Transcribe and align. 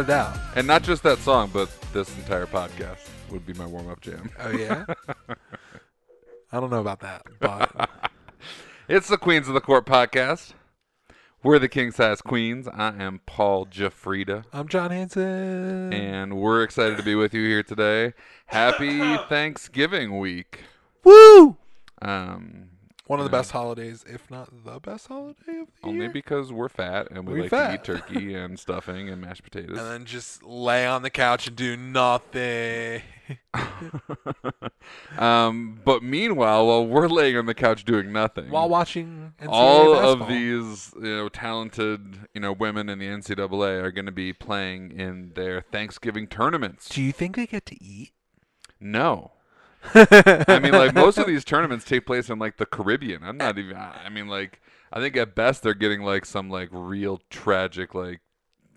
Without 0.00 0.32
a 0.32 0.38
doubt. 0.38 0.56
And 0.56 0.66
not 0.66 0.82
just 0.82 1.02
that 1.02 1.18
song, 1.18 1.50
but 1.52 1.68
this 1.92 2.16
entire 2.16 2.46
podcast 2.46 3.06
would 3.30 3.44
be 3.44 3.52
my 3.52 3.66
warm 3.66 3.90
up 3.90 4.00
jam. 4.00 4.30
Oh, 4.40 4.50
yeah? 4.50 4.86
I 6.52 6.58
don't 6.58 6.70
know 6.70 6.80
about 6.80 7.00
that, 7.00 7.26
but 7.38 7.90
It's 8.88 9.08
the 9.08 9.18
Queens 9.18 9.46
of 9.46 9.52
the 9.52 9.60
Court 9.60 9.84
podcast. 9.84 10.54
We're 11.42 11.58
the 11.58 11.68
king 11.68 11.90
size 11.90 12.22
queens. 12.22 12.66
I 12.66 12.94
am 12.98 13.20
Paul 13.26 13.66
Jafrida, 13.66 14.44
I'm 14.54 14.68
John 14.68 14.90
Hanson. 14.90 15.92
and 15.92 16.38
we're 16.38 16.62
excited 16.62 16.96
to 16.96 17.02
be 17.02 17.14
with 17.14 17.34
you 17.34 17.46
here 17.46 17.62
today. 17.62 18.14
Happy 18.46 19.16
Thanksgiving 19.28 20.18
week. 20.18 20.60
Woo! 21.04 21.58
Um, 22.00 22.69
One 23.10 23.18
of 23.18 23.24
the 23.24 23.30
best 23.30 23.50
holidays, 23.50 24.04
if 24.08 24.30
not 24.30 24.64
the 24.64 24.78
best 24.78 25.08
holiday 25.08 25.34
of 25.40 25.44
the 25.46 25.52
year. 25.52 25.66
only 25.82 26.06
because 26.06 26.52
we're 26.52 26.68
fat 26.68 27.08
and 27.10 27.26
we 27.26 27.34
We 27.34 27.40
like 27.42 27.50
fat. 27.50 27.82
to 27.86 27.94
eat 27.94 27.98
turkey 27.98 28.34
and 28.40 28.56
stuffing 28.56 29.08
and 29.08 29.20
mashed 29.20 29.42
potatoes. 29.42 29.76
and 29.80 29.88
then 29.88 30.04
just 30.04 30.44
lay 30.44 30.86
on 30.86 31.02
the 31.02 31.10
couch 31.10 31.48
and 31.48 31.56
do 31.56 31.76
nothing. 31.76 33.02
um, 35.18 35.80
but 35.84 36.04
meanwhile, 36.04 36.64
while 36.68 36.86
we're 36.86 37.08
laying 37.08 37.36
on 37.36 37.46
the 37.46 37.54
couch 37.54 37.84
doing 37.84 38.12
nothing, 38.12 38.48
While 38.48 38.68
watching 38.68 39.32
NCAA 39.40 39.48
all 39.48 39.92
of 39.94 40.20
basketball. 40.20 40.28
these 40.28 40.92
you 40.94 41.16
know 41.16 41.28
talented 41.28 42.28
you 42.32 42.40
know 42.40 42.52
women 42.52 42.88
in 42.88 43.00
the 43.00 43.06
NCAA 43.06 43.82
are 43.82 43.90
going 43.90 44.06
to 44.06 44.12
be 44.12 44.32
playing 44.32 44.92
in 44.92 45.32
their 45.34 45.62
Thanksgiving 45.62 46.28
tournaments. 46.28 46.88
Do 46.88 47.02
you 47.02 47.10
think 47.10 47.34
they 47.34 47.46
get 47.46 47.66
to 47.66 47.82
eat? 47.82 48.12
No. 48.78 49.32
I 49.94 50.60
mean, 50.62 50.72
like 50.72 50.94
most 50.94 51.18
of 51.18 51.26
these 51.28 51.44
tournaments 51.44 51.84
take 51.84 52.06
place 52.06 52.30
in 52.30 52.38
like 52.38 52.56
the 52.56 52.66
Caribbean. 52.66 53.22
I'm 53.22 53.36
not 53.36 53.58
even. 53.58 53.76
I 53.76 54.08
mean, 54.08 54.28
like 54.28 54.60
I 54.92 55.00
think 55.00 55.16
at 55.16 55.34
best 55.34 55.62
they're 55.62 55.74
getting 55.74 56.02
like 56.02 56.24
some 56.24 56.50
like 56.50 56.68
real 56.72 57.20
tragic 57.30 57.94
like 57.94 58.20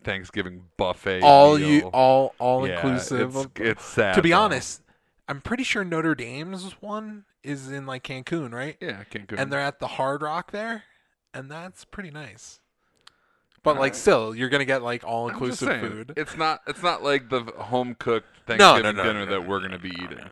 Thanksgiving 0.04 0.66
buffet. 0.78 1.22
all 1.22 1.58
meal. 1.58 1.70
you 1.70 1.82
all 1.88 2.36
all 2.40 2.68
Yeah, 2.68 2.76
inclusive. 2.76 3.36
It's, 3.36 3.48
it's 3.56 3.86
sad. 3.86 4.16
to 4.16 4.22
be 4.22 4.32
though. 4.32 4.40
honest, 4.40 4.82
I'm 5.28 5.42
pretty 5.42 5.64
sure 5.64 5.84
Notre 5.84 6.16
Dame's 6.16 6.74
one 6.82 7.26
is 7.44 7.72
in 7.72 7.86
like 7.86 8.04
Cancun, 8.04 8.54
right? 8.54 8.78
yeah, 8.80 9.04
Cancun. 9.12 9.40
And 9.40 9.52
they're 9.52 9.60
at 9.60 9.80
the 9.80 9.88
Hard 9.88 10.22
Rock 10.22 10.52
there, 10.52 10.84
and 11.34 11.50
that's 11.52 11.86
pretty 11.86 12.12
nice. 12.12 12.60
But 13.64 13.76
like, 13.76 13.78
Alright. 13.78 13.96
still, 13.96 14.36
you're 14.36 14.50
gonna 14.50 14.66
get 14.66 14.84
like 14.84 15.06
all 15.06 15.30
inclusive 15.30 15.80
food. 15.80 16.14
It's 16.18 16.38
not. 16.38 16.62
It's 16.68 16.84
not 16.84 17.02
like 17.02 17.30
the 17.30 17.44
home 17.58 17.96
cooked 17.98 18.28
Thanksgiving 18.46 18.84
no, 18.84 18.92
no, 18.92 19.04
dinner 19.04 19.26
no, 19.26 19.32
that 19.32 19.42
no, 19.44 19.50
we're 19.50 19.60
going 19.60 19.72
to 19.72 19.80
be 19.80 19.92
no, 19.92 20.04
eating. 20.04 20.30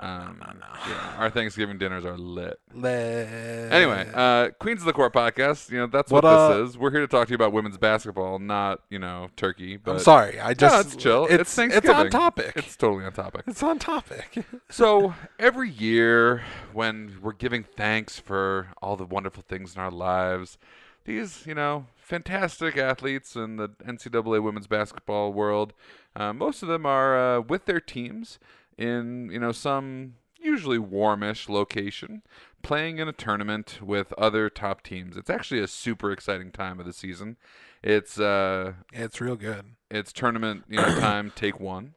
No, 0.00 0.08
no, 0.08 0.14
no, 0.16 0.22
Um, 0.30 0.38
no, 0.40 0.46
no, 0.46 0.52
no. 0.52 0.66
yeah, 0.88 1.14
our 1.18 1.30
Thanksgiving 1.30 1.78
dinners 1.78 2.04
are 2.04 2.16
lit. 2.16 2.58
Le- 2.72 2.90
Anyway, 2.90 4.08
uh, 4.14 4.48
Queens 4.58 4.80
of 4.80 4.86
the 4.86 4.92
Court 4.92 5.12
podcast. 5.12 5.70
You 5.70 5.78
know 5.78 5.86
that's 5.86 6.10
what, 6.10 6.24
What, 6.24 6.54
this 6.58 6.70
is. 6.70 6.78
We're 6.78 6.90
here 6.90 7.00
to 7.00 7.06
talk 7.08 7.26
to 7.28 7.30
you 7.32 7.34
about 7.36 7.52
women's 7.52 7.78
basketball, 7.78 8.38
not 8.38 8.80
you 8.90 8.98
know 8.98 9.28
turkey. 9.36 9.76
But 9.76 9.92
I'm 9.92 9.98
sorry, 10.00 10.40
I 10.40 10.54
just 10.54 10.74
no, 10.74 10.80
it's 10.80 10.96
chill. 10.96 11.24
It's, 11.26 11.34
It's 11.42 11.54
Thanksgiving. 11.54 11.90
on 11.96 12.10
topic. 12.10 12.52
It's 12.56 12.76
totally 12.76 13.04
on 13.04 13.12
topic. 13.12 13.42
It's 13.46 13.62
on 13.62 13.78
topic. 13.78 14.44
So 14.70 15.14
every 15.38 15.68
year, 15.70 16.42
when 16.72 17.18
we're 17.20 17.32
giving 17.32 17.64
thanks 17.64 18.18
for 18.18 18.68
all 18.80 18.96
the 18.96 19.04
wonderful 19.04 19.42
things 19.46 19.74
in 19.74 19.80
our 19.82 19.90
lives, 19.90 20.58
these 21.04 21.44
you 21.46 21.54
know 21.54 21.86
fantastic 21.96 22.76
athletes 22.76 23.36
in 23.36 23.56
the 23.56 23.68
NCAA 23.86 24.42
women's 24.42 24.66
basketball 24.66 25.32
world, 25.32 25.72
uh, 26.16 26.32
most 26.32 26.62
of 26.62 26.68
them 26.68 26.84
are 26.86 27.36
uh, 27.38 27.40
with 27.40 27.66
their 27.66 27.80
teams 27.80 28.38
in 28.80 29.30
you 29.30 29.38
know 29.38 29.52
some 29.52 30.14
usually 30.42 30.78
warmish 30.78 31.48
location, 31.48 32.22
playing 32.62 32.98
in 32.98 33.06
a 33.08 33.12
tournament 33.12 33.78
with 33.82 34.12
other 34.14 34.48
top 34.48 34.82
teams. 34.82 35.16
It's 35.16 35.28
actually 35.30 35.60
a 35.60 35.66
super 35.68 36.10
exciting 36.10 36.50
time 36.50 36.80
of 36.80 36.86
the 36.86 36.92
season. 36.92 37.36
It's 37.82 38.18
uh, 38.18 38.72
it's 38.92 39.20
real 39.20 39.36
good. 39.36 39.66
it's 39.90 40.12
tournament 40.12 40.64
you 40.68 40.76
know 40.78 40.98
time, 41.00 41.32
take 41.36 41.60
one, 41.60 41.94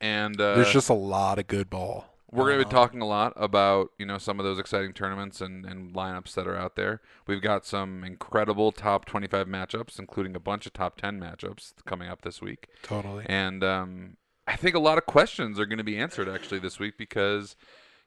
and 0.00 0.40
uh, 0.40 0.56
There's 0.56 0.72
just 0.72 0.88
a 0.90 0.94
lot 0.94 1.38
of 1.38 1.46
good 1.46 1.70
ball. 1.70 2.06
we're 2.30 2.46
going 2.46 2.58
to 2.58 2.64
be 2.64 2.68
Uh, 2.68 2.78
talking 2.78 3.00
a 3.00 3.06
lot 3.06 3.32
about 3.36 3.90
you 3.98 4.06
know 4.06 4.18
some 4.18 4.38
of 4.38 4.44
those 4.44 4.58
exciting 4.58 4.92
tournaments 4.92 5.40
and, 5.40 5.64
and 5.64 5.94
lineups 5.94 6.34
that 6.34 6.46
are 6.46 6.56
out 6.56 6.76
there. 6.76 7.00
We've 7.26 7.42
got 7.42 7.64
some 7.64 8.04
incredible 8.04 8.72
top 8.72 9.04
25 9.06 9.46
matchups, 9.46 9.98
including 9.98 10.34
a 10.36 10.40
bunch 10.40 10.66
of 10.66 10.72
top 10.72 10.96
10 10.96 11.18
matchups 11.20 11.72
coming 11.86 12.08
up 12.08 12.22
this 12.22 12.40
week. 12.42 12.68
totally. 12.82 13.24
And 13.28 13.62
um, 13.64 14.16
I 14.48 14.56
think 14.56 14.74
a 14.74 14.80
lot 14.80 14.98
of 14.98 15.06
questions 15.06 15.60
are 15.60 15.66
going 15.66 15.78
to 15.78 15.84
be 15.84 15.98
answered 15.98 16.28
actually 16.28 16.58
this 16.58 16.78
week 16.78 16.96
because 16.96 17.54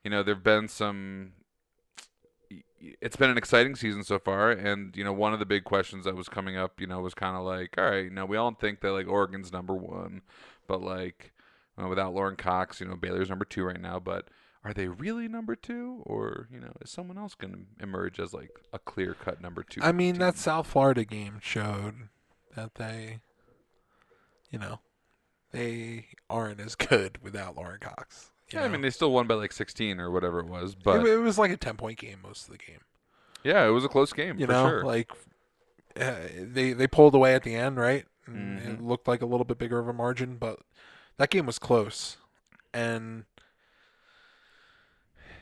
you 0.03 0.09
know 0.09 0.23
there've 0.23 0.43
been 0.43 0.67
some. 0.67 1.33
It's 2.79 3.15
been 3.15 3.29
an 3.29 3.37
exciting 3.37 3.75
season 3.75 4.03
so 4.03 4.17
far, 4.17 4.49
and 4.49 4.95
you 4.97 5.03
know 5.03 5.13
one 5.13 5.33
of 5.33 5.39
the 5.39 5.45
big 5.45 5.63
questions 5.63 6.05
that 6.05 6.15
was 6.15 6.27
coming 6.27 6.57
up, 6.57 6.81
you 6.81 6.87
know, 6.87 6.99
was 6.99 7.13
kind 7.13 7.37
of 7.37 7.43
like, 7.43 7.75
all 7.77 7.91
right, 7.91 8.05
you 8.05 8.09
know, 8.09 8.25
we 8.25 8.37
all 8.37 8.51
think 8.53 8.81
that 8.81 8.91
like 8.91 9.07
Oregon's 9.07 9.53
number 9.53 9.75
one, 9.75 10.21
but 10.67 10.81
like 10.81 11.31
without 11.77 12.13
Lauren 12.13 12.35
Cox, 12.35 12.81
you 12.81 12.87
know, 12.87 12.95
Baylor's 12.95 13.29
number 13.29 13.45
two 13.45 13.63
right 13.63 13.79
now, 13.79 13.99
but 13.99 14.27
are 14.63 14.73
they 14.73 14.87
really 14.87 15.27
number 15.27 15.55
two, 15.55 16.01
or 16.05 16.47
you 16.51 16.59
know, 16.59 16.73
is 16.81 16.89
someone 16.89 17.19
else 17.19 17.35
going 17.35 17.53
to 17.53 17.83
emerge 17.83 18.19
as 18.19 18.33
like 18.33 18.51
a 18.73 18.79
clear 18.79 19.13
cut 19.13 19.41
number 19.41 19.63
two? 19.63 19.81
I 19.83 19.91
mean, 19.91 20.15
team? 20.15 20.21
that 20.21 20.37
South 20.37 20.67
Florida 20.67 21.05
game 21.05 21.39
showed 21.41 22.09
that 22.55 22.75
they, 22.75 23.19
you 24.49 24.57
know, 24.57 24.79
they 25.51 26.07
aren't 26.29 26.59
as 26.59 26.75
good 26.75 27.17
without 27.21 27.55
Lauren 27.55 27.79
Cox. 27.79 28.31
yeah. 28.53 28.63
I 28.63 28.67
mean, 28.67 28.81
they 28.81 28.89
still 28.89 29.11
won 29.11 29.27
by 29.27 29.35
like 29.35 29.51
16 29.51 29.99
or 29.99 30.09
whatever 30.11 30.39
it 30.39 30.47
was, 30.47 30.75
but 30.75 31.05
it 31.05 31.17
was 31.17 31.37
like 31.37 31.51
a 31.51 31.57
ten 31.57 31.75
point 31.77 31.97
game 31.99 32.19
most 32.23 32.45
of 32.45 32.51
the 32.51 32.57
game. 32.57 32.79
yeah, 33.43 33.65
it 33.65 33.69
was 33.71 33.85
a 33.85 33.89
close 33.89 34.13
game 34.13 34.37
You 34.39 34.45
for 34.47 34.51
know, 34.53 34.67
sure. 34.69 34.83
like 34.85 35.11
uh, 35.99 36.15
they 36.39 36.73
they 36.73 36.87
pulled 36.87 37.13
away 37.15 37.35
at 37.35 37.43
the 37.43 37.53
end, 37.55 37.77
right? 37.77 38.05
And 38.27 38.59
Mhm. 38.59 38.73
It 38.75 38.81
looked 38.81 39.07
like 39.07 39.21
a 39.21 39.25
little 39.25 39.43
bit 39.45 39.57
bigger 39.57 39.79
of 39.79 39.87
a 39.87 39.93
margin, 39.93 40.37
but 40.37 40.59
that 41.17 41.29
game 41.31 41.45
was 41.45 41.59
close, 41.59 42.17
and 42.73 43.25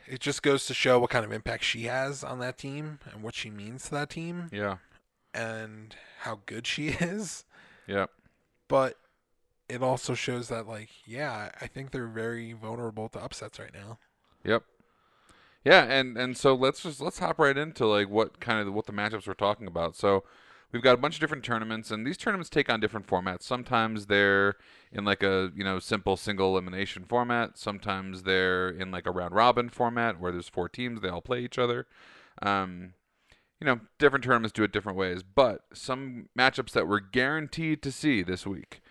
it 0.07 0.19
just 0.19 0.41
goes 0.41 0.65
to 0.65 0.73
show 0.73 0.99
what 0.99 1.09
kind 1.11 1.23
of 1.25 1.31
impact 1.31 1.63
she 1.63 1.83
has 1.83 2.23
on 2.23 2.39
that 2.39 2.57
team 2.57 2.99
and 3.11 3.21
what 3.21 3.35
she 3.35 3.49
means 3.51 3.83
to 3.85 3.91
that 3.91 4.09
team 4.09 4.49
yeah, 4.51 4.77
and 5.33 5.95
how 6.21 6.39
good 6.45 6.65
she 6.65 6.87
is. 6.99 7.45
yeah. 7.87 8.07
But 8.67 8.97
it 9.69 9.83
also 9.83 10.13
shows 10.13 10.49
that, 10.49 10.67
like, 10.67 10.89
yeah, 11.05 11.51
I 11.61 11.67
think 11.67 11.91
they're 11.91 12.07
very 12.07 12.53
vulnerable 12.53 13.07
to 13.09 13.23
upsets 13.23 13.59
right 13.59 13.73
now. 13.73 13.99
Yep. 14.43 14.63
Yeah, 15.65 15.83
and 15.83 16.17
and 16.17 16.37
so 16.37 16.55
let's 16.55 16.83
just 16.83 17.01
let's 17.01 17.19
hop 17.19 17.37
right 17.37 17.57
into 17.57 17.85
like 17.85 18.09
what 18.09 18.39
kind 18.39 18.65
of 18.65 18.73
what 18.73 18.85
the 18.85 18.93
matchups 18.93 19.27
we're 19.27 19.33
talking 19.33 19.67
about. 19.67 19.95
So 19.95 20.23
we've 20.71 20.81
got 20.81 20.93
a 20.93 20.97
bunch 20.97 21.15
of 21.15 21.19
different 21.21 21.43
tournaments, 21.43 21.91
and 21.91 22.07
these 22.07 22.17
tournaments 22.17 22.49
take 22.49 22.69
on 22.69 22.79
different 22.79 23.07
formats. 23.07 23.43
Sometimes 23.43 24.05
they're 24.05 24.55
in 24.91 25.03
like 25.03 25.21
a 25.21 25.51
you 25.53 25.63
know 25.63 25.79
simple 25.79 26.15
single 26.15 26.51
elimination 26.51 27.03
format. 27.03 27.57
Sometimes 27.57 28.23
they're 28.23 28.69
in 28.69 28.89
like 28.91 29.05
a 29.05 29.11
round 29.11 29.35
robin 29.35 29.69
format 29.69 30.19
where 30.19 30.31
there's 30.31 30.47
four 30.47 30.69
teams, 30.69 31.01
they 31.01 31.09
all 31.09 31.21
play 31.21 31.41
each 31.41 31.59
other. 31.59 31.87
Um, 32.41 32.93
you 33.59 33.65
know, 33.65 33.81
different 33.97 34.23
tournaments 34.23 34.53
do 34.53 34.63
it 34.63 34.71
different 34.71 34.97
ways, 34.97 35.21
but 35.21 35.63
some 35.73 36.29
matchups 36.37 36.71
that 36.71 36.87
we're 36.87 37.01
guaranteed 37.01 37.81
to 37.83 37.91
see 37.91 38.23
this 38.23 38.47
week. 38.47 38.81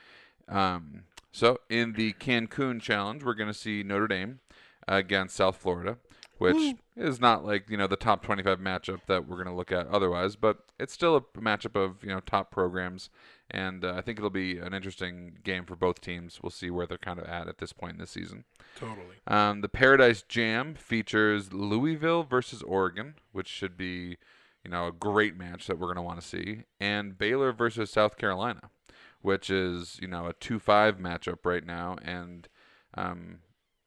Um, 0.49 1.05
so 1.33 1.59
in 1.69 1.93
the 1.93 2.15
Cancun 2.15 2.81
Challenge, 2.81 3.23
we're 3.23 3.35
going 3.35 3.53
to 3.53 3.55
see 3.55 3.83
Notre 3.83 4.09
Dame 4.09 4.41
against 4.87 5.37
South 5.37 5.57
Florida, 5.57 5.99
which 6.39 6.57
Woo. 6.57 6.75
is 6.97 7.21
not 7.21 7.45
like 7.45 7.69
you 7.69 7.77
know 7.77 7.87
the 7.87 7.97
top 7.97 8.23
25 8.23 8.59
matchup 8.59 9.01
that 9.07 9.29
we're 9.29 9.37
going 9.37 9.49
to 9.49 9.55
look 9.55 9.71
at 9.71 9.87
otherwise, 9.89 10.37
but 10.37 10.59
it's 10.81 10.93
still 10.93 11.17
a 11.17 11.21
matchup 11.39 11.77
of 11.77 12.03
you 12.03 12.09
know 12.09 12.21
top 12.21 12.51
programs, 12.51 13.11
and 13.51 13.85
uh, 13.85 13.95
I 13.97 14.01
think 14.01 14.19
it'll 14.19 14.31
be 14.31 14.59
an 14.59 14.75
interesting 14.75 15.39
game 15.45 15.65
for 15.65 15.77
both 15.77 16.01
teams. 16.01 16.41
We'll 16.43 16.51
see 16.51 16.71
where 16.71 16.87
they're 16.87 16.99
kind 16.99 17.19
of 17.19 17.27
at 17.27 17.49
at 17.49 17.59
this 17.59 17.73
point 17.73 17.93
in 17.93 17.99
the 17.99 18.07
season. 18.07 18.45
Totally. 18.77 19.17
Um, 19.27 19.61
the 19.61 19.69
Paradise 19.69 20.23
Jam 20.23 20.75
features 20.75 21.53
Louisville 21.53 22.23
versus 22.23 22.63
Oregon, 22.63 23.15
which 23.33 23.49
should 23.49 23.77
be, 23.77 24.17
you 24.65 24.71
know, 24.71 24.87
a 24.87 24.93
great 24.93 25.37
match 25.37 25.67
that 25.67 25.79
we're 25.79 25.87
going 25.87 25.97
to 25.97 26.03
want 26.03 26.21
to 26.21 26.27
see, 26.27 26.63
and 26.81 27.19
Baylor 27.19 27.53
versus 27.53 27.91
South 27.91 28.17
Carolina, 28.17 28.71
which 29.23 29.51
is, 29.51 29.99
you 30.01 30.09
know, 30.09 30.27
a 30.27 30.35
2-5 30.35 31.01
matchup 31.01 31.39
right 31.45 31.65
now, 31.65 31.97
and 32.03 32.49
um, 32.95 33.41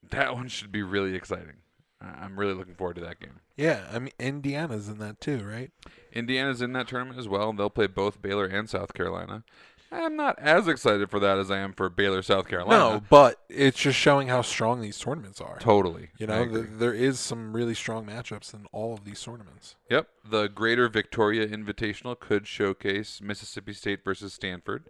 that 0.10 0.36
one 0.36 0.48
should 0.48 0.72
be 0.72 0.84
really 0.84 1.16
exciting. 1.16 1.58
I'm 2.02 2.40
really 2.40 2.56
looking 2.56 2.74
forward 2.74 2.96
to 2.96 3.02
that 3.02 3.20
game. 3.20 3.42
Yeah, 3.56 3.82
I 3.94 4.00
mean, 4.00 4.12
Indiana's 4.20 4.90
in 4.90 4.98
that 4.98 5.22
too, 5.22 5.44
right? 5.44 5.70
Indiana's 6.12 6.60
in 6.60 6.74
that 6.74 6.88
tournament 6.88 7.20
as 7.20 7.28
well. 7.28 7.54
They'll 7.54 7.70
play 7.70 7.86
both 7.86 8.24
Baylor 8.24 8.46
and 8.46 8.68
South 8.68 8.96
Carolina. 8.96 9.44
I'm 9.92 10.16
not 10.16 10.40
as 10.40 10.70
excited 10.70 11.12
for 11.12 11.20
that 11.20 11.38
as 11.38 11.52
I 11.52 11.58
am 11.58 11.74
for 11.74 11.90
Baylor, 11.90 12.22
South 12.22 12.48
Carolina. 12.48 12.80
No, 12.80 13.02
but 13.10 13.42
it's 13.50 13.78
just 13.78 14.00
showing 14.00 14.30
how 14.30 14.42
strong 14.42 14.80
these 14.80 14.98
tournaments 14.98 15.42
are. 15.42 15.60
totally. 15.60 16.10
You 16.18 16.28
know, 16.28 16.48
th- 16.48 16.66
there 16.72 16.94
is 16.94 17.20
some 17.20 17.54
really 17.54 17.74
strong 17.74 18.06
matchups 18.06 18.54
in 18.54 18.68
all 18.72 18.94
of 18.94 19.04
these 19.04 19.22
tournaments. 19.22 19.76
Yep, 19.90 20.08
the 20.24 20.48
Greater 20.48 20.88
Victoria 20.88 21.46
Invitational 21.46 22.18
could 22.18 22.48
showcase 22.48 23.20
Mississippi 23.22 23.74
State 23.74 24.04
versus 24.06 24.34
Stanford, 24.34 24.86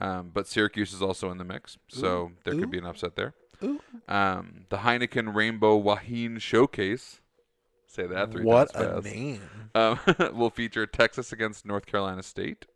um, 0.00 0.30
but 0.32 0.46
Syracuse 0.46 0.92
is 0.92 1.02
also 1.02 1.30
in 1.30 1.38
the 1.38 1.44
mix, 1.44 1.76
so 1.88 2.08
Ooh, 2.08 2.32
there 2.44 2.54
ooh. 2.54 2.60
could 2.60 2.70
be 2.70 2.78
an 2.78 2.86
upset 2.86 3.16
there. 3.16 3.34
Um, 4.06 4.66
the 4.68 4.78
Heineken 4.78 5.34
Rainbow 5.34 5.76
Wahine 5.76 6.38
Showcase. 6.38 7.20
Say 7.86 8.06
that 8.06 8.30
three 8.30 8.44
what 8.44 8.72
times 8.72 8.94
What 8.94 9.06
a 9.06 9.08
name! 9.08 9.40
Um, 9.74 9.98
will 10.34 10.50
feature 10.50 10.86
Texas 10.86 11.32
against 11.32 11.66
North 11.66 11.86
Carolina 11.86 12.22
State. 12.22 12.66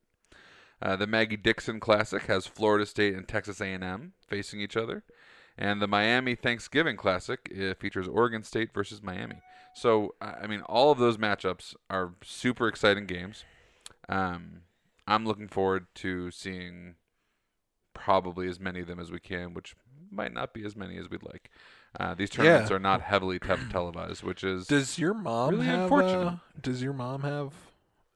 Uh, 0.80 0.96
the 0.96 1.06
Maggie 1.06 1.36
Dixon 1.36 1.78
Classic 1.78 2.22
has 2.22 2.46
Florida 2.46 2.84
State 2.86 3.14
and 3.14 3.28
Texas 3.28 3.60
A&M 3.60 4.14
facing 4.26 4.60
each 4.60 4.76
other, 4.76 5.04
and 5.56 5.80
the 5.80 5.86
Miami 5.86 6.34
Thanksgiving 6.34 6.96
Classic 6.96 7.52
uh, 7.56 7.74
features 7.74 8.08
Oregon 8.08 8.42
State 8.42 8.74
versus 8.74 9.02
Miami. 9.02 9.36
So, 9.74 10.14
I 10.20 10.32
I 10.42 10.46
mean, 10.48 10.62
all 10.62 10.90
of 10.90 10.98
those 10.98 11.18
matchups 11.18 11.76
are 11.88 12.14
super 12.24 12.66
exciting 12.66 13.06
games. 13.06 13.44
Um, 14.08 14.62
I'm 15.06 15.24
looking 15.24 15.48
forward 15.48 15.86
to 15.96 16.30
seeing 16.30 16.96
probably 17.94 18.48
as 18.48 18.58
many 18.60 18.80
of 18.80 18.86
them 18.86 18.98
as 19.00 19.10
we 19.10 19.20
can, 19.20 19.54
which 19.54 19.74
might 20.10 20.32
not 20.32 20.52
be 20.52 20.64
as 20.64 20.76
many 20.76 20.96
as 20.98 21.08
we'd 21.10 21.22
like. 21.22 21.50
Uh, 21.98 22.14
these 22.14 22.30
tournaments 22.30 22.70
Yeah. 22.70 22.76
are 22.76 22.80
not 22.80 23.00
heavily 23.02 23.38
te- 23.38 23.54
televised, 23.70 24.22
which 24.22 24.42
is 24.44 24.66
Does 24.66 24.98
your 24.98 25.14
mom 25.14 25.50
Really 25.50 25.66
have? 25.66 25.80
unfortunate. 25.84 26.26
uh, 26.26 26.36
does 26.60 26.82
your 26.82 26.92
mom 26.94 27.22
have? 27.22 27.52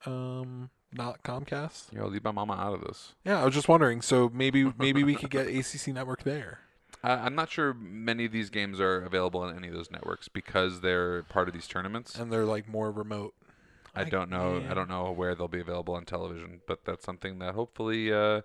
Um, 0.05 0.69
not 0.93 1.21
Comcast. 1.23 1.91
you 1.91 1.99
know, 1.99 2.07
leave 2.07 2.23
my 2.23 2.31
mama 2.31 2.53
out 2.53 2.73
of 2.73 2.81
this. 2.81 3.13
Yeah, 3.25 3.41
I 3.41 3.45
was 3.45 3.53
just 3.53 3.67
wondering. 3.67 4.01
So 4.01 4.29
maybe 4.33 4.71
maybe 4.77 5.03
we 5.03 5.15
could 5.15 5.29
get 5.29 5.47
ACC 5.55 5.87
Network 5.93 6.23
there. 6.23 6.59
I, 7.03 7.11
I'm 7.13 7.35
not 7.35 7.49
sure 7.51 7.73
many 7.73 8.25
of 8.25 8.31
these 8.31 8.49
games 8.49 8.79
are 8.79 9.01
available 9.01 9.41
on 9.41 9.55
any 9.55 9.67
of 9.67 9.73
those 9.73 9.91
networks 9.91 10.27
because 10.27 10.81
they're 10.81 11.23
part 11.23 11.47
of 11.47 11.53
these 11.53 11.67
tournaments. 11.67 12.15
and 12.15 12.31
they're 12.31 12.45
like 12.45 12.67
more 12.67 12.91
remote. 12.91 13.33
I 13.95 14.03
don't 14.03 14.29
know. 14.29 14.63
I 14.69 14.75
don't 14.75 14.89
know 14.89 15.11
where 15.11 15.33
they'll 15.33 15.47
be 15.47 15.59
available 15.59 15.95
on 15.95 16.05
television, 16.05 16.61
but 16.67 16.85
that's 16.85 17.03
something 17.03 17.39
that 17.39 17.55
hopefully 17.55 18.13
uh, 18.13 18.41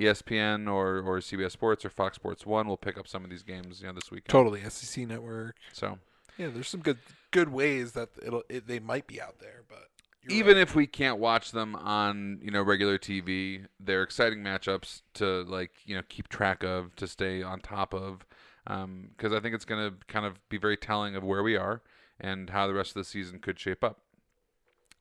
ESPN 0.00 0.66
or, 0.66 0.98
or 0.98 1.18
CBS 1.18 1.52
Sports 1.52 1.84
or 1.84 1.90
Fox 1.90 2.16
Sports 2.16 2.46
One 2.46 2.66
will 2.66 2.76
pick 2.76 2.98
up 2.98 3.06
some 3.06 3.22
of 3.22 3.30
these 3.30 3.42
games, 3.42 3.80
you 3.80 3.86
know, 3.86 3.92
this 3.92 4.10
weekend. 4.10 4.28
Totally, 4.28 4.62
SEC 4.68 5.06
Network. 5.06 5.56
So 5.72 5.98
Yeah, 6.38 6.48
there's 6.48 6.68
some 6.68 6.80
good 6.80 6.98
good 7.30 7.52
ways 7.52 7.92
that 7.92 8.08
it'll 8.24 8.42
it, 8.48 8.66
they 8.66 8.80
might 8.80 9.06
be 9.06 9.20
out 9.20 9.38
there, 9.38 9.62
but 9.68 9.88
even 10.28 10.56
right. 10.56 10.62
if 10.62 10.74
we 10.74 10.86
can't 10.86 11.18
watch 11.18 11.52
them 11.52 11.74
on 11.76 12.40
you 12.42 12.50
know 12.50 12.62
regular 12.62 12.98
TV, 12.98 13.66
they're 13.78 14.02
exciting 14.02 14.40
matchups 14.40 15.02
to 15.14 15.42
like 15.44 15.72
you 15.84 15.94
know 15.94 16.02
keep 16.08 16.28
track 16.28 16.62
of, 16.62 16.94
to 16.96 17.06
stay 17.06 17.42
on 17.42 17.60
top 17.60 17.94
of, 17.94 18.26
um, 18.66 19.10
because 19.16 19.32
I 19.32 19.40
think 19.40 19.54
it's 19.54 19.64
going 19.64 19.90
to 19.90 19.96
kind 20.06 20.26
of 20.26 20.36
be 20.48 20.58
very 20.58 20.76
telling 20.76 21.16
of 21.16 21.22
where 21.22 21.42
we 21.42 21.56
are 21.56 21.82
and 22.18 22.50
how 22.50 22.66
the 22.66 22.74
rest 22.74 22.90
of 22.90 22.94
the 22.94 23.04
season 23.04 23.38
could 23.38 23.58
shape 23.58 23.82
up. 23.82 24.00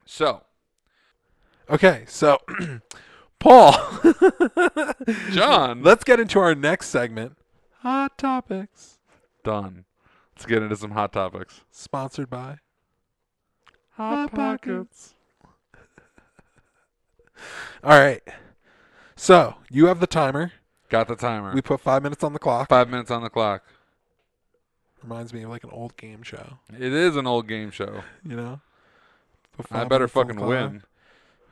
So, 0.05 0.43
okay, 1.69 2.05
so 2.07 2.39
Paul, 3.39 3.73
John, 5.31 5.81
let's 5.81 6.03
get 6.03 6.19
into 6.19 6.39
our 6.39 6.53
next 6.55 6.89
segment, 6.89 7.37
hot 7.79 8.17
topics, 8.17 8.99
done. 9.43 9.85
Let's 10.35 10.45
get 10.45 10.61
into 10.61 10.75
some 10.75 10.91
hot 10.91 11.13
topics. 11.13 11.61
sponsored 11.71 12.29
by 12.29 12.57
Hot 13.91 14.31
Pockets. 14.33 15.13
All 17.83 17.97
right, 17.99 18.21
so 19.15 19.55
you 19.69 19.85
have 19.87 19.99
the 20.01 20.07
timer. 20.07 20.51
Got 20.89 21.07
the 21.07 21.15
timer. 21.15 21.53
We 21.53 21.61
put 21.61 21.79
five 21.79 22.03
minutes 22.03 22.23
on 22.23 22.33
the 22.33 22.39
clock. 22.39 22.67
Five 22.67 22.89
minutes 22.89 23.11
on 23.11 23.21
the 23.23 23.29
clock. 23.29 23.63
Reminds 25.03 25.33
me 25.33 25.43
of 25.43 25.49
like 25.49 25.63
an 25.63 25.69
old 25.71 25.95
game 25.95 26.23
show, 26.23 26.57
It 26.73 26.91
is 26.91 27.15
an 27.15 27.25
old 27.25 27.47
game 27.47 27.71
show. 27.71 28.03
you 28.25 28.35
know. 28.35 28.59
I 29.71 29.85
better 29.85 30.09
fucking 30.09 30.35
clock. 30.35 30.73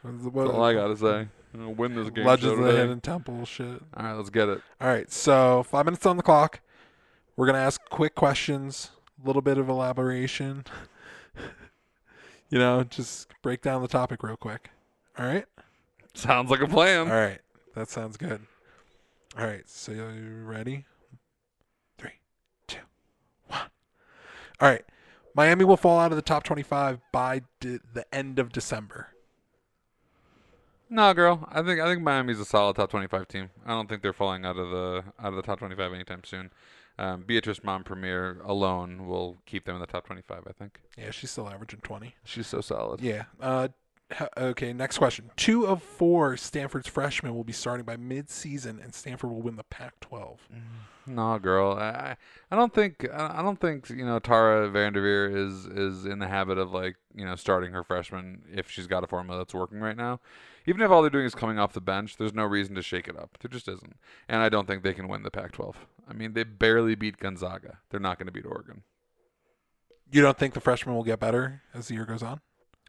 Win. 0.04 0.24
What- 0.34 0.44
That's 0.46 0.56
all 0.56 0.64
I 0.64 0.74
gotta 0.74 0.98
say. 0.98 1.28
I'm 1.54 1.60
gonna 1.62 1.72
win 1.72 1.96
this 1.96 2.10
game 2.10 2.26
Legends 2.26 2.60
of 2.60 2.66
the. 2.66 2.72
Hidden 2.72 3.02
Temple 3.02 3.46
shit. 3.46 3.82
All 3.96 4.06
right, 4.06 4.14
let's 4.14 4.30
get 4.30 4.50
it. 4.50 4.62
All 4.82 4.88
right, 4.88 5.12
so 5.12 5.64
five 5.64 5.86
minutes 5.86 6.06
on 6.06 6.18
the 6.18 6.24
clock. 6.24 6.60
We're 7.36 7.46
gonna 7.48 7.58
ask 7.60 7.82
quick 7.90 8.16
questions, 8.16 8.92
a 9.24 9.28
little 9.28 9.42
bit 9.42 9.58
of 9.58 9.70
elaboration. 9.70 10.66
you 12.50 12.60
know, 12.60 12.84
just 12.84 13.30
break 13.42 13.62
down 13.62 13.82
the 13.82 13.88
topic 13.88 14.24
real 14.24 14.38
quick. 14.38 14.70
All 15.18 15.26
right. 15.26 15.46
Sounds 16.14 16.50
like 16.52 16.62
a 16.62 16.68
plan. 16.68 17.08
All 17.10 17.16
right, 17.18 17.40
that 17.76 17.90
sounds 17.90 18.18
good. 18.18 18.42
All 19.38 19.46
right, 19.46 19.68
so 19.70 19.92
you 19.92 20.42
ready? 20.46 20.86
Three, 21.98 22.20
two, 22.68 22.80
one. 23.48 23.60
All 24.60 24.68
right, 24.70 24.84
Miami 25.36 25.64
will 25.64 25.78
fall 25.78 26.00
out 26.00 26.12
of 26.12 26.16
the 26.16 26.22
top 26.24 26.44
twenty-five 26.44 27.00
by 27.12 27.42
de- 27.60 27.80
the 27.94 28.06
end 28.14 28.40
of 28.40 28.52
December. 28.52 29.10
No, 30.90 31.14
girl. 31.14 31.48
I 31.52 31.62
think 31.62 31.80
I 31.82 31.86
think 31.86 32.02
Miami's 32.02 32.40
a 32.40 32.46
solid 32.46 32.76
top 32.78 32.90
twenty-five 32.90 33.28
team. 33.28 33.50
I 33.66 33.70
don't 33.72 33.90
think 33.90 34.02
they're 34.02 34.14
falling 34.14 34.46
out 34.46 34.58
of 34.58 34.70
the 34.70 35.04
out 35.20 35.30
of 35.30 35.36
the 35.36 35.42
top 35.42 35.60
twenty-five 35.60 35.94
anytime 35.94 36.24
soon. 36.24 36.52
Um, 37.00 37.24
Beatrice 37.28 37.60
Mompremier 37.60 38.44
alone 38.44 39.06
will 39.08 39.38
keep 39.46 39.66
them 39.66 39.76
in 39.76 39.82
the 39.82 39.88
top 39.88 40.06
twenty-five. 40.06 40.44
I 40.48 40.52
think 40.54 40.80
Yeah, 40.98 41.12
she's 41.12 41.30
still 41.32 41.50
averaging 41.50 41.82
twenty. 41.82 42.16
she's 42.24 42.48
so 42.48 42.62
solid. 42.62 43.02
Yeah. 43.02 43.26
Uh, 43.40 43.68
okay, 44.38 44.72
next 44.74 44.98
question. 44.98 45.30
Two 45.36 45.68
of 45.68 45.84
four 45.84 46.38
Stanford's 46.38 46.88
freshmen 46.88 47.36
will 47.36 47.44
be 47.44 47.52
starting 47.54 47.86
by 47.86 47.98
mid-season, 47.98 48.80
and 48.82 48.96
Stanford 48.96 49.30
will 49.30 49.42
win 49.42 49.58
the 49.58 49.66
Pac-12. 49.66 50.38
No, 51.06 51.38
girl. 51.40 51.74
I 51.74 52.16
I 52.50 52.56
don't 52.56 52.74
think 52.74 53.06
I 53.14 53.40
I 53.40 53.42
don't 53.42 53.60
think 53.60 53.90
you 53.90 54.06
know 54.06 54.20
Tara 54.20 54.70
Vanderveer 54.70 55.28
is 55.36 55.66
is 55.66 56.06
in 56.06 56.20
the 56.20 56.28
habit 56.28 56.58
of 56.58 56.72
like 56.72 56.96
you 57.16 57.26
know 57.26 57.36
starting 57.36 57.74
her 57.74 57.84
freshman 57.84 58.42
if 58.54 58.70
she's 58.72 58.88
got 58.88 59.04
a 59.04 59.08
formula 59.08 59.40
that's 59.40 59.54
working 59.54 59.80
right 59.80 59.96
now. 59.98 60.20
Even 60.68 60.82
if 60.82 60.92
all 60.92 61.02
they're 61.02 61.10
doing 61.10 61.26
is 61.26 61.34
coming 61.34 61.58
off 61.58 61.74
the 61.74 61.82
bench, 61.82 62.18
there's 62.18 62.34
no 62.34 62.44
reason 62.44 62.76
to 62.76 62.82
shake 62.82 63.08
it 63.08 63.18
up. 63.18 63.38
There 63.40 63.50
just 63.50 63.68
isn't. 63.68 63.96
And 64.28 64.42
I 64.42 64.50
don't 64.50 64.68
think 64.68 64.84
they 64.84 64.94
can 64.94 65.08
win 65.08 65.24
the 65.24 65.32
Pac-12. 65.32 65.76
I 66.08 66.14
mean, 66.14 66.34
they 66.34 66.44
barely 66.44 66.94
beat 66.94 67.18
Gonzaga. 67.18 67.80
They're 67.90 68.00
not 68.00 68.20
going 68.20 68.28
to 68.28 68.34
beat 68.34 68.46
Oregon. 68.46 68.84
You 70.12 70.22
don't 70.22 70.38
think 70.38 70.54
the 70.54 70.62
freshmen 70.62 70.96
will 70.96 71.04
get 71.04 71.20
better 71.20 71.64
as 71.74 71.88
the 71.88 71.96
year 71.96 72.06
goes 72.06 72.22
on? 72.22 72.42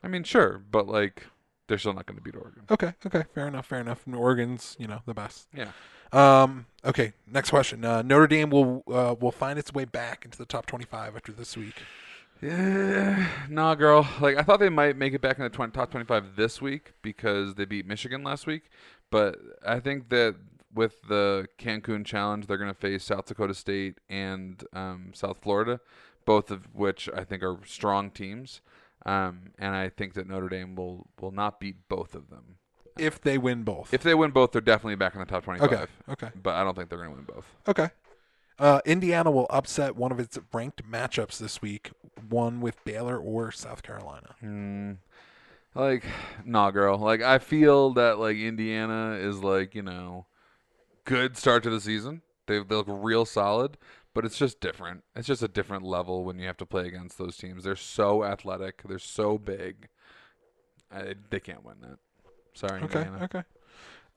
I 0.03 0.09
mean, 0.09 0.25
sure, 0.25 0.61
but 0.71 0.87
like 0.87 1.27
they're 1.67 1.79
still 1.79 1.93
not 1.93 2.07
going 2.07 2.17
to 2.17 2.23
beat 2.23 2.37
Oregon. 2.37 2.63
Okay, 2.71 2.95
okay, 3.07 3.25
fair 3.35 3.49
enough, 3.49 3.67
fair 3.67 3.81
enough. 3.81 4.07
And 4.07 4.15
Oregon's, 4.15 4.77
you 4.79 4.87
know, 4.87 5.01
the 5.07 5.15
best. 5.15 5.49
Yeah. 5.55 5.71
Um. 6.13 6.67
Okay. 6.85 7.13
Next 7.31 7.51
question. 7.51 7.85
Uh, 7.85 8.03
Notre 8.03 8.27
Dame 8.27 8.51
will 8.51 8.83
uh, 8.87 9.15
will 9.21 9.33
find 9.33 9.59
its 9.59 9.73
way 9.73 9.85
back 9.85 10.25
into 10.25 10.39
the 10.39 10.47
top 10.47 10.67
twenty-five 10.67 11.15
after 11.15 11.33
this 11.33 11.57
week. 11.57 11.75
Yeah, 12.41 13.27
nah, 13.49 13.75
girl. 13.75 14.09
Like 14.21 14.37
I 14.37 14.43
thought 14.43 14.61
they 14.61 14.69
might 14.69 14.97
make 14.97 15.13
it 15.13 15.21
back 15.21 15.39
in 15.39 15.45
the 15.45 15.51
20, 15.51 15.73
top 15.73 15.91
twenty-five 15.91 16.37
this 16.37 16.61
week 16.63 16.93
because 17.03 17.55
they 17.55 17.65
beat 17.65 17.87
Michigan 17.87 18.23
last 18.23 18.47
week, 18.47 18.71
but 19.11 19.39
I 19.67 19.81
think 19.81 20.09
that 20.11 20.37
with 20.73 21.03
the 21.09 21.47
Cancun 21.59 22.05
Challenge, 22.05 22.47
they're 22.47 22.59
going 22.59 22.71
to 22.73 22.79
face 22.79 23.05
South 23.05 23.27
Dakota 23.27 23.55
State 23.55 23.99
and 24.09 24.63
um, 24.73 25.11
South 25.15 25.39
Florida, 25.43 25.81
both 26.27 26.51
of 26.51 26.69
which 26.75 27.09
I 27.15 27.25
think 27.25 27.43
are 27.43 27.59
strong 27.67 28.11
teams, 28.11 28.61
um, 29.07 29.51
and 29.59 29.75
I 29.75 29.89
think 29.89 30.15
that 30.15 30.29
Notre 30.29 30.49
Dame 30.49 30.77
will 30.77 31.07
will 31.21 31.33
not 31.33 31.59
beat 31.59 31.89
both 31.89 32.15
of 32.15 32.31
them. 32.31 32.57
If 32.99 33.21
they 33.21 33.39
win 33.39 33.63
both. 33.63 33.95
If 33.95 34.03
they 34.03 34.15
win 34.15 34.33
both, 34.33 34.51
they're 34.53 34.61
definitely 34.61 34.97
back 34.97 35.15
in 35.15 35.21
the 35.21 35.27
top 35.27 35.45
twenty-five. 35.45 35.73
okay. 35.73 35.87
Okay. 36.09 36.29
But 36.41 36.55
I 36.57 36.65
don't 36.65 36.77
think 36.77 36.89
they're 36.89 36.99
going 36.99 37.11
to 37.11 37.17
win 37.17 37.25
both. 37.25 37.47
Okay. 37.67 37.91
Uh, 38.59 38.81
Indiana 38.85 39.31
will 39.31 39.47
upset 39.51 39.95
one 39.95 40.11
of 40.11 40.19
its 40.19 40.37
ranked 40.53 40.89
matchups 40.89 41.39
this 41.39 41.63
week, 41.63 41.93
one 42.29 42.61
with 42.61 42.83
Baylor 42.85 43.17
or 43.17 43.53
South 43.53 43.83
Carolina. 43.83 44.35
Hmm. 44.41 44.93
Like, 45.75 46.05
nah, 46.45 46.71
girl. 46.73 46.99
Like, 46.99 47.23
I 47.23 47.39
feel 47.39 47.91
that 47.95 48.19
like 48.19 48.37
Indiana 48.37 49.13
is 49.13 49.45
like 49.45 49.75
you 49.75 49.83
know, 49.83 50.27
good 51.05 51.37
start 51.37 51.63
to 51.65 51.71
the 51.71 51.81
season. 51.81 52.23
They 52.47 52.59
they 52.59 52.75
look 52.75 52.87
real 52.89 53.25
solid, 53.25 53.77
but 54.13 54.25
it's 54.25 54.39
just 54.39 54.61
different. 54.61 55.05
It's 55.15 55.29
just 55.29 55.43
a 55.43 55.49
different 55.49 55.85
level 55.85 56.25
when 56.25 56.39
you 56.39 56.47
have 56.47 56.57
to 56.57 56.67
play 56.67 56.87
against 56.89 57.17
those 57.17 57.37
teams. 57.37 57.63
They're 57.63 57.77
so 57.77 58.25
athletic. 58.25 58.83
They're 58.89 58.99
so 58.99 59.39
big. 59.39 59.89
I, 60.91 61.15
they 61.31 61.39
can't 61.39 61.65
win 61.65 61.77
that. 61.83 61.99
Sorry, 62.55 62.83
Okay. 62.83 63.03
Indiana. 63.03 63.25
Okay. 63.25 63.43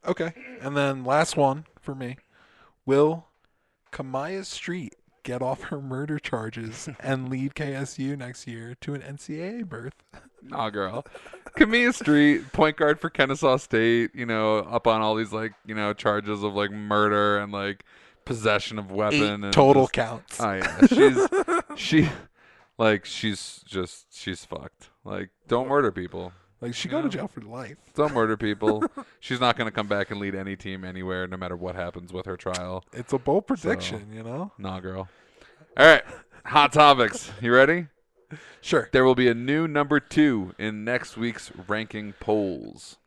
Okay. 0.07 0.33
And 0.61 0.75
then 0.75 1.03
last 1.03 1.37
one 1.37 1.65
for 1.79 1.93
me. 1.93 2.17
Will 2.85 3.27
Kamaya 3.91 4.45
Street 4.45 4.95
get 5.23 5.41
off 5.41 5.63
her 5.63 5.79
murder 5.81 6.17
charges 6.17 6.89
and 6.99 7.29
lead 7.29 7.53
KSU 7.53 8.17
next 8.17 8.47
year 8.47 8.75
to 8.81 8.93
an 8.93 9.01
NCAA 9.01 9.67
berth? 9.67 9.93
Nah, 10.41 10.69
girl. 10.69 11.05
Camilla 11.55 11.93
Street, 11.93 12.51
point 12.51 12.77
guard 12.77 12.99
for 12.99 13.09
Kennesaw 13.09 13.57
State. 13.57 14.11
You 14.15 14.25
know, 14.25 14.59
up 14.59 14.87
on 14.87 15.01
all 15.01 15.15
these 15.15 15.31
like 15.31 15.53
you 15.65 15.75
know 15.75 15.93
charges 15.93 16.43
of 16.43 16.53
like 16.53 16.71
murder 16.71 17.37
and 17.37 17.51
like 17.51 17.83
possession 18.25 18.79
of 18.79 18.91
weapon. 18.91 19.43
And 19.43 19.53
total 19.53 19.83
just- 19.83 19.93
counts. 19.93 20.39
Oh 20.41 20.53
yeah, 20.53 20.87
she's 20.87 21.27
she 21.75 22.09
like 22.77 23.05
she's 23.05 23.61
just 23.65 24.07
she's 24.11 24.43
fucked. 24.45 24.89
Like 25.03 25.29
don't 25.47 25.67
murder 25.67 25.91
people. 25.91 26.33
Like 26.61 26.75
she 26.75 26.87
go 26.87 27.01
to 27.01 27.09
jail 27.09 27.27
for 27.27 27.41
life. 27.41 27.77
Don't 27.95 28.13
murder 28.13 28.37
people. 28.37 28.83
she's 29.19 29.39
not 29.39 29.57
gonna 29.57 29.71
come 29.71 29.87
back 29.87 30.11
and 30.11 30.19
lead 30.19 30.35
any 30.35 30.55
team 30.55 30.85
anywhere, 30.85 31.27
no 31.27 31.35
matter 31.35 31.57
what 31.57 31.75
happens 31.75 32.13
with 32.13 32.27
her 32.27 32.37
trial. 32.37 32.85
It's 32.93 33.11
a 33.13 33.17
bold 33.17 33.47
prediction, 33.47 34.07
you 34.13 34.23
know. 34.23 34.51
Nah, 34.57 34.79
girl. 34.79 35.09
All 35.75 35.85
right, 35.85 36.03
hot 36.45 36.71
topics. 36.71 37.31
You 37.41 37.53
ready? 37.53 37.87
Sure. 38.61 38.89
There 38.91 39.03
will 39.03 39.15
be 39.15 39.27
a 39.27 39.33
new 39.33 39.67
number 39.67 39.99
two 39.99 40.53
in 40.57 40.83
next 40.85 41.17
week's 41.17 41.51
ranking 41.67 42.13
polls. 42.19 42.97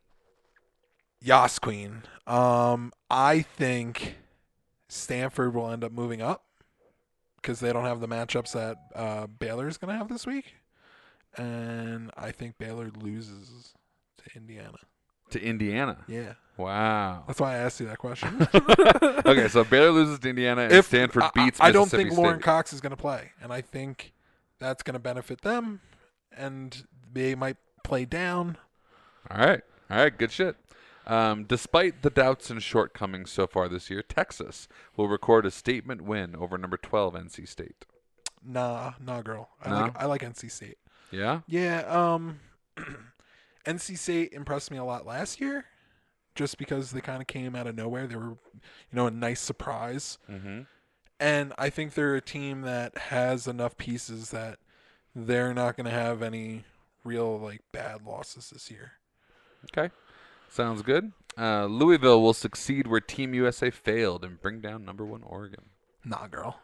Yas 1.20 1.58
Queen. 1.58 2.02
Um, 2.26 2.92
I 3.08 3.40
think 3.42 4.16
Stanford 4.88 5.54
will 5.54 5.70
end 5.70 5.84
up 5.84 5.92
moving 5.92 6.20
up 6.20 6.44
because 7.36 7.60
they 7.60 7.72
don't 7.72 7.84
have 7.84 8.00
the 8.00 8.08
matchups 8.08 8.52
that 8.52 8.76
uh, 8.94 9.26
is 9.66 9.78
going 9.78 9.92
to 9.92 9.96
have 9.98 10.08
this 10.08 10.26
week. 10.26 10.54
And 11.36 12.10
I 12.16 12.30
think 12.30 12.58
Baylor 12.58 12.90
loses 12.96 13.74
to 14.18 14.36
Indiana. 14.36 14.78
To 15.30 15.42
Indiana. 15.42 16.04
Yeah. 16.06 16.34
Wow. 16.56 17.24
That's 17.26 17.40
why 17.40 17.54
I 17.54 17.56
asked 17.58 17.80
you 17.80 17.86
that 17.86 17.98
question. 17.98 18.46
okay, 18.54 19.48
so 19.48 19.64
Baylor 19.64 19.90
loses 19.90 20.20
to 20.20 20.28
Indiana 20.28 20.62
and 20.62 20.72
if 20.72 20.86
Stanford 20.86 21.24
beats 21.34 21.60
I, 21.60 21.66
I 21.66 21.72
don't 21.72 21.90
think 21.90 22.12
Lauren 22.12 22.36
State. 22.36 22.44
Cox 22.44 22.72
is 22.72 22.80
going 22.80 22.90
to 22.90 22.96
play, 22.96 23.32
and 23.42 23.52
I 23.52 23.60
think 23.60 24.12
that's 24.60 24.82
going 24.82 24.94
to 24.94 25.00
benefit 25.00 25.40
them, 25.40 25.80
and 26.36 26.86
they 27.12 27.34
might 27.34 27.56
play 27.82 28.04
down. 28.04 28.56
All 29.30 29.38
right. 29.38 29.62
All 29.90 29.96
right. 29.96 30.16
Good 30.16 30.30
shit. 30.30 30.56
Um, 31.06 31.44
despite 31.44 32.02
the 32.02 32.10
doubts 32.10 32.50
and 32.50 32.62
shortcomings 32.62 33.30
so 33.30 33.46
far 33.46 33.68
this 33.68 33.90
year, 33.90 34.02
Texas 34.02 34.68
will 34.96 35.08
record 35.08 35.44
a 35.44 35.50
statement 35.50 36.02
win 36.02 36.34
over 36.34 36.56
number 36.56 36.76
12 36.76 37.14
NC 37.14 37.48
State. 37.48 37.84
Nah, 38.42 38.92
nah, 39.00 39.22
girl. 39.22 39.48
I 39.62 39.70
No? 39.70 39.80
like 39.80 40.02
I 40.02 40.04
like 40.06 40.22
NC 40.22 40.50
State. 40.50 40.78
Yeah? 41.14 41.40
Yeah, 41.46 41.80
um, 41.88 42.40
NC 43.66 43.96
State 43.98 44.32
impressed 44.32 44.70
me 44.70 44.76
a 44.78 44.84
lot 44.84 45.06
last 45.06 45.40
year, 45.40 45.64
just 46.34 46.58
because 46.58 46.90
they 46.90 47.00
kind 47.00 47.20
of 47.20 47.26
came 47.26 47.54
out 47.54 47.66
of 47.66 47.74
nowhere. 47.76 48.06
They 48.06 48.16
were, 48.16 48.30
you 48.54 48.60
know, 48.92 49.06
a 49.06 49.10
nice 49.10 49.40
surprise, 49.40 50.18
Mm-hmm. 50.30 50.62
and 51.20 51.52
I 51.58 51.70
think 51.70 51.94
they're 51.94 52.14
a 52.16 52.20
team 52.20 52.62
that 52.62 52.96
has 52.98 53.46
enough 53.46 53.76
pieces 53.76 54.30
that 54.30 54.58
they're 55.14 55.54
not 55.54 55.76
going 55.76 55.86
to 55.86 55.90
have 55.92 56.22
any 56.22 56.64
real 57.04 57.38
like 57.38 57.62
bad 57.72 58.04
losses 58.04 58.50
this 58.50 58.70
year. 58.70 58.92
Okay. 59.76 59.92
Sounds 60.48 60.82
good. 60.82 61.12
Uh, 61.38 61.64
Louisville 61.66 62.20
will 62.22 62.32
succeed 62.34 62.86
where 62.86 63.00
Team 63.00 63.34
USA 63.34 63.70
failed 63.70 64.24
and 64.24 64.40
bring 64.40 64.60
down 64.60 64.84
number 64.84 65.04
one 65.04 65.22
Oregon. 65.24 65.64
Nah, 66.04 66.26
girl. 66.28 66.60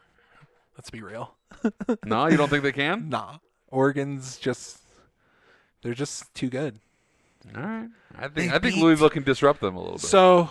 Let's 0.77 0.91
be 0.91 1.03
real. 1.03 1.35
nah, 2.05 2.27
you 2.29 2.37
don't 2.37 2.49
think 2.49 2.63
they 2.63 2.73
can? 2.73 3.09
Nah, 3.09 3.39
Oregon's 3.71 4.37
just 4.39 4.79
they're 5.83 5.95
just 5.95 6.33
too 6.35 6.49
good. 6.49 6.79
All 7.57 7.63
right. 7.63 7.89
I 8.17 8.23
think 8.23 8.35
They 8.35 8.49
I 8.49 8.59
think 8.59 8.75
beat- 8.75 8.83
Louisville 8.83 9.11
can 9.11 9.23
disrupt 9.23 9.61
them 9.61 9.77
a 9.77 9.81
little 9.81 9.95
bit. 9.97 10.03
So 10.03 10.51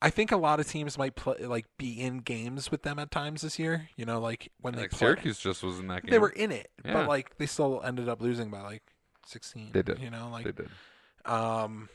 I 0.00 0.10
think 0.10 0.30
a 0.30 0.36
lot 0.36 0.60
of 0.60 0.68
teams 0.68 0.98
might 0.98 1.16
play 1.16 1.38
like 1.46 1.66
be 1.78 2.00
in 2.00 2.18
games 2.18 2.70
with 2.70 2.82
them 2.82 2.98
at 2.98 3.10
times 3.10 3.42
this 3.42 3.58
year. 3.58 3.88
You 3.96 4.04
know, 4.04 4.20
like 4.20 4.52
when 4.60 4.74
they 4.74 4.82
like 4.82 4.90
play, 4.90 4.98
Syracuse 4.98 5.38
just 5.38 5.62
was 5.62 5.78
in 5.80 5.88
that 5.88 6.02
game. 6.02 6.10
they 6.10 6.18
were 6.18 6.28
in 6.30 6.52
it, 6.52 6.70
Yeah. 6.84 6.92
but 6.92 7.08
like 7.08 7.36
they 7.38 7.46
still 7.46 7.80
ended 7.82 8.08
up 8.08 8.20
losing 8.20 8.50
by 8.50 8.60
like 8.60 8.82
sixteen. 9.24 9.70
They 9.72 9.82
did. 9.82 9.98
You 9.98 10.10
know, 10.10 10.28
like 10.30 10.44
They 10.44 10.52
did. 10.52 10.68
um, 11.24 11.88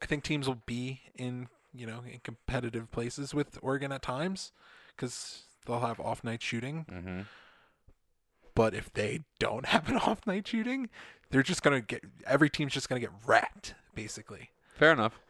I 0.00 0.06
think 0.06 0.22
teams 0.22 0.46
will 0.46 0.62
be 0.66 1.00
in 1.16 1.48
you 1.74 1.86
know 1.86 2.02
in 2.10 2.20
competitive 2.22 2.90
places 2.92 3.34
with 3.34 3.58
Oregon 3.60 3.90
at 3.92 4.02
times 4.02 4.52
because 4.96 5.42
they'll 5.66 5.80
have 5.80 5.98
off 6.00 6.22
night 6.22 6.42
shooting. 6.42 6.86
Mm-hmm. 6.90 7.20
But 8.54 8.74
if 8.74 8.92
they 8.92 9.20
don't 9.38 9.66
have 9.74 9.88
an 9.88 9.96
off 9.96 10.26
night 10.26 10.46
shooting, 10.48 10.88
they're 11.30 11.42
just 11.42 11.62
gonna 11.62 11.80
get 11.80 12.02
every 12.26 12.50
team's 12.50 12.72
just 12.72 12.88
gonna 12.88 13.00
get 13.00 13.10
wrecked 13.26 13.74
basically. 13.94 14.50
Fair 14.74 14.92
enough. 14.92 15.20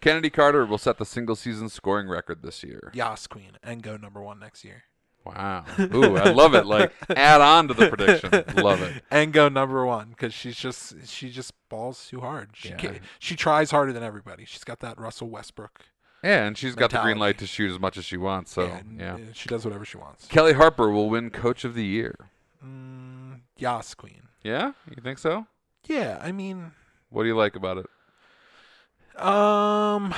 Kennedy 0.00 0.28
Carter 0.30 0.66
will 0.66 0.78
set 0.78 0.98
the 0.98 1.06
single 1.06 1.36
season 1.36 1.68
scoring 1.68 2.08
record 2.08 2.42
this 2.42 2.62
year. 2.62 2.90
Yas 2.94 3.26
Queen 3.26 3.52
and 3.62 3.82
go 3.82 3.96
number 3.96 4.22
one 4.22 4.38
next 4.38 4.64
year. 4.64 4.84
Wow. 5.24 5.64
Ooh, 5.80 6.16
I 6.16 6.30
love 6.30 6.54
it. 6.54 6.66
Like 6.66 6.92
add 7.16 7.40
on 7.40 7.66
to 7.68 7.74
the 7.74 7.88
prediction. 7.88 8.30
Love 8.62 8.80
it. 8.82 9.02
and 9.10 9.32
go 9.32 9.48
number 9.48 9.84
one 9.84 10.10
because 10.10 10.32
she's 10.32 10.56
just 10.56 11.06
she 11.08 11.30
just 11.30 11.52
balls 11.68 12.06
too 12.08 12.20
hard. 12.20 12.50
She 12.54 12.68
Yeah. 12.68 12.98
she 13.18 13.34
tries 13.34 13.70
harder 13.70 13.92
than 13.92 14.02
everybody. 14.02 14.44
She's 14.44 14.64
got 14.64 14.80
that 14.80 14.98
Russell 15.00 15.28
Westbrook. 15.28 15.80
Yeah, 16.22 16.44
and 16.44 16.56
she's 16.56 16.74
got 16.74 16.90
the 16.90 17.00
green 17.00 17.18
light 17.18 17.38
to 17.38 17.46
shoot 17.46 17.70
as 17.72 17.78
much 17.78 17.96
as 17.96 18.04
she 18.04 18.16
wants. 18.16 18.52
So 18.52 18.62
and, 18.66 18.98
yeah. 19.00 19.14
uh, 19.14 19.18
she 19.32 19.48
does 19.48 19.64
whatever 19.64 19.84
she 19.84 19.96
wants. 19.98 20.26
Kellie 20.26 20.54
Harper 20.54 20.90
will 20.90 21.08
win 21.08 21.30
Coach 21.30 21.64
of 21.64 21.74
the 21.74 21.84
Year. 21.84 22.14
Mm, 22.66 23.40
Yas 23.58 23.94
Queen. 23.94 24.22
Yeah, 24.42 24.72
you 24.90 25.02
think 25.02 25.18
so? 25.18 25.46
Yeah, 25.86 26.18
I 26.20 26.32
mean, 26.32 26.72
What 27.10 27.22
do 27.22 27.28
you 27.28 27.36
like 27.36 27.54
about 27.56 27.78
it? 27.78 27.86
um, 29.22 30.14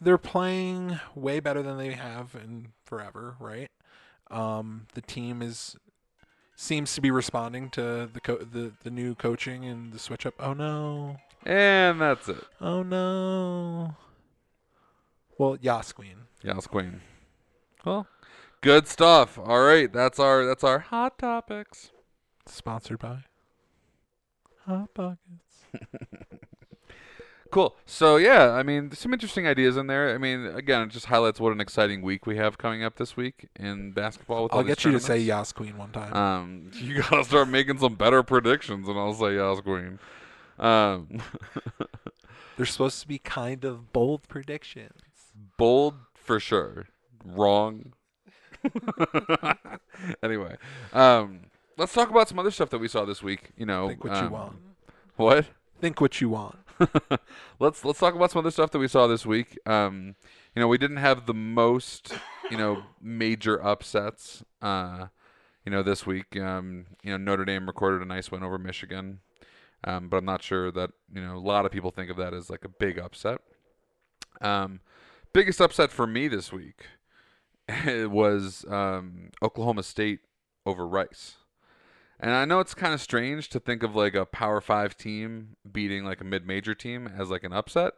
they're 0.00 0.18
playing 0.18 0.98
way 1.14 1.40
better 1.40 1.62
than 1.62 1.78
they 1.78 1.92
have 1.92 2.34
in 2.34 2.68
forever, 2.84 3.36
right? 3.40 3.70
Um, 4.30 4.86
the 4.94 5.00
team 5.00 5.40
is 5.42 5.76
seems 6.54 6.94
to 6.94 7.00
be 7.00 7.10
responding 7.10 7.70
to 7.70 8.08
the 8.12 8.20
co- 8.20 8.38
the 8.38 8.72
the 8.82 8.90
new 8.90 9.14
coaching 9.14 9.64
and 9.64 9.92
the 9.92 9.98
switch 9.98 10.26
up. 10.26 10.34
Oh 10.38 10.52
no! 10.54 11.16
And 11.44 12.00
that's 12.00 12.28
it. 12.28 12.44
Oh 12.60 12.82
no! 12.82 13.96
Well, 15.38 15.56
Yas 15.60 15.92
Queen. 15.92 16.16
Yas 16.42 16.66
Queen. 16.66 17.00
Well, 17.84 18.06
good 18.62 18.88
stuff. 18.88 19.38
All 19.38 19.60
right, 19.60 19.92
that's 19.92 20.18
our 20.18 20.46
that's 20.46 20.64
our 20.64 20.78
hot 20.78 21.18
topics. 21.18 21.90
Sponsored 22.46 22.98
by 22.98 23.18
Hot 24.66 24.92
Pockets. 24.94 25.18
Cool. 27.52 27.76
So 27.84 28.16
yeah, 28.16 28.52
I 28.52 28.62
mean, 28.62 28.88
there's 28.88 28.98
some 28.98 29.12
interesting 29.12 29.46
ideas 29.46 29.76
in 29.76 29.86
there. 29.86 30.14
I 30.14 30.18
mean, 30.18 30.46
again, 30.46 30.80
it 30.80 30.88
just 30.88 31.06
highlights 31.06 31.38
what 31.38 31.52
an 31.52 31.60
exciting 31.60 32.00
week 32.00 32.24
we 32.24 32.38
have 32.38 32.56
coming 32.56 32.82
up 32.82 32.96
this 32.96 33.14
week 33.14 33.46
in 33.56 33.92
basketball. 33.92 34.44
With 34.44 34.54
I'll 34.54 34.62
get 34.62 34.86
you 34.86 34.92
to 34.92 34.98
say. 35.00 35.18
Yas 35.18 35.52
Queen 35.52 35.76
one 35.76 35.90
time. 35.90 36.14
Um, 36.14 36.70
you 36.80 37.02
gotta 37.02 37.24
start 37.24 37.50
making 37.50 37.76
some 37.76 37.94
better 37.94 38.22
predictions, 38.22 38.88
and 38.88 38.98
I'll 38.98 39.12
say 39.12 39.34
Yas 39.36 39.60
Queen. 39.60 39.98
Um, 40.58 41.20
They're 42.56 42.64
supposed 42.64 43.02
to 43.02 43.08
be 43.08 43.18
kind 43.18 43.66
of 43.66 43.92
bold 43.92 44.28
predictions. 44.28 45.02
bold 45.58 45.96
for 46.14 46.40
sure. 46.40 46.86
Wrong. 47.22 47.92
anyway, 50.22 50.56
um, 50.92 51.40
let's 51.76 51.92
talk 51.92 52.10
about 52.10 52.28
some 52.28 52.38
other 52.38 52.50
stuff 52.50 52.70
that 52.70 52.78
we 52.78 52.88
saw 52.88 53.04
this 53.04 53.22
week. 53.22 53.50
You 53.56 53.66
know, 53.66 53.88
Think 53.88 54.04
what 54.04 54.12
you 54.12 54.26
um, 54.26 54.30
want. 54.30 54.56
What? 55.16 55.46
Think 55.80 56.00
what 56.00 56.20
you 56.20 56.28
want. 56.28 56.58
let's 57.58 57.84
let's 57.84 57.98
talk 57.98 58.14
about 58.14 58.30
some 58.30 58.40
other 58.40 58.50
stuff 58.50 58.70
that 58.70 58.78
we 58.78 58.88
saw 58.88 59.06
this 59.06 59.26
week. 59.26 59.58
Um, 59.66 60.14
you 60.54 60.60
know, 60.60 60.68
we 60.68 60.78
didn't 60.78 60.98
have 60.98 61.26
the 61.26 61.34
most, 61.34 62.14
you 62.50 62.56
know, 62.56 62.82
major 63.00 63.64
upsets. 63.64 64.44
Uh, 64.60 65.06
you 65.64 65.70
know, 65.70 65.82
this 65.82 66.06
week. 66.06 66.36
Um, 66.36 66.86
you 67.02 67.12
know, 67.12 67.16
Notre 67.16 67.44
Dame 67.44 67.66
recorded 67.66 68.02
a 68.02 68.04
nice 68.04 68.30
win 68.30 68.42
over 68.42 68.58
Michigan, 68.58 69.20
um, 69.84 70.08
but 70.08 70.16
I'm 70.16 70.24
not 70.24 70.42
sure 70.42 70.70
that 70.72 70.90
you 71.12 71.20
know 71.20 71.36
a 71.36 71.38
lot 71.38 71.66
of 71.66 71.72
people 71.72 71.90
think 71.90 72.10
of 72.10 72.16
that 72.16 72.34
as 72.34 72.50
like 72.50 72.64
a 72.64 72.68
big 72.68 72.98
upset. 72.98 73.40
Um, 74.40 74.80
biggest 75.32 75.60
upset 75.60 75.90
for 75.90 76.06
me 76.06 76.26
this 76.26 76.52
week 76.52 76.86
was 77.86 78.64
um, 78.68 79.30
Oklahoma 79.42 79.82
State 79.82 80.20
over 80.66 80.86
Rice. 80.86 81.36
And 82.20 82.30
I 82.30 82.44
know 82.44 82.60
it's 82.60 82.74
kind 82.74 82.94
of 82.94 83.00
strange 83.00 83.48
to 83.48 83.58
think 83.58 83.82
of 83.82 83.96
like 83.96 84.14
a 84.14 84.24
Power 84.24 84.60
Five 84.60 84.96
team 84.96 85.56
beating 85.70 86.04
like 86.04 86.20
a 86.20 86.24
mid-major 86.24 86.74
team 86.74 87.08
as 87.08 87.30
like 87.30 87.42
an 87.42 87.52
upset, 87.52 87.94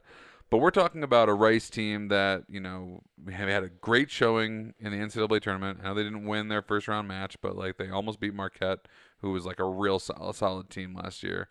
but 0.50 0.58
we're 0.58 0.70
talking 0.70 1.02
about 1.02 1.28
a 1.28 1.34
Rice 1.34 1.68
team 1.68 2.08
that 2.08 2.44
you 2.48 2.60
know 2.60 3.02
have 3.30 3.48
had 3.48 3.64
a 3.64 3.68
great 3.68 4.10
showing 4.10 4.72
in 4.78 4.92
the 4.92 4.98
NCAA 4.98 5.40
tournament. 5.40 5.80
I 5.82 5.88
know 5.88 5.94
they 5.94 6.04
didn't 6.04 6.26
win 6.26 6.48
their 6.48 6.62
first 6.62 6.88
round 6.88 7.08
match, 7.08 7.36
but 7.42 7.56
like 7.56 7.76
they 7.76 7.90
almost 7.90 8.20
beat 8.20 8.34
Marquette, 8.34 8.86
who 9.18 9.32
was 9.32 9.44
like 9.44 9.58
a 9.58 9.64
real 9.64 9.98
solid, 9.98 10.36
solid 10.36 10.70
team 10.70 10.94
last 10.94 11.22
year. 11.22 11.48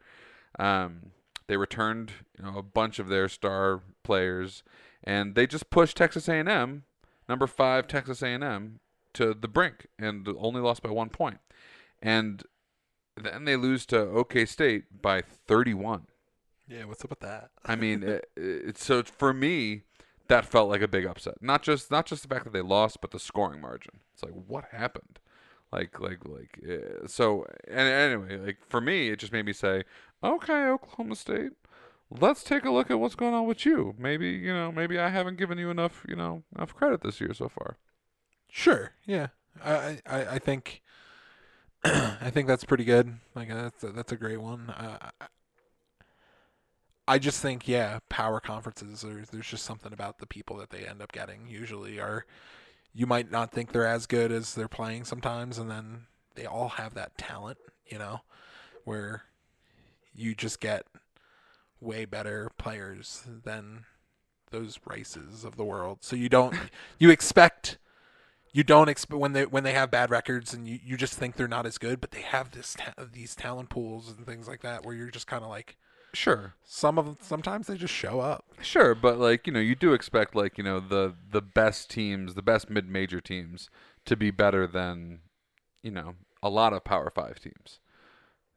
Um, 0.57 1.11
they 1.47 1.57
returned 1.57 2.11
you 2.37 2.45
know 2.45 2.57
a 2.57 2.63
bunch 2.63 2.97
of 2.97 3.09
their 3.09 3.27
star 3.27 3.81
players, 4.03 4.63
and 5.03 5.35
they 5.35 5.47
just 5.47 5.69
pushed 5.69 5.97
Texas 5.97 6.27
A&M, 6.27 6.83
number 7.27 7.47
five 7.47 7.87
Texas 7.87 8.21
A&M, 8.21 8.79
to 9.13 9.33
the 9.33 9.47
brink, 9.47 9.87
and 9.99 10.27
only 10.37 10.61
lost 10.61 10.81
by 10.81 10.89
one 10.89 11.09
point. 11.09 11.39
And 12.01 12.43
then 13.15 13.45
they 13.45 13.55
lose 13.55 13.85
to 13.87 13.99
OK 13.99 14.45
State 14.45 15.01
by 15.01 15.21
31. 15.21 16.07
Yeah, 16.67 16.85
what's 16.85 17.03
up 17.03 17.09
with 17.09 17.19
that? 17.19 17.51
I 17.65 17.75
mean, 17.77 18.03
it, 18.03 18.29
it, 18.35 18.77
so 18.77 19.03
for 19.03 19.33
me, 19.33 19.83
that 20.27 20.45
felt 20.45 20.69
like 20.69 20.81
a 20.81 20.87
big 20.87 21.05
upset. 21.05 21.35
Not 21.41 21.61
just 21.61 21.91
not 21.91 22.05
just 22.05 22.23
the 22.23 22.27
fact 22.27 22.45
that 22.45 22.53
they 22.53 22.61
lost, 22.61 23.01
but 23.01 23.11
the 23.11 23.19
scoring 23.19 23.61
margin. 23.61 23.99
It's 24.13 24.23
like 24.23 24.33
what 24.47 24.65
happened? 24.71 25.19
Like 25.71 25.99
like 25.99 26.25
like 26.25 26.59
uh, 26.67 27.07
so. 27.07 27.45
And 27.67 27.87
anyway, 27.87 28.37
like 28.37 28.57
for 28.67 28.81
me, 28.81 29.09
it 29.09 29.19
just 29.19 29.33
made 29.33 29.45
me 29.45 29.53
say, 29.53 29.83
okay, 30.23 30.67
Oklahoma 30.67 31.15
State. 31.15 31.51
Let's 32.19 32.43
take 32.43 32.63
a 32.65 32.71
look 32.71 32.91
at 32.91 32.99
what's 32.99 33.15
going 33.15 33.33
on 33.33 33.47
with 33.47 33.65
you. 33.65 33.95
Maybe 33.97 34.29
you 34.29 34.53
know, 34.53 34.71
maybe 34.71 34.99
I 34.99 35.09
haven't 35.09 35.37
given 35.37 35.57
you 35.57 35.69
enough, 35.69 36.05
you 36.07 36.15
know, 36.15 36.43
enough 36.55 36.75
credit 36.75 37.01
this 37.01 37.19
year 37.19 37.33
so 37.33 37.49
far. 37.49 37.77
Sure. 38.49 38.91
Yeah. 39.05 39.27
I 39.63 39.99
I, 40.05 40.25
I 40.35 40.39
think 40.39 40.81
I 41.83 42.29
think 42.31 42.47
that's 42.47 42.65
pretty 42.65 42.85
good. 42.85 43.15
Like 43.35 43.49
that's 43.49 43.83
a, 43.83 43.91
that's 43.91 44.11
a 44.11 44.17
great 44.17 44.41
one. 44.41 44.69
Uh, 44.69 45.09
I- 47.07 47.19
just 47.19 47.41
think 47.41 47.67
yeah, 47.67 47.99
power 48.09 48.39
conferences. 48.39 49.01
There's 49.01 49.29
there's 49.29 49.47
just 49.47 49.65
something 49.65 49.93
about 49.93 50.19
the 50.19 50.27
people 50.27 50.57
that 50.57 50.69
they 50.69 50.85
end 50.85 51.01
up 51.01 51.11
getting. 51.11 51.47
Usually 51.47 51.99
are 51.99 52.25
you 52.93 53.07
might 53.07 53.31
not 53.31 53.51
think 53.51 53.71
they're 53.71 53.87
as 53.87 54.05
good 54.07 54.31
as 54.31 54.55
they're 54.55 54.67
playing 54.67 55.05
sometimes, 55.05 55.57
and 55.57 55.69
then 55.69 56.07
they 56.35 56.45
all 56.45 56.69
have 56.69 56.93
that 56.95 57.17
talent. 57.17 57.57
You 57.87 57.99
know, 57.99 58.21
where 58.85 59.23
you 60.15 60.35
just 60.35 60.59
get 60.59 60.85
way 61.83 62.05
better 62.05 62.49
players 62.57 63.23
than 63.43 63.85
those 64.51 64.79
races 64.85 65.43
of 65.43 65.57
the 65.57 65.65
world. 65.65 65.99
So 66.01 66.15
you 66.15 66.29
don't 66.29 66.55
you 66.99 67.09
expect 67.09 67.77
you 68.51 68.63
don't 68.63 68.87
expect 68.89 69.19
when 69.19 69.33
they 69.33 69.45
when 69.45 69.63
they 69.63 69.73
have 69.73 69.91
bad 69.91 70.09
records 70.11 70.53
and 70.53 70.67
you, 70.67 70.79
you 70.83 70.95
just 70.97 71.15
think 71.15 71.35
they're 71.35 71.47
not 71.47 71.65
as 71.65 71.77
good, 71.77 71.99
but 71.99 72.11
they 72.11 72.21
have 72.21 72.51
this 72.51 72.75
ta- 72.77 72.93
these 73.11 73.35
talent 73.35 73.69
pools 73.69 74.09
and 74.09 74.25
things 74.25 74.47
like 74.47 74.61
that 74.61 74.85
where 74.85 74.95
you're 74.95 75.09
just 75.09 75.27
kind 75.27 75.43
of 75.43 75.49
like 75.49 75.77
Sure. 76.13 76.53
some 76.63 76.99
of 76.99 77.17
sometimes 77.21 77.65
they 77.65 77.75
just 77.75 77.93
show 77.93 78.19
up. 78.19 78.45
Sure, 78.61 78.93
but 78.93 79.17
like, 79.17 79.47
you 79.47 79.53
know, 79.53 79.59
you 79.59 79.73
do 79.73 79.93
expect 79.93 80.35
like, 80.35 80.59
you 80.59 80.63
know, 80.63 80.79
the 80.79 81.15
the 81.31 81.41
best 81.41 81.89
teams, 81.89 82.35
the 82.35 82.43
best 82.43 82.69
mid-major 82.69 83.19
teams 83.19 83.69
to 84.05 84.15
be 84.15 84.29
better 84.29 84.67
than, 84.67 85.21
you 85.81 85.89
know, 85.89 86.13
a 86.43 86.49
lot 86.49 86.73
of 86.73 86.83
Power 86.83 87.09
5 87.09 87.39
teams. 87.39 87.79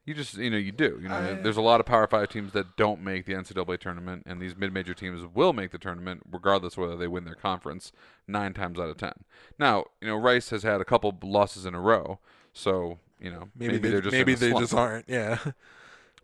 You 0.07 0.15
just, 0.15 0.35
you 0.39 0.49
know, 0.51 0.57
you 0.57 0.73
do. 0.73 0.99
You 1.03 1.09
know, 1.09 1.17
I- 1.17 1.35
there's 1.35 1.57
a 1.57 1.61
lot 1.63 1.81
of 1.81 1.87
Power 1.87 2.07
5 2.07 2.29
teams 2.29 2.53
that 2.53 2.77
don't 2.77 3.03
make 3.03 3.27
the 3.27 3.35
NCAA 3.35 3.79
tournament 3.79 4.23
and 4.25 4.41
these 4.41 4.57
mid-major 4.57 4.95
teams 4.95 5.21
will 5.35 5.53
make 5.53 5.73
the 5.73 5.79
tournament 5.79 6.23
regardless 6.31 6.77
whether 6.77 6.97
they 6.97 7.09
win 7.09 7.25
their 7.25 7.35
conference 7.35 7.91
9 8.29 8.55
times 8.55 8.79
out 8.79 8.89
of 8.89 8.97
10. 8.97 9.13
Now, 9.59 9.85
you 10.01 10.07
know, 10.09 10.17
Rice 10.17 10.51
has 10.51 10.63
had 10.63 10.81
a 10.81 10.85
couple 10.85 11.13
losses 11.23 11.67
in 11.67 11.75
a 11.75 11.81
row, 11.81 12.21
so, 12.53 12.99
you 13.21 13.31
know, 13.31 13.49
Maybe, 13.57 13.73
maybe, 13.75 13.79
they, 13.79 13.91
they're 13.91 14.01
just 14.01 14.13
maybe 14.13 14.35
they 14.35 14.51
slump. 14.51 14.63
just 14.63 14.75
aren't. 14.75 15.05
Yeah. 15.09 15.39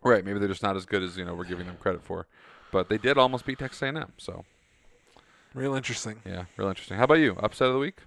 Right, 0.05 0.25
maybe 0.25 0.37
they're 0.37 0.49
just 0.49 0.63
not 0.63 0.75
as 0.75 0.85
good 0.85 1.01
as, 1.01 1.15
you 1.15 1.23
know, 1.23 1.33
we're 1.33 1.45
giving 1.45 1.65
them 1.65 1.77
credit 1.77 2.03
for. 2.03 2.27
But 2.73 2.89
they 2.89 2.97
did 2.97 3.17
almost 3.17 3.45
beat 3.45 3.57
Texas 3.59 3.81
A&M, 3.83 4.11
so 4.17 4.43
Real 5.53 5.75
interesting. 5.75 6.19
yeah, 6.25 6.43
real 6.57 6.67
interesting. 6.67 6.97
How 6.97 7.03
about 7.05 7.19
you? 7.19 7.37
Upset 7.39 7.67
of 7.67 7.73
the 7.73 7.79
week? 7.79 7.99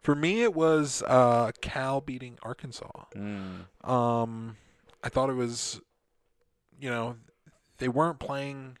For 0.00 0.16
me, 0.16 0.42
it 0.42 0.52
was 0.52 1.00
uh, 1.06 1.52
Cal 1.60 2.00
beating 2.00 2.38
Arkansas. 2.42 2.88
Mm. 3.14 3.66
Um, 3.88 4.56
I 5.02 5.08
thought 5.08 5.30
it 5.30 5.34
was, 5.34 5.80
you 6.80 6.90
know, 6.90 7.16
they 7.78 7.88
weren't 7.88 8.18
playing. 8.18 8.78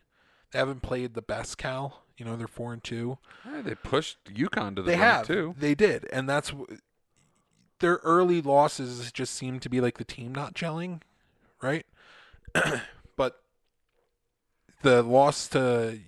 They 0.52 0.58
haven't 0.58 0.82
played 0.82 1.14
the 1.14 1.22
best 1.22 1.58
Cal. 1.58 2.02
You 2.16 2.24
know, 2.24 2.36
they're 2.36 2.46
four 2.46 2.72
and 2.72 2.84
two. 2.84 3.18
Yeah, 3.44 3.62
they 3.62 3.74
pushed 3.74 4.18
UConn 4.24 4.76
to 4.76 4.82
the 4.82 4.92
they 4.92 4.96
have. 4.96 5.26
too. 5.26 5.54
They 5.58 5.74
did, 5.74 6.06
and 6.12 6.28
that's 6.28 6.52
their 7.80 7.96
early 8.04 8.40
losses 8.40 9.10
just 9.12 9.34
seem 9.34 9.58
to 9.60 9.68
be 9.68 9.80
like 9.80 9.98
the 9.98 10.04
team 10.04 10.32
not 10.34 10.54
gelling, 10.54 11.00
right? 11.60 11.84
but 13.16 13.42
the 14.82 15.02
loss 15.02 15.48
to 15.48 15.98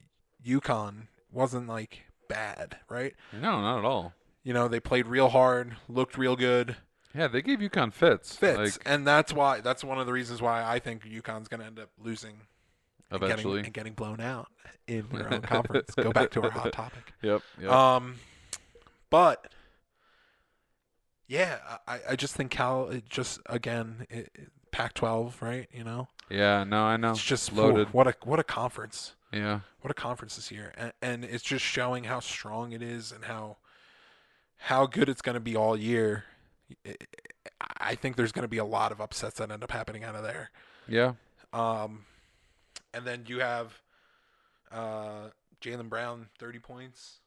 UConn 0.47 1.09
wasn't 1.33 1.69
like 1.69 2.05
bad, 2.29 2.79
right? 2.89 3.15
No, 3.33 3.61
not 3.61 3.79
at 3.81 3.85
all. 3.85 4.13
You 4.45 4.53
know, 4.53 4.69
they 4.69 4.81
played 4.81 5.07
real 5.07 5.31
hard, 5.31 5.77
looked 5.89 6.17
real 6.17 6.37
good, 6.37 6.77
Yeah, 7.15 7.29
they 7.29 7.43
gave 7.43 7.61
UConn 7.61 7.93
fits. 7.93 8.35
fits, 8.37 8.59
Like, 8.59 8.73
and 8.87 9.07
that's 9.07 9.33
why 9.33 9.61
that's 9.61 9.85
one 9.85 9.99
of 9.99 10.07
the 10.07 10.13
reasons 10.13 10.43
why 10.43 10.65
I 10.65 10.79
think 10.81 11.05
UConn's 11.05 11.49
going 11.49 11.61
to 11.61 11.67
end 11.67 11.79
up 11.79 11.91
losing 12.03 12.37
and 13.11 13.21
getting- 13.21 13.31
eventually. 13.33 13.61
and 13.61 13.73
getting 13.73 13.93
blown 13.95 14.21
out 14.21 14.49
in 14.89 15.07
their 15.13 15.33
own 15.33 15.41
conference. 15.55 15.95
Go 15.95 16.11
back 16.13 16.31
to 16.33 16.43
our 16.43 16.51
hot 16.51 16.73
topic. 16.73 17.13
Yep. 17.23 17.43
yep. 17.61 17.71
Um, 17.71 18.17
but 19.11 19.53
yeah, 21.27 21.59
I, 21.87 22.01
I 22.11 22.17
just 22.17 22.35
think 22.35 22.51
Cal 22.51 22.89
it 22.89 23.09
just 23.09 23.41
again 23.47 24.07
it, 24.11 24.31
it- 24.35 24.49
Pac-12, 24.73 25.41
right? 25.41 25.69
You 25.73 25.85
know, 25.85 26.09
yeah, 26.29 26.65
no, 26.65 26.83
I 26.83 26.97
know. 26.97 27.13
it's 27.13 27.23
just 27.23 27.53
loaded. 27.53 27.93
What 27.95 28.09
a 28.09 28.15
what 28.25 28.41
a 28.41 28.43
conference! 28.43 29.15
Yeah. 29.33 29.61
What 29.83 29.93
a 29.93 29.95
conference 29.95 30.35
this 30.35 30.51
year, 30.51 30.73
and, 30.77 30.93
and 31.01 31.25
it's 31.25 31.45
just 31.45 31.65
showing 31.65 32.03
how 32.03 32.19
strong 32.19 32.73
it 32.73 32.83
is 32.83 33.13
and 33.13 33.25
how 33.27 33.59
how 34.57 34.87
good 34.87 35.09
it's 35.09 35.23
going 35.23 35.35
to 35.35 35.41
be 35.41 35.55
all 35.55 35.77
year. 35.77 36.25
I- 37.81 37.95
think 37.95 38.17
there's 38.17 38.33
going 38.33 38.43
to 38.45 38.49
be 38.49 38.59
a 38.59 38.65
lot 38.65 38.93
of 38.93 39.01
upsets 39.01 39.39
that 39.39 39.51
end 39.51 39.63
up 39.63 39.71
happening 39.71 40.05
out 40.05 40.15
of 40.15 40.23
there. 40.23 40.51
Yeah. 40.89 41.13
Um, 41.53 42.05
and 42.93 43.07
then 43.07 43.25
you 43.27 43.41
have 43.41 43.81
uh, 44.73 45.29
Jaelyn 45.61 45.89
Brown, 45.89 46.29
30 46.39 46.59
points, 46.59 47.21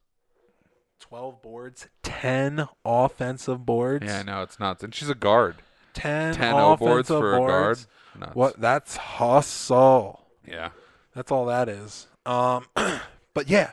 12 0.99 1.41
boards, 1.41 1.87
10 2.03 2.67
offensive 2.83 3.65
boards. 3.65 4.05
Yeah, 4.05 4.23
know 4.23 4.41
it's 4.41 4.59
nuts. 4.59 4.83
And 4.83 4.93
she's 4.93 5.09
a 5.09 5.15
guard. 5.15 5.57
10, 5.93 6.35
10 6.35 6.53
O 6.53 6.75
boards 6.77 7.09
offensive 7.09 7.19
for 7.19 7.35
a 7.35 7.39
guard. 7.39 7.79
Nuts. 8.19 8.35
What? 8.35 8.59
That's 8.59 8.97
hustle. 8.97 10.27
Yeah. 10.45 10.69
That's 11.13 11.31
all 11.31 11.45
that 11.45 11.69
is. 11.69 12.07
Um, 12.25 12.65
but 13.33 13.49
yeah, 13.49 13.71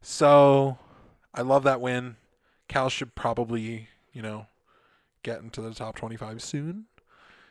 so 0.00 0.78
I 1.34 1.42
love 1.42 1.64
that 1.64 1.80
win. 1.80 2.16
Cal 2.68 2.88
should 2.88 3.14
probably, 3.14 3.88
you 4.12 4.22
know, 4.22 4.46
get 5.26 5.40
into 5.42 5.60
the 5.60 5.74
top 5.74 5.96
25 5.96 6.40
soon 6.40 6.86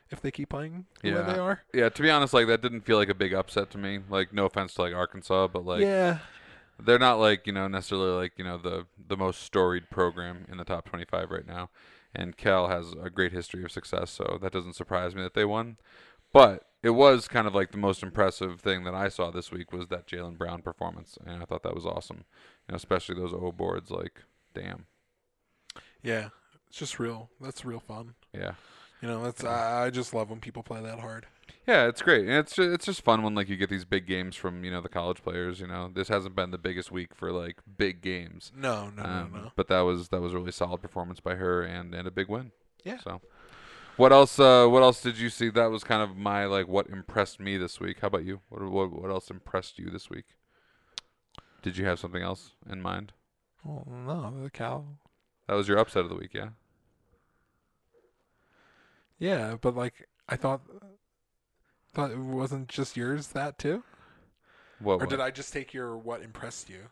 if 0.10 0.22
they 0.22 0.32
keep 0.32 0.50
playing 0.50 0.86
the 1.02 1.12
way 1.12 1.16
Yeah. 1.18 1.22
they 1.34 1.40
are. 1.40 1.62
Yeah, 1.74 1.90
to 1.90 2.02
be 2.02 2.10
honest, 2.10 2.34
like 2.34 2.48
that 2.48 2.62
didn't 2.62 2.82
feel 2.82 2.98
like 2.98 3.10
a 3.10 3.14
big 3.16 3.34
upset 3.34 3.70
to 3.72 3.78
me. 3.78 4.00
Like 4.10 4.32
no 4.34 4.46
offense 4.46 4.74
to 4.76 4.82
like 4.84 4.94
Arkansas, 4.94 5.48
but 5.50 5.66
like 5.66 5.82
yeah. 5.82 6.20
they're 6.80 7.00
not 7.00 7.20
like, 7.20 7.46
you 7.48 7.54
know, 7.54 7.68
necessarily 7.68 8.12
like, 8.12 8.34
you 8.38 8.44
know, 8.46 8.58
the 8.58 8.86
the 9.08 9.18
most 9.18 9.42
storied 9.44 9.90
program 9.90 10.46
in 10.50 10.58
the 10.58 10.64
top 10.64 10.86
25 10.86 11.30
right 11.32 11.48
now. 11.48 11.70
And 12.18 12.38
Cal 12.38 12.70
has 12.70 12.94
a 13.04 13.10
great 13.10 13.34
history 13.34 13.64
of 13.66 13.72
success, 13.74 14.10
so 14.10 14.38
that 14.42 14.54
doesn't 14.54 14.76
surprise 14.78 15.14
me 15.14 15.22
that 15.24 15.34
they 15.34 15.44
won. 15.44 15.76
But 16.32 16.64
it 16.82 16.92
was 16.92 17.28
kind 17.28 17.46
of 17.48 17.54
like 17.54 17.72
the 17.72 17.78
most 17.78 18.04
impressive 18.04 18.62
thing 18.62 18.86
that 18.86 18.94
I 18.96 19.10
saw 19.10 19.32
this 19.32 19.52
week 19.52 19.74
was 19.74 19.88
that 19.88 20.08
Jaelyn 20.08 20.38
Brown 20.38 20.62
performance, 20.62 21.18
and 21.26 21.42
I 21.42 21.46
thought 21.46 21.64
that 21.64 21.76
was 21.76 21.86
awesome. 21.86 22.24
You 22.68 22.72
know, 22.72 22.76
especially 22.76 23.16
those 23.16 23.34
O 23.34 23.52
boards. 23.52 23.92
Like, 23.92 24.22
damn, 24.54 24.86
Yeah. 26.04 26.30
It's 26.70 26.78
just 26.78 27.00
real. 27.00 27.30
That's 27.40 27.64
real 27.66 27.80
fun. 27.80 28.16
yeah, 28.34 28.54
You 29.02 29.08
know, 29.08 29.24
that's 29.24 29.44
I, 29.44 29.86
I 29.86 29.90
just 29.90 30.14
love 30.14 30.30
when 30.30 30.40
people 30.40 30.64
play 30.64 30.82
that 30.82 31.00
hard. 31.00 31.26
yeah. 31.68 31.88
It's 31.88 32.02
great, 32.02 32.22
and 32.28 32.34
it's 32.34 32.56
just, 32.56 32.70
it's 32.70 32.86
just 32.86 33.02
fun 33.04 33.24
when 33.24 33.34
like 33.36 33.48
you 33.50 33.56
get 33.56 33.70
these 33.70 33.86
big 33.86 34.06
games 34.08 34.36
from 34.36 34.64
you 34.64 34.72
know 34.72 34.82
the 34.82 34.90
college 34.90 35.24
players. 35.24 35.60
You 35.60 35.68
know, 35.68 35.90
this 35.94 36.08
hasn't 36.10 36.36
been 36.36 36.52
the 36.52 36.58
biggest 36.58 36.92
week 36.92 37.16
for 37.16 37.32
like 37.32 37.58
big 37.78 38.02
games. 38.02 38.52
No, 38.56 38.90
no, 38.96 39.04
Um, 39.04 39.32
no, 39.34 39.40
no. 39.44 39.52
But 39.56 39.68
that 39.70 39.82
was 39.82 40.10
that 40.10 40.22
was 40.22 40.34
a 40.34 40.38
really 40.38 40.52
solid 40.52 40.82
performance 40.82 41.20
by 41.20 41.36
her 41.36 41.62
and 41.64 41.94
and 41.96 42.08
a 42.08 42.12
big 42.12 42.28
win. 42.30 42.52
Yeah. 42.84 43.00
So, 43.00 43.22
what 43.98 44.12
else? 44.12 44.38
Uh, 44.40 44.68
what 44.68 44.84
else 44.84 45.02
did 45.02 45.18
you 45.18 45.30
see? 45.30 45.50
That 45.50 45.72
was 45.72 45.84
kind 45.86 46.02
of 46.02 46.18
my 46.18 46.46
like 46.46 46.68
what 46.68 46.88
impressed 46.88 47.40
me 47.40 47.58
this 47.58 47.80
week. 47.80 48.00
How 48.02 48.08
about 48.08 48.26
you? 48.26 48.42
What 48.50 48.62
what 48.70 48.92
what 49.02 49.10
else 49.12 49.30
impressed 49.32 49.80
you 49.80 49.90
this 49.90 50.10
week? 50.10 50.26
Did 51.62 51.78
you 51.78 51.86
have 51.86 52.00
something 52.00 52.22
else 52.22 52.52
in 52.70 52.82
mind? 52.82 53.14
Well, 53.64 53.88
no, 53.90 54.44
the 54.44 54.52
Cal. 54.52 54.86
That 55.48 55.54
was 55.54 55.68
your 55.68 55.78
upset 55.78 56.04
of 56.04 56.10
the 56.10 56.16
week, 56.16 56.34
yeah. 56.34 56.50
Yeah, 59.20 59.56
but 59.60 59.76
like 59.76 60.08
I 60.28 60.36
thought, 60.36 60.62
thought 61.94 62.12
it 62.12 62.18
wasn't 62.18 62.68
just 62.68 62.98
yours 62.98 63.28
that 63.30 63.58
too, 63.58 63.84
What? 64.80 64.96
or 64.96 64.98
what? 64.98 65.10
did 65.10 65.20
I 65.20 65.32
just 65.32 65.54
take 65.54 65.74
your 65.74 65.98
what 65.98 66.22
impressed 66.22 66.70
you? 66.70 66.90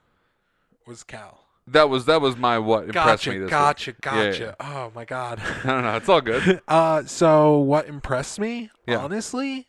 Was 0.85 1.03
Cal? 1.03 1.45
That 1.67 1.89
was 1.89 2.05
that 2.05 2.21
was 2.21 2.35
my 2.35 2.59
what 2.59 2.85
impressed 2.85 3.25
Gotcha, 3.25 3.29
me 3.29 3.39
this 3.39 3.49
gotcha, 3.49 3.91
week. 3.91 4.05
Yeah, 4.05 4.31
gotcha. 4.31 4.55
Oh 4.59 4.91
my 4.93 5.05
god. 5.05 5.41
I 5.63 5.67
don't 5.67 5.83
know. 5.83 5.95
It's 5.95 6.09
all 6.09 6.21
good. 6.21 6.61
uh, 6.67 7.03
so 7.05 7.57
what 7.57 7.87
impressed 7.87 8.39
me? 8.39 8.69
Yeah. 8.85 8.97
Honestly, 8.97 9.67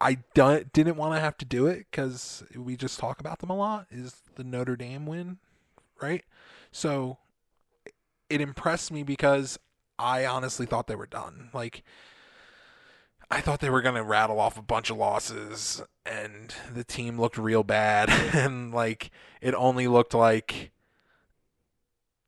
I 0.00 0.18
don't, 0.34 0.72
didn't 0.72 0.96
want 0.96 1.14
to 1.14 1.20
have 1.20 1.36
to 1.38 1.44
do 1.44 1.66
it 1.66 1.86
because 1.90 2.44
we 2.56 2.76
just 2.76 2.98
talk 2.98 3.20
about 3.20 3.38
them 3.40 3.50
a 3.50 3.56
lot. 3.56 3.86
Is 3.90 4.22
the 4.36 4.44
Notre 4.44 4.76
Dame 4.76 5.06
win, 5.06 5.38
right? 6.04 6.24
So 6.70 7.18
it 8.30 8.40
impressed 8.40 8.92
me 8.92 9.02
because 9.02 9.58
I 9.98 10.26
honestly 10.26 10.66
thought 10.66 10.86
they 10.86 10.96
were 10.96 11.06
done. 11.06 11.50
Like 11.52 11.82
I 13.30 13.40
thought 13.40 13.60
they 13.60 13.70
were 13.70 13.82
gonna 13.82 14.04
rattle 14.04 14.38
off 14.38 14.58
a 14.58 14.62
bunch 14.62 14.90
of 14.90 14.96
losses, 14.96 15.82
and 16.06 16.54
the 16.72 16.84
team 16.84 17.18
looked 17.20 17.38
real 17.38 17.64
bad, 17.64 18.10
and 18.34 18.72
like 18.72 19.10
it 19.40 19.54
only 19.54 19.88
looked 19.88 20.14
like, 20.14 20.70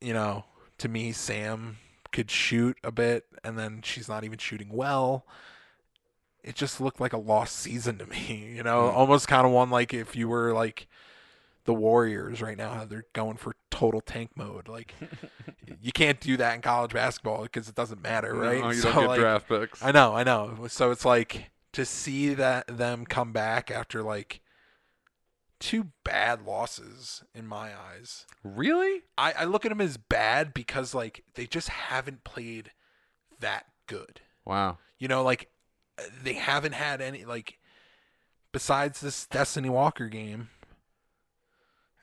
you 0.00 0.12
know, 0.12 0.44
to 0.78 0.88
me, 0.88 1.12
Sam 1.12 1.76
could 2.12 2.30
shoot 2.30 2.78
a 2.82 2.90
bit, 2.92 3.24
and 3.44 3.58
then 3.58 3.82
she's 3.82 4.08
not 4.08 4.24
even 4.24 4.38
shooting 4.38 4.70
well. 4.70 5.26
It 6.42 6.54
just 6.54 6.80
looked 6.80 7.00
like 7.00 7.12
a 7.12 7.18
lost 7.18 7.56
season 7.56 7.98
to 7.98 8.06
me, 8.06 8.52
you 8.56 8.62
know, 8.62 8.82
Mm. 8.88 8.94
almost 8.94 9.28
kind 9.28 9.46
of 9.46 9.52
one 9.52 9.70
like 9.70 9.92
if 9.92 10.14
you 10.16 10.28
were 10.28 10.52
like 10.52 10.86
the 11.66 11.74
Warriors 11.74 12.40
right 12.40 12.56
now, 12.56 12.72
how 12.72 12.84
they're 12.84 13.06
going 13.12 13.36
for 13.36 13.56
total 13.70 14.00
tank 14.00 14.30
mode. 14.34 14.68
Like 14.68 14.94
you 15.80 15.92
can't 15.92 16.20
do 16.20 16.36
that 16.38 16.54
in 16.54 16.62
college 16.62 16.92
basketball 16.92 17.42
because 17.42 17.68
it 17.68 17.74
doesn't 17.74 18.02
matter, 18.02 18.34
right? 18.34 18.60
No, 18.60 18.70
you 18.70 18.74
So, 18.80 18.92
don't 18.92 19.02
get 19.02 19.08
like, 19.08 19.20
draft 19.20 19.48
picks. 19.48 19.82
I 19.82 19.92
know, 19.92 20.14
I 20.14 20.24
know. 20.24 20.66
So 20.68 20.90
it's 20.90 21.04
like 21.04 21.50
to 21.72 21.84
see 21.84 22.34
that 22.34 22.66
them 22.68 23.04
come 23.04 23.32
back 23.32 23.70
after 23.70 24.02
like 24.02 24.40
two 25.58 25.88
bad 26.04 26.42
losses 26.46 27.24
in 27.34 27.46
my 27.46 27.70
eyes. 27.74 28.26
really? 28.42 29.02
I, 29.18 29.32
I 29.32 29.44
look 29.44 29.64
at 29.64 29.70
them 29.70 29.80
as 29.80 29.96
bad 29.96 30.54
because 30.54 30.94
like 30.94 31.24
they 31.34 31.46
just 31.46 31.68
haven't 31.68 32.24
played 32.24 32.72
that 33.40 33.66
good. 33.86 34.20
Wow. 34.44 34.78
You 34.98 35.08
know, 35.08 35.22
like 35.22 35.50
they 36.22 36.34
haven't 36.34 36.74
had 36.74 37.00
any 37.00 37.24
like 37.24 37.58
besides 38.52 39.00
this 39.00 39.26
Destinee 39.26 39.68
Walker 39.68 40.08
game. 40.08 40.48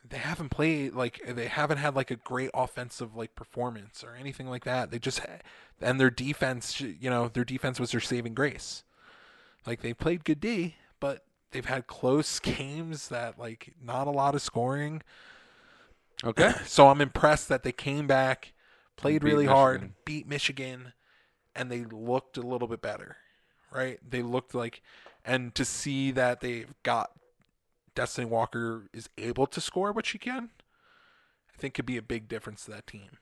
They 0.07 0.17
haven't 0.17 0.49
played 0.49 0.93
like 0.93 1.21
they 1.25 1.47
haven't 1.47 1.77
had 1.77 1.95
like 1.95 2.11
a 2.11 2.17
great 2.17 2.49
offensive 2.53 3.15
like 3.15 3.35
performance 3.35 4.03
or 4.03 4.15
anything 4.15 4.49
like 4.49 4.65
that. 4.65 4.91
They 4.91 4.99
just 4.99 5.21
and 5.81 5.99
their 5.99 6.09
defense, 6.09 6.81
you 6.81 7.09
know, 7.09 7.29
their 7.29 7.45
defense 7.45 7.79
was 7.79 7.91
their 7.91 8.01
saving 8.01 8.33
grace. 8.33 8.83
Like 9.65 9.81
they 9.81 9.93
played 9.93 10.25
good 10.25 10.39
D, 10.39 10.75
but 10.99 11.23
they've 11.51 11.65
had 11.65 11.87
close 11.87 12.39
games 12.39 13.07
that 13.09 13.39
like 13.39 13.73
not 13.81 14.07
a 14.07 14.11
lot 14.11 14.35
of 14.35 14.41
scoring. 14.41 15.01
Okay. 16.23 16.53
So 16.65 16.89
I'm 16.89 17.01
impressed 17.01 17.49
that 17.49 17.63
they 17.63 17.71
came 17.71 18.07
back, 18.07 18.53
played 18.97 19.23
really 19.23 19.45
hard, 19.45 19.93
beat 20.05 20.27
Michigan, 20.27 20.93
and 21.55 21.71
they 21.71 21.83
looked 21.85 22.37
a 22.37 22.41
little 22.41 22.67
bit 22.67 22.81
better, 22.81 23.17
right? 23.71 23.99
They 24.07 24.21
looked 24.21 24.55
like, 24.55 24.81
and 25.25 25.53
to 25.55 25.65
see 25.65 26.11
that 26.11 26.41
they've 26.41 26.73
got 26.83 27.11
Destinee 27.95 28.25
Walker 28.25 28.88
is 28.93 29.10
able 29.17 29.47
to 29.47 29.62
score 29.62 29.91
what 29.91 30.06
she 30.06 30.17
can, 30.17 30.49
I 31.53 31.58
think 31.58 31.73
could 31.73 31.86
be 31.86 31.97
a 31.97 32.01
big 32.01 32.27
difference 32.27 32.65
to 32.65 32.71
that 32.71 32.88
team. 32.88 33.17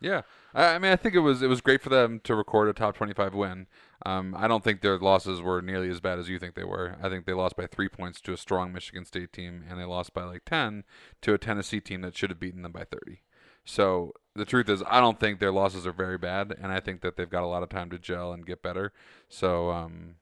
Yeah, 0.00 0.22
I, 0.52 0.74
I 0.74 0.78
mean, 0.80 0.90
I 0.90 0.96
think 0.96 1.14
it 1.14 1.20
was 1.20 1.42
it 1.42 1.46
was 1.46 1.60
great 1.60 1.80
for 1.80 1.88
them 1.88 2.20
to 2.24 2.34
record 2.34 2.68
a 2.68 2.72
top 2.72 2.96
twenty-five 2.96 3.34
win. 3.34 3.68
Um, 4.04 4.34
I 4.36 4.48
don't 4.48 4.64
think 4.64 4.80
their 4.80 4.98
losses 4.98 5.40
were 5.40 5.62
nearly 5.62 5.88
as 5.88 6.00
bad 6.00 6.18
as 6.18 6.28
you 6.28 6.40
think 6.40 6.56
they 6.56 6.64
were. 6.64 6.96
I 7.00 7.08
think 7.08 7.24
they 7.24 7.32
lost 7.32 7.56
by 7.56 7.68
three 7.68 7.88
points 7.88 8.20
to 8.22 8.32
a 8.32 8.36
strong 8.36 8.72
Michigan 8.72 9.04
State 9.04 9.32
team, 9.32 9.64
and 9.70 9.78
they 9.78 9.84
lost 9.84 10.12
by 10.12 10.24
like 10.24 10.44
ten 10.44 10.82
to 11.20 11.34
a 11.34 11.38
Tennessee 11.38 11.80
team 11.80 12.00
that 12.00 12.16
should 12.16 12.30
have 12.30 12.40
beaten 12.40 12.62
them 12.62 12.72
by 12.72 12.82
thirty. 12.82 13.22
So 13.64 14.12
the 14.34 14.44
truth 14.44 14.68
is, 14.68 14.82
I 14.88 14.98
don't 14.98 15.20
think 15.20 15.38
their 15.38 15.52
losses 15.52 15.86
are 15.86 15.92
very 15.92 16.18
bad, 16.18 16.52
and 16.60 16.72
I 16.72 16.80
think 16.80 17.00
that 17.02 17.16
they've 17.16 17.30
got 17.30 17.44
a 17.44 17.46
lot 17.46 17.62
of 17.62 17.68
time 17.68 17.90
to 17.90 17.98
gel 17.98 18.32
and 18.32 18.44
get 18.44 18.60
better. 18.60 18.92
So, 19.28 19.70
um, 19.70 20.16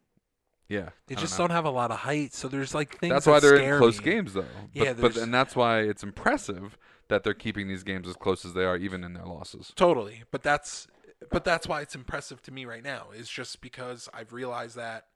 yeah, 0.70 0.90
They 1.08 1.16
just 1.16 1.36
know. 1.36 1.48
don't 1.48 1.54
have 1.56 1.64
a 1.64 1.70
lot 1.70 1.90
of 1.90 1.98
height, 1.98 2.32
so 2.32 2.46
there's 2.46 2.74
like 2.74 2.96
things. 2.98 3.12
That's 3.12 3.24
that 3.24 3.30
why 3.32 3.40
they're 3.40 3.56
in 3.56 3.78
close 3.78 3.98
me. 3.98 4.04
games, 4.04 4.32
though. 4.34 4.44
Yeah, 4.72 4.92
but, 4.92 5.14
but 5.14 5.16
and 5.16 5.34
that's 5.34 5.56
why 5.56 5.80
it's 5.80 6.02
impressive 6.04 6.78
that 7.08 7.24
they're 7.24 7.34
keeping 7.34 7.66
these 7.66 7.82
games 7.82 8.08
as 8.08 8.14
close 8.14 8.44
as 8.44 8.54
they 8.54 8.64
are, 8.64 8.76
even 8.76 9.02
in 9.02 9.12
their 9.12 9.26
losses. 9.26 9.72
Totally, 9.74 10.22
but 10.30 10.42
that's 10.44 10.86
but 11.30 11.44
that's 11.44 11.66
why 11.66 11.80
it's 11.80 11.96
impressive 11.96 12.40
to 12.42 12.52
me 12.52 12.64
right 12.64 12.84
now. 12.84 13.08
Is 13.14 13.28
just 13.28 13.60
because 13.60 14.08
I've 14.14 14.32
realized 14.32 14.76
that 14.76 15.06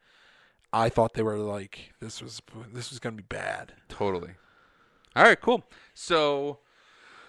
I 0.73 0.89
thought 0.89 1.15
they 1.15 1.23
were 1.23 1.39
like 1.39 1.93
this 2.01 2.21
was 2.21 2.43
this 2.73 2.91
was 2.91 2.99
gonna 2.99 3.17
be 3.17 3.23
bad. 3.23 3.75
Totally. 3.89 4.33
All 5.15 5.23
right, 5.23 5.41
cool. 5.41 5.63
So 5.95 6.59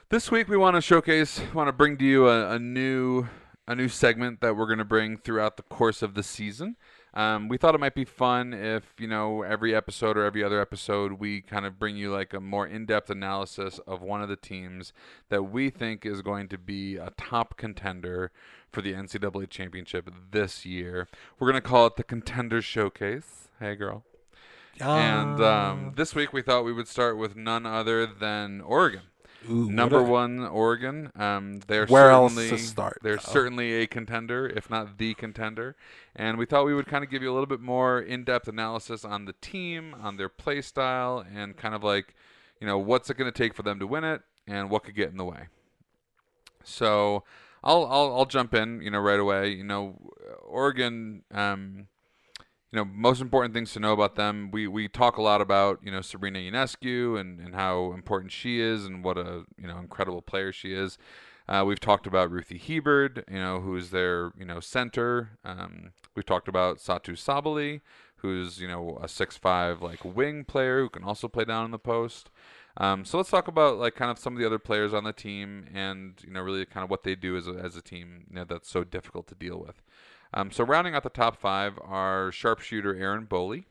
this 0.09 0.31
week 0.31 0.47
we 0.49 0.57
want 0.57 0.75
to 0.75 0.81
showcase, 0.81 1.39
want 1.53 1.67
to 1.67 1.73
bring 1.73 1.97
to 1.97 2.05
you 2.05 2.27
a, 2.27 2.55
a 2.55 2.59
new 2.59 3.27
a 3.67 3.75
new 3.75 3.87
segment 3.87 4.41
that 4.41 4.55
we're 4.55 4.65
going 4.65 4.79
to 4.79 4.85
bring 4.85 5.17
throughout 5.17 5.57
the 5.57 5.63
course 5.63 6.01
of 6.01 6.13
the 6.13 6.23
season. 6.23 6.75
Um, 7.15 7.47
we 7.47 7.57
thought 7.57 7.75
it 7.75 7.79
might 7.79 7.95
be 7.95 8.03
fun 8.03 8.53
if 8.53 8.93
you 8.99 9.07
know 9.07 9.41
every 9.41 9.73
episode 9.73 10.17
or 10.17 10.25
every 10.25 10.43
other 10.43 10.59
episode 10.59 11.13
we 11.13 11.39
kind 11.39 11.65
of 11.65 11.79
bring 11.79 11.95
you 11.95 12.11
like 12.11 12.33
a 12.33 12.41
more 12.41 12.67
in-depth 12.67 13.09
analysis 13.09 13.79
of 13.87 14.01
one 14.01 14.21
of 14.21 14.27
the 14.27 14.35
teams 14.35 14.91
that 15.29 15.43
we 15.43 15.69
think 15.69 16.05
is 16.05 16.21
going 16.21 16.49
to 16.49 16.57
be 16.57 16.97
a 16.97 17.11
top 17.17 17.55
contender 17.55 18.31
for 18.69 18.81
the 18.81 18.93
NCAA 18.93 19.49
championship 19.49 20.11
this 20.31 20.65
year. 20.65 21.07
We're 21.39 21.49
going 21.49 21.61
to 21.61 21.67
call 21.67 21.87
it 21.87 21.95
the 21.95 22.03
Contender 22.03 22.61
Showcase. 22.61 23.47
Hey, 23.61 23.75
girl. 23.75 24.03
And 24.81 25.41
um, 25.41 25.93
this 25.95 26.13
week 26.13 26.33
we 26.33 26.41
thought 26.41 26.65
we 26.65 26.73
would 26.73 26.89
start 26.89 27.17
with 27.17 27.37
none 27.37 27.65
other 27.65 28.05
than 28.05 28.59
Oregon. 28.59 29.03
Ooh, 29.49 29.69
Number 29.69 29.99
a- 29.99 30.03
one, 30.03 30.39
Oregon. 30.39 31.11
Um, 31.15 31.59
they're 31.67 31.85
Where 31.85 32.09
else 32.09 32.33
certainly 32.33 32.57
to 32.57 32.63
start, 32.63 32.99
they're 33.03 33.17
though? 33.17 33.31
certainly 33.31 33.73
a 33.81 33.87
contender, 33.87 34.47
if 34.47 34.69
not 34.69 34.97
the 34.97 35.13
contender. 35.13 35.75
And 36.15 36.37
we 36.37 36.45
thought 36.45 36.65
we 36.65 36.73
would 36.73 36.87
kind 36.87 37.03
of 37.03 37.09
give 37.11 37.21
you 37.21 37.31
a 37.31 37.33
little 37.35 37.45
bit 37.45 37.59
more 37.61 37.99
in-depth 38.01 38.47
analysis 38.47 39.05
on 39.05 39.25
the 39.25 39.33
team, 39.41 39.95
on 40.01 40.17
their 40.17 40.29
play 40.29 40.61
style, 40.61 41.23
and 41.33 41.55
kind 41.55 41.75
of 41.75 41.83
like, 41.83 42.15
you 42.59 42.65
know, 42.67 42.77
what's 42.79 43.09
it 43.09 43.17
going 43.17 43.31
to 43.31 43.37
take 43.37 43.53
for 43.53 43.63
them 43.63 43.77
to 43.79 43.85
win 43.87 44.03
it, 44.03 44.21
and 44.47 44.69
what 44.69 44.83
could 44.83 44.95
get 44.95 45.09
in 45.11 45.17
the 45.17 45.25
way. 45.25 45.47
So, 46.63 47.23
I'll 47.63 47.85
I'll, 47.85 48.15
I'll 48.17 48.25
jump 48.25 48.53
in, 48.53 48.81
you 48.81 48.89
know, 48.91 48.99
right 48.99 49.19
away. 49.19 49.49
You 49.49 49.63
know, 49.63 49.95
Oregon. 50.43 51.23
Um, 51.31 51.87
you 52.71 52.77
know, 52.77 52.85
most 52.85 53.21
important 53.21 53.53
things 53.53 53.73
to 53.73 53.79
know 53.79 53.93
about 53.93 54.15
them. 54.15 54.49
We 54.51 54.67
we 54.67 54.87
talk 54.87 55.17
a 55.17 55.21
lot 55.21 55.41
about 55.41 55.79
you 55.83 55.91
know 55.91 56.01
Sabrina 56.01 56.39
Ionescu 56.39 57.19
and, 57.19 57.39
and 57.39 57.55
how 57.55 57.93
important 57.93 58.31
she 58.31 58.59
is 58.59 58.85
and 58.85 59.03
what 59.03 59.17
a 59.17 59.43
you 59.57 59.67
know 59.67 59.77
incredible 59.77 60.21
player 60.21 60.51
she 60.51 60.73
is. 60.73 60.97
Uh, 61.47 61.63
we've 61.65 61.79
talked 61.79 62.07
about 62.07 62.31
Ruthie 62.31 62.57
Hebard, 62.57 63.23
you 63.29 63.37
know, 63.37 63.59
who's 63.59 63.91
their 63.91 64.31
you 64.37 64.45
know 64.45 64.59
center. 64.59 65.37
Um, 65.45 65.91
we've 66.15 66.25
talked 66.25 66.47
about 66.47 66.79
Satou 66.79 67.13
Sabally, 67.13 67.81
who's 68.17 68.59
you 68.59 68.67
know 68.67 68.97
a 69.01 69.07
six-five 69.07 69.81
like 69.81 70.03
wing 70.03 70.43
player 70.43 70.81
who 70.81 70.89
can 70.89 71.03
also 71.03 71.27
play 71.27 71.45
down 71.45 71.65
in 71.65 71.71
the 71.71 71.79
post. 71.79 72.29
Um, 72.77 73.05
so 73.05 73.17
let's 73.17 73.29
talk 73.29 73.47
about 73.47 73.77
like 73.77 73.95
kind 73.95 74.11
of 74.11 74.19
some 74.19 74.33
of 74.33 74.39
the 74.39 74.45
other 74.45 74.59
players 74.59 74.93
on 74.93 75.05
the 75.05 75.13
team 75.13 75.65
and 75.73 76.13
you 76.25 76.33
know 76.33 76.41
really 76.41 76.65
kind 76.65 76.83
of 76.83 76.89
what 76.89 77.03
they 77.03 77.15
do 77.15 77.37
as 77.37 77.47
a, 77.47 77.51
as 77.51 77.77
a 77.77 77.81
team 77.81 78.25
you 78.29 78.35
know, 78.35 78.43
that's 78.43 78.69
so 78.69 78.83
difficult 78.83 79.27
to 79.27 79.35
deal 79.35 79.57
with. 79.59 79.81
Um, 80.33 80.51
so 80.51 80.63
rounding 80.65 80.95
out 80.95 81.03
the 81.03 81.09
top 81.09 81.37
five 81.37 81.79
are 81.81 82.31
sharpshooter 82.31 82.95
Erin 82.95 83.27
Boley 83.27 83.63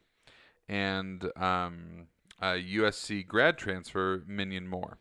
and 0.68 1.30
um, 1.36 2.06
USC 2.42 3.26
grad 3.26 3.58
transfer 3.58 4.22
Minyon 4.28 4.66
Moore. 4.66 4.98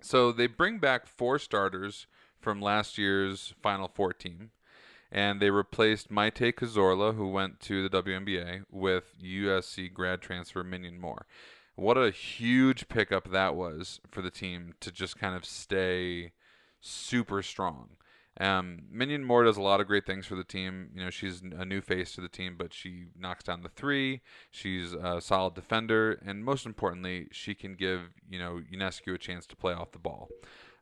So 0.00 0.32
they 0.32 0.48
bring 0.48 0.78
back 0.78 1.06
four 1.06 1.38
starters 1.38 2.06
from 2.40 2.60
last 2.60 2.98
year's 2.98 3.54
Final 3.62 3.88
Four 3.88 4.12
team, 4.12 4.50
and 5.10 5.40
they 5.40 5.50
replaced 5.50 6.10
Maite 6.10 6.54
Cazorla, 6.54 7.14
who 7.14 7.28
went 7.28 7.60
to 7.60 7.88
the 7.88 8.02
WNBA, 8.02 8.64
with 8.70 9.14
USC 9.22 9.92
grad 9.92 10.20
transfer 10.20 10.64
Minyon 10.64 10.98
Moore. 10.98 11.26
What 11.74 11.96
a 11.96 12.10
huge 12.10 12.88
pickup 12.88 13.30
that 13.30 13.54
was 13.54 14.00
for 14.10 14.20
the 14.22 14.30
team 14.30 14.74
to 14.80 14.92
just 14.92 15.18
kind 15.18 15.34
of 15.34 15.44
stay 15.44 16.32
super 16.80 17.42
strong. 17.42 17.90
Um, 18.40 18.84
Minyon 18.94 19.24
Moore 19.24 19.44
does 19.44 19.58
a 19.58 19.62
lot 19.62 19.80
of 19.80 19.86
great 19.86 20.06
things 20.06 20.24
for 20.26 20.36
the 20.36 20.44
team. 20.44 20.88
You 20.94 21.04
know, 21.04 21.10
she's 21.10 21.42
a 21.42 21.64
new 21.66 21.80
face 21.82 22.14
to 22.14 22.20
the 22.22 22.28
team, 22.28 22.56
but 22.58 22.72
she 22.72 23.04
knocks 23.18 23.44
down 23.44 23.62
the 23.62 23.68
three. 23.68 24.22
She's 24.50 24.94
a 24.94 25.20
solid 25.20 25.54
defender, 25.54 26.18
and 26.24 26.42
most 26.44 26.64
importantly, 26.64 27.28
she 27.30 27.54
can 27.54 27.74
give 27.74 28.10
you 28.28 28.38
know 28.38 28.60
Ionescu 28.72 29.14
a 29.14 29.18
chance 29.18 29.46
to 29.48 29.56
play 29.56 29.74
off 29.74 29.92
the 29.92 29.98
ball 29.98 30.28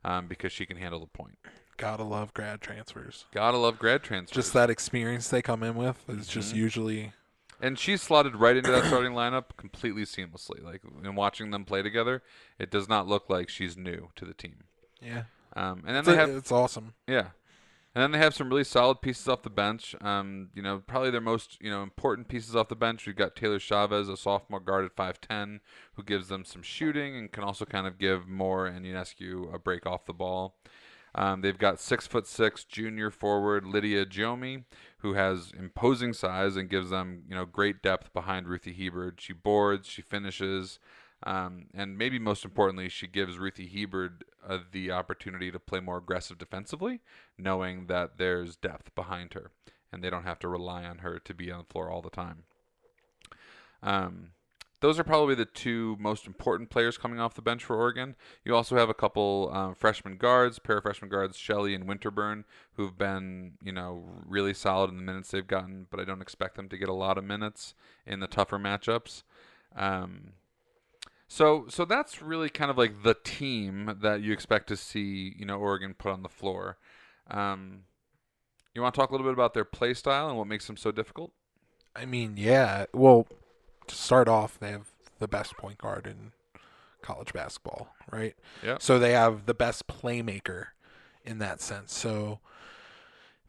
um, 0.05 0.29
because 0.29 0.53
she 0.53 0.65
can 0.65 0.77
handle 0.77 1.01
the 1.01 1.07
point. 1.07 1.39
Gotta 1.77 2.05
love 2.05 2.33
grad 2.35 2.61
transfers. 2.61 3.25
Gotta 3.33 3.57
love 3.57 3.79
grad 3.79 4.03
transfers. 4.05 4.35
Just 4.35 4.53
that 4.53 4.71
experience 4.71 5.29
they 5.29 5.43
come 5.43 5.63
in 5.65 5.75
with 5.75 6.09
is 6.09 6.29
just 6.29 6.55
Mhm. 6.55 6.59
usually 6.59 7.13
and 7.61 7.79
she's 7.79 8.03
slotted 8.03 8.37
right 8.37 8.57
into 8.57 8.71
that 8.71 8.85
starting 8.87 9.13
lineup 9.13 9.57
completely 9.57 10.03
seamlessly. 10.03 10.63
Like 10.63 10.83
in 11.05 11.15
watching 11.15 11.51
them 11.51 11.65
play 11.65 11.83
together, 11.83 12.23
it 12.59 12.71
does 12.71 12.89
not 12.89 13.07
look 13.07 13.29
like 13.29 13.49
she's 13.49 13.77
new 13.77 14.11
to 14.17 14.25
the 14.25 14.35
team. 14.35 14.65
yeah. 15.03 15.25
Um, 15.57 15.83
and 15.85 15.89
then 15.89 15.97
It's, 15.99 16.09
they 16.09 16.15
have 16.17 16.31
it's 16.31 16.53
awesome. 16.53 16.95
Yeah. 17.09 17.31
And 17.93 18.03
then 18.03 18.13
they 18.13 18.19
have 18.19 18.35
some 18.35 18.49
really 18.49 18.63
solid 18.63 19.01
pieces 19.03 19.27
off 19.27 19.43
the 19.43 19.51
bench. 19.51 19.97
Um, 20.01 20.51
you 20.55 20.63
know, 20.63 20.81
probably 20.87 21.11
their 21.11 21.21
most 21.21 21.59
you 21.61 21.71
know 21.71 21.83
important 21.83 22.29
pieces 22.29 22.55
off 22.55 22.69
the 22.69 22.77
bench. 22.77 23.05
We've 23.05 23.17
got 23.17 23.35
Taylor 23.35 23.59
Chavez, 23.59 24.09
a 24.09 24.17
sophomore 24.17 24.61
guard 24.61 24.85
at 24.85 24.95
five 24.95 25.21
ten, 25.21 25.61
who 25.95 26.05
gives 26.05 26.29
them 26.29 26.45
some 26.45 26.63
shooting 26.63 27.17
and 27.17 27.33
can 27.33 27.43
also 27.43 27.65
kind 27.65 27.89
of 27.89 27.99
give 27.99 28.29
Moore 28.29 28.67
and 28.67 28.87
Ionescu 28.87 29.53
a 29.53 29.59
break 29.59 29.87
off 29.87 30.07
the 30.07 30.13
ball. 30.13 30.55
Um, 31.15 31.41
they've 31.41 31.59
got 31.59 31.81
six 31.81 32.07
foot 32.07 32.27
six 32.27 32.65
junior 32.65 33.11
forward 33.11 33.67
Lydia 33.67 34.07
Giomi, 34.07 34.65
who 34.99 35.15
has 35.15 35.53
imposing 35.59 36.13
size 36.13 36.57
and 36.57 36.69
gives 36.69 36.91
them 36.91 37.25
you 37.29 37.35
know 37.35 37.45
great 37.45 37.83
depth 37.83 38.13
behind 38.13 38.49
Ruthie 38.49 38.73
Hebard. 38.73 39.21
She 39.21 39.33
boards, 39.33 39.89
she 39.89 40.03
finishes, 40.03 40.79
um, 41.23 41.67
and 41.75 41.99
maybe 41.99 42.19
most 42.19 42.45
importantly, 42.45 42.89
she 42.89 43.07
gives 43.07 43.39
Ruthie 43.39 43.67
Hebard 43.67 44.25
uh, 44.47 44.59
the 44.73 44.91
opportunity 44.91 45.51
to 45.51 45.59
play 45.59 45.81
more 45.81 45.99
aggressive 45.99 46.39
defensively, 46.39 47.01
knowing 47.37 47.87
that 47.87 48.17
there's 48.17 48.57
depth 48.57 48.95
behind 48.95 49.35
her, 49.35 49.51
and 49.93 50.03
they 50.03 50.11
don't 50.11 50.25
have 50.25 50.39
to 50.41 50.49
rely 50.49 50.85
on 50.85 50.99
her 50.99 51.19
to 51.19 51.35
be 51.35 51.51
on 51.51 51.59
the 51.59 51.73
floor 51.73 51.91
all 51.91 52.03
the 52.03 52.11
time. 52.11 52.45
Um, 53.83 54.31
those 54.81 54.99
are 54.99 55.05
probably 55.05 55.35
the 55.35 55.45
two 55.45 55.97
most 56.01 56.27
important 56.27 56.71
players 56.71 56.97
coming 56.97 57.21
off 57.21 57.35
the 57.35 57.43
bench 57.43 57.63
for 57.65 57.77
Oregon. 57.77 58.17
You 58.45 58.55
also 58.55 58.77
have 58.77 58.89
a 58.89 58.95
couple 58.95 59.51
um, 59.53 59.75
freshman 59.75 60.17
guards, 60.17 60.59
pair 60.59 60.79
of 60.79 60.83
freshman 60.83 61.11
guards, 61.11 61.37
Shelley 61.37 61.75
and 61.75 61.87
Winterburn, 61.87 62.45
who've 62.75 62.97
been, 62.97 63.53
you 63.63 63.73
know, 63.73 64.05
really 64.27 64.55
solid 64.55 64.91
in 64.91 64.97
the 64.97 65.03
minutes 65.03 65.31
they've 65.31 65.47
gotten, 65.47 65.87
but 65.91 66.01
I 66.01 66.05
don't 66.05 66.23
expect 66.23 66.57
them 66.57 66.69
to 66.71 66.79
get 66.79 66.89
a 66.89 66.95
lot 66.95 67.19
of 67.19 67.25
minutes 67.25 67.75
in 68.07 68.21
the 68.21 68.27
tougher 68.27 68.59
matchups. 68.59 69.23
Um, 69.77 70.33
so, 71.29 71.67
so 71.69 71.85
that's 71.85 72.23
really 72.23 72.49
kind 72.49 72.71
of 72.71 72.79
like 72.79 73.03
the 73.03 73.15
team 73.15 73.99
that 74.01 74.23
you 74.23 74.33
expect 74.33 74.67
to 74.69 74.77
see, 74.77 75.35
you 75.39 75.45
know, 75.45 75.59
Oregon 75.59 75.95
put 75.95 76.11
on 76.11 76.23
the 76.23 76.29
floor. 76.29 76.79
Um, 77.31 77.83
you 78.75 78.83
want 78.83 78.95
to 78.95 79.01
talk 79.01 79.11
a 79.11 79.13
little 79.13 79.27
bit 79.27 79.35
about 79.35 79.53
their 79.55 79.65
play 79.65 79.95
style 79.95 80.29
and 80.29 80.39
what 80.39 80.47
makes 80.47 80.67
them 80.67 80.77
so 80.77 80.91
difficult? 80.91 81.33
I 81.95 82.07
mean, 82.07 82.35
yeah. 82.37 82.87
Well, 82.93 83.27
to 83.91 83.97
start 83.97 84.29
off, 84.29 84.59
they 84.59 84.71
have 84.71 84.89
the 85.19 85.29
best 85.29 85.57
point 85.57 85.79
guard 85.79 86.07
in 86.07 86.33
college 87.03 87.33
basketball, 87.33 87.95
right? 88.11 88.35
Yeah. 88.65 88.79
So 88.81 88.99
they 88.99 89.13
have 89.13 89.47
the 89.47 89.55
best 89.55 89.87
playmaker 89.87 90.67
in 91.25 91.39
that 91.39 91.61
sense. 91.61 91.93
So 91.95 92.41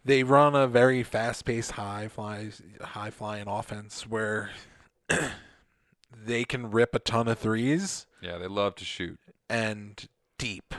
they 0.03 0.23
run 0.23 0.55
a 0.55 0.67
very 0.67 1.03
fast-paced, 1.03 1.71
high 1.73 2.07
fly, 2.07 2.49
high 2.81 3.09
flying 3.11 3.47
offense 3.47 4.07
where 4.07 4.49
they 6.25 6.43
can 6.43 6.71
rip 6.71 6.93
a 6.95 6.99
ton 6.99 7.27
of 7.27 7.39
threes 7.39 8.05
Yeah, 8.21 8.37
they 8.37 8.47
love 8.47 8.75
to 8.75 8.85
shoot. 8.85 9.19
and 9.49 10.07
deep 10.37 10.73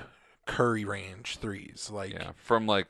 Curry 0.47 0.85
range 0.85 1.39
threes. 1.39 1.89
Like 1.93 2.13
Yeah, 2.13 2.33
from 2.37 2.67
like 2.67 2.89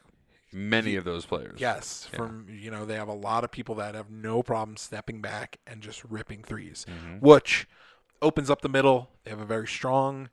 many 0.53 0.97
of 0.97 1.05
those 1.05 1.25
players. 1.27 1.61
Yes, 1.61 2.09
Yeah. 2.13 2.17
from 2.19 2.47
you 2.51 2.71
know 2.71 2.85
they 2.85 2.95
have 2.97 3.09
a 3.09 3.13
lot 3.15 3.45
of 3.45 3.51
people 3.51 3.75
that 3.77 3.95
have 3.95 4.11
no 4.11 4.43
problem 4.43 4.77
stepping 4.77 5.21
back 5.21 5.59
and 5.67 5.83
just 5.83 6.05
ripping 6.05 6.43
3s 6.43 6.85
Mhm. 6.87 7.21
which 7.21 7.67
opens 8.21 8.51
up 8.51 8.61
the 8.63 8.69
middle. 8.69 9.11
They 9.25 9.31
have 9.31 9.41
a 9.41 9.45
very 9.45 9.67
strong 9.67 10.29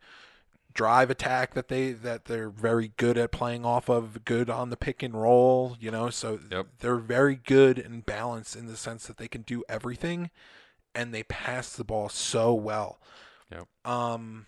drive 0.72 1.10
attack 1.10 1.56
that 1.56 1.68
they 1.68 1.92
that 1.94 2.26
they're 2.26 2.50
very 2.50 2.90
good 2.98 3.18
at 3.18 3.32
playing 3.32 3.66
off 3.66 3.90
of, 3.90 4.24
good 4.24 4.50
on 4.50 4.70
the 4.70 4.78
pick 4.78 5.02
and 5.02 5.20
roll, 5.20 5.76
you 5.80 5.90
know, 5.90 6.10
so 6.10 6.40
Yep. 6.52 6.68
they're 6.80 6.98
very 6.98 7.36
good 7.36 7.80
and 7.80 8.06
balanced 8.06 8.56
in 8.56 8.68
the 8.68 8.78
sense 8.78 9.08
that 9.08 9.18
they 9.18 9.28
can 9.28 9.42
do 9.42 9.64
everything 9.68 10.30
and 10.94 11.14
they 11.14 11.24
pass 11.24 11.74
the 11.76 11.84
ball 11.84 12.10
so 12.10 12.54
well. 12.54 13.00
Yep. 13.52 13.68
Um 13.86 14.46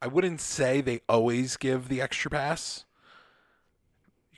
I 0.00 0.08
wouldn't 0.08 0.40
say 0.40 0.80
they 0.80 1.00
always 1.08 1.56
give 1.56 1.88
the 1.88 2.00
extra 2.00 2.28
pass 2.30 2.84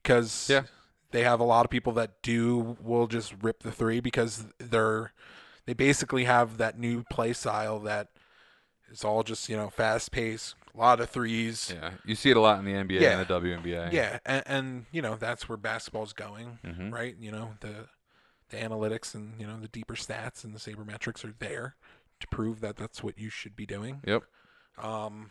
because 0.04 0.48
Yeah. 0.48 0.62
they 1.10 1.24
have 1.24 1.40
a 1.40 1.44
lot 1.44 1.64
of 1.64 1.70
people 1.70 1.92
that 1.94 2.22
do 2.22 2.76
will 2.80 3.06
just 3.08 3.34
rip 3.42 3.62
the 3.62 3.72
three 3.72 4.00
because 4.00 4.46
they're 4.58 5.12
they 5.66 5.72
basically 5.72 6.24
have 6.24 6.58
that 6.58 6.78
new 6.78 7.04
play 7.10 7.32
style 7.32 7.80
that 7.80 8.08
is 8.90 9.02
all 9.02 9.22
just 9.22 9.48
you 9.48 9.56
know 9.56 9.70
fast 9.70 10.12
pace, 10.12 10.54
a 10.74 10.78
lot 10.78 11.00
of 11.00 11.08
threes. 11.08 11.72
Yeah, 11.74 11.92
you 12.04 12.14
see 12.14 12.30
it 12.30 12.36
a 12.36 12.40
lot 12.40 12.58
in 12.58 12.64
the 12.66 12.72
NBA 12.72 13.00
Yeah. 13.00 13.18
and 13.18 13.26
the 13.26 13.40
WNBA. 13.40 13.90
Yeah, 13.92 14.18
and, 14.26 14.42
and 14.46 14.86
you 14.92 15.00
know 15.02 15.16
that's 15.16 15.48
where 15.48 15.56
basketball's 15.56 16.12
going, 16.12 16.58
Mhm. 16.64 16.92
right? 16.92 17.16
You 17.18 17.32
know 17.32 17.54
the 17.60 17.88
the 18.50 18.58
analytics 18.58 19.14
and 19.14 19.40
you 19.40 19.46
know 19.46 19.58
the 19.58 19.68
deeper 19.68 19.94
stats 19.94 20.44
and 20.44 20.54
the 20.54 20.60
sabermetrics 20.60 21.24
are 21.24 21.34
there 21.38 21.76
to 22.20 22.28
prove 22.28 22.60
that 22.60 22.76
that's 22.76 23.02
what 23.02 23.18
you 23.18 23.30
should 23.30 23.56
be 23.56 23.64
doing. 23.66 24.02
Yep. 24.06 24.22
Um, 24.78 25.30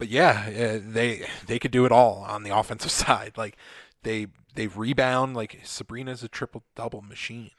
but 0.00 0.08
yeah, 0.08 0.46
uh, 0.48 0.80
they 0.84 1.26
they 1.46 1.60
could 1.60 1.70
do 1.70 1.84
it 1.84 1.92
all 1.92 2.24
on 2.26 2.42
the 2.42 2.50
offensive 2.58 2.90
side. 2.90 3.34
Like 3.36 3.56
they 4.02 4.26
they 4.56 4.66
rebound. 4.66 5.36
Like 5.36 5.60
Sabrina's 5.62 6.24
a 6.24 6.28
triple 6.28 6.64
double 6.74 7.02
machine, 7.02 7.52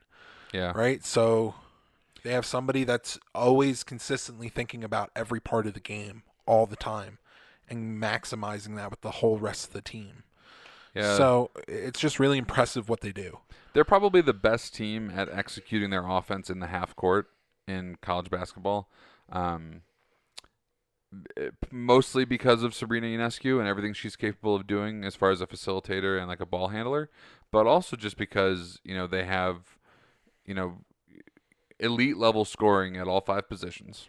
Yeah. 0.51 0.73
right? 0.75 1.06
So 1.06 1.54
they 2.23 2.34
have 2.34 2.45
somebody 2.45 2.84
that's 2.84 3.17
always 3.34 3.84
consistently 3.84 4.49
thinking 4.49 4.84
about 4.84 5.12
every 5.15 5.39
part 5.39 5.65
of 5.67 5.73
the 5.75 5.80
game 5.80 6.23
all 6.45 6.65
the 6.65 6.75
time 6.75 7.19
and 7.69 8.01
maximizing 8.01 8.75
that 8.75 8.89
with 8.91 9.01
the 9.01 9.12
whole 9.12 9.38
rest 9.38 9.67
of 9.67 9.73
the 9.73 9.82
team. 9.82 10.23
Yeah. 10.93 11.15
So 11.15 11.51
it's 11.67 11.99
just 11.99 12.19
really 12.19 12.38
impressive 12.38 12.89
what 12.89 12.99
they 13.01 13.12
do. 13.13 13.39
They're 13.73 13.86
probably 13.86 14.21
the 14.21 14.34
best 14.34 14.75
team 14.75 15.10
at 15.15 15.30
executing 15.30 15.91
their 15.91 16.06
offense 16.06 16.49
in 16.49 16.60
the 16.60 16.67
half 16.67 16.95
court 16.95 17.27
in 17.67 17.95
college 18.01 18.30
basketball. 18.30 18.89
Um, 19.32 19.84
mostly 21.71 22.26
because 22.26 22.63
of 22.63 22.74
Sabrina 22.74 23.08
Ionescu 23.08 23.60
and 23.60 23.67
everything 23.67 23.93
she's 23.93 24.15
capable 24.15 24.56
of 24.56 24.67
doing 24.67 25.04
as 25.04 25.15
far 25.15 25.32
as 25.32 25.41
a 25.41 25.47
facilitator 25.47 26.17
and 26.17 26.28
like 26.28 26.39
a 26.39 26.45
ball 26.45 26.69
handler, 26.69 27.10
but 27.52 27.67
also 27.67 27.95
just 27.95 28.17
because 28.17 28.80
you 28.84 28.95
know 28.95 29.08
they 29.08 29.26
have, 29.26 29.78
you 30.45 30.54
know, 30.54 30.78
elite 31.80 32.17
level 32.17 32.45
scoring 32.45 32.97
at 32.97 33.08
all 33.08 33.21
five 33.21 33.50
positions. 33.50 34.08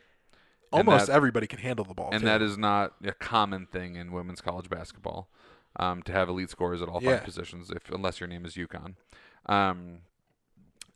Almost 0.72 1.06
that- 1.08 1.12
everybody 1.12 1.46
can 1.46 1.58
handle 1.58 1.84
the 1.84 1.94
ball. 1.94 2.10
and 2.12 2.20
too. 2.20 2.26
that 2.26 2.40
is 2.40 2.56
not 2.56 2.94
a 3.04 3.12
common 3.12 3.66
thing 3.66 3.96
in 3.96 4.12
women's 4.12 4.40
college 4.40 4.70
basketball 4.70 5.28
um, 5.76 6.02
to 6.04 6.12
have 6.12 6.28
elite 6.28 6.50
scorers 6.50 6.80
at 6.80 6.88
all 6.88 7.02
Yeah. 7.02 7.16
five 7.16 7.24
positions, 7.24 7.70
if 7.70 7.90
unless 7.90 8.20
your 8.20 8.28
name 8.28 8.44
is 8.46 8.54
UConn. 8.54 8.94
Um, 9.46 9.98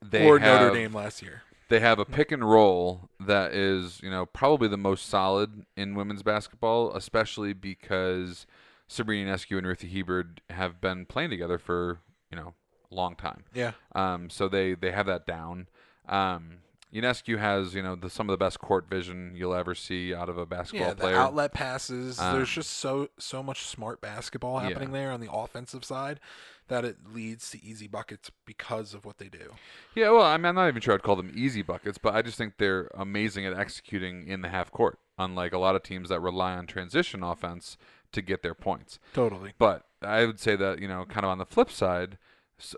they 0.01 0.27
or 0.27 0.38
have, 0.38 0.61
Notre 0.62 0.75
Dame 0.75 0.92
last 0.95 1.21
year. 1.23 1.42
They 1.68 1.81
have 1.81 1.98
a 1.98 2.05
pick 2.05 2.31
and 2.31 2.48
roll 2.48 3.09
that 3.18 3.52
is, 3.52 4.00
you 4.02 4.11
know, 4.11 4.24
probably 4.26 4.68
the 4.68 4.76
most 4.76 5.09
solid 5.09 5.64
in 5.76 5.94
women's 5.94 6.22
basketball, 6.22 6.94
especially 6.94 7.52
because 7.52 8.46
Sabrina 8.87 9.33
Ionescu 9.35 9.59
and 9.59 9.66
Ruthie 9.66 9.88
Hebard 9.88 10.40
have 10.50 10.81
been 10.81 11.07
playing 11.07 11.31
together 11.31 11.59
for, 11.59 11.98
you 12.31 12.37
know, 12.37 12.55
a 12.90 12.94
long 12.94 13.16
time. 13.16 13.42
Yeah. 13.52 13.72
Um, 13.96 14.31
so 14.31 14.48
they 14.48 14.74
they 14.74 14.92
have 14.92 15.07
that 15.07 15.26
down. 15.26 15.66
Um, 16.09 16.59
Ionescu 16.94 17.37
has 17.38 17.74
you 17.74 17.83
know 17.83 17.96
the, 17.96 18.09
some 18.09 18.29
of 18.31 18.33
the 18.33 18.42
best 18.42 18.61
court 18.61 18.88
vision 18.88 19.33
you'll 19.35 19.55
ever 19.55 19.74
see 19.74 20.14
out 20.14 20.29
of 20.29 20.38
a 20.38 20.46
basketball 20.46 20.87
Yeah, 20.88 20.94
the 20.94 21.00
player. 21.00 21.16
outlet 21.16 21.52
passes. 21.52 22.20
Um, 22.20 22.37
there's 22.37 22.48
just 22.50 22.70
so 22.74 23.09
so 23.18 23.42
much 23.42 23.64
smart 23.66 24.00
basketball 24.00 24.62
Yeah. 24.62 24.68
happening 24.68 24.92
there 24.92 25.11
on 25.11 25.20
the 25.20 25.31
offensive 25.33 25.85
side 25.85 26.20
that 26.68 26.85
it 26.85 26.96
leads 27.12 27.50
to 27.50 27.64
easy 27.64 27.87
buckets 27.87 28.31
because 28.44 28.94
of 28.94 29.05
what 29.05 29.18
they 29.18 29.29
do. 29.29 29.52
Yeah, 29.94 30.11
well, 30.11 30.22
I 30.22 30.37
mean, 30.37 30.46
I'm 30.46 30.55
not 30.55 30.68
even 30.68 30.83
sure 30.83 30.94
I'd 30.94 31.02
call 31.02 31.16
them 31.16 31.33
easy 31.35 31.62
buckets, 31.62 31.98
but 31.98 32.14
I 32.14 32.22
just 32.22 32.37
think 32.37 32.55
they're 32.59 32.90
amazing 32.94 33.46
at 33.46 33.59
executing 33.59 34.26
in 34.26 34.42
the 34.42 34.48
half 34.48 34.70
court, 34.70 34.98
unlike 35.18 35.52
a 35.52 35.59
lot 35.59 35.76
of 35.76 35.83
teams 35.83 36.09
that 36.09 36.20
rely 36.20 36.55
on 36.55 36.66
transition 36.66 37.22
offense 37.22 37.76
to 38.12 38.22
get 38.22 38.42
their 38.42 38.55
points. 38.55 38.98
Totally. 39.12 39.52
But 39.59 39.85
I 40.02 40.26
would 40.26 40.40
say 40.40 40.57
that, 40.57 40.81
you 40.81 40.88
know, 40.88 41.05
kind 41.05 41.24
of 41.24 41.31
on 41.31 41.38
the 41.38 41.46
flip 41.46 41.70
side, 41.70 42.18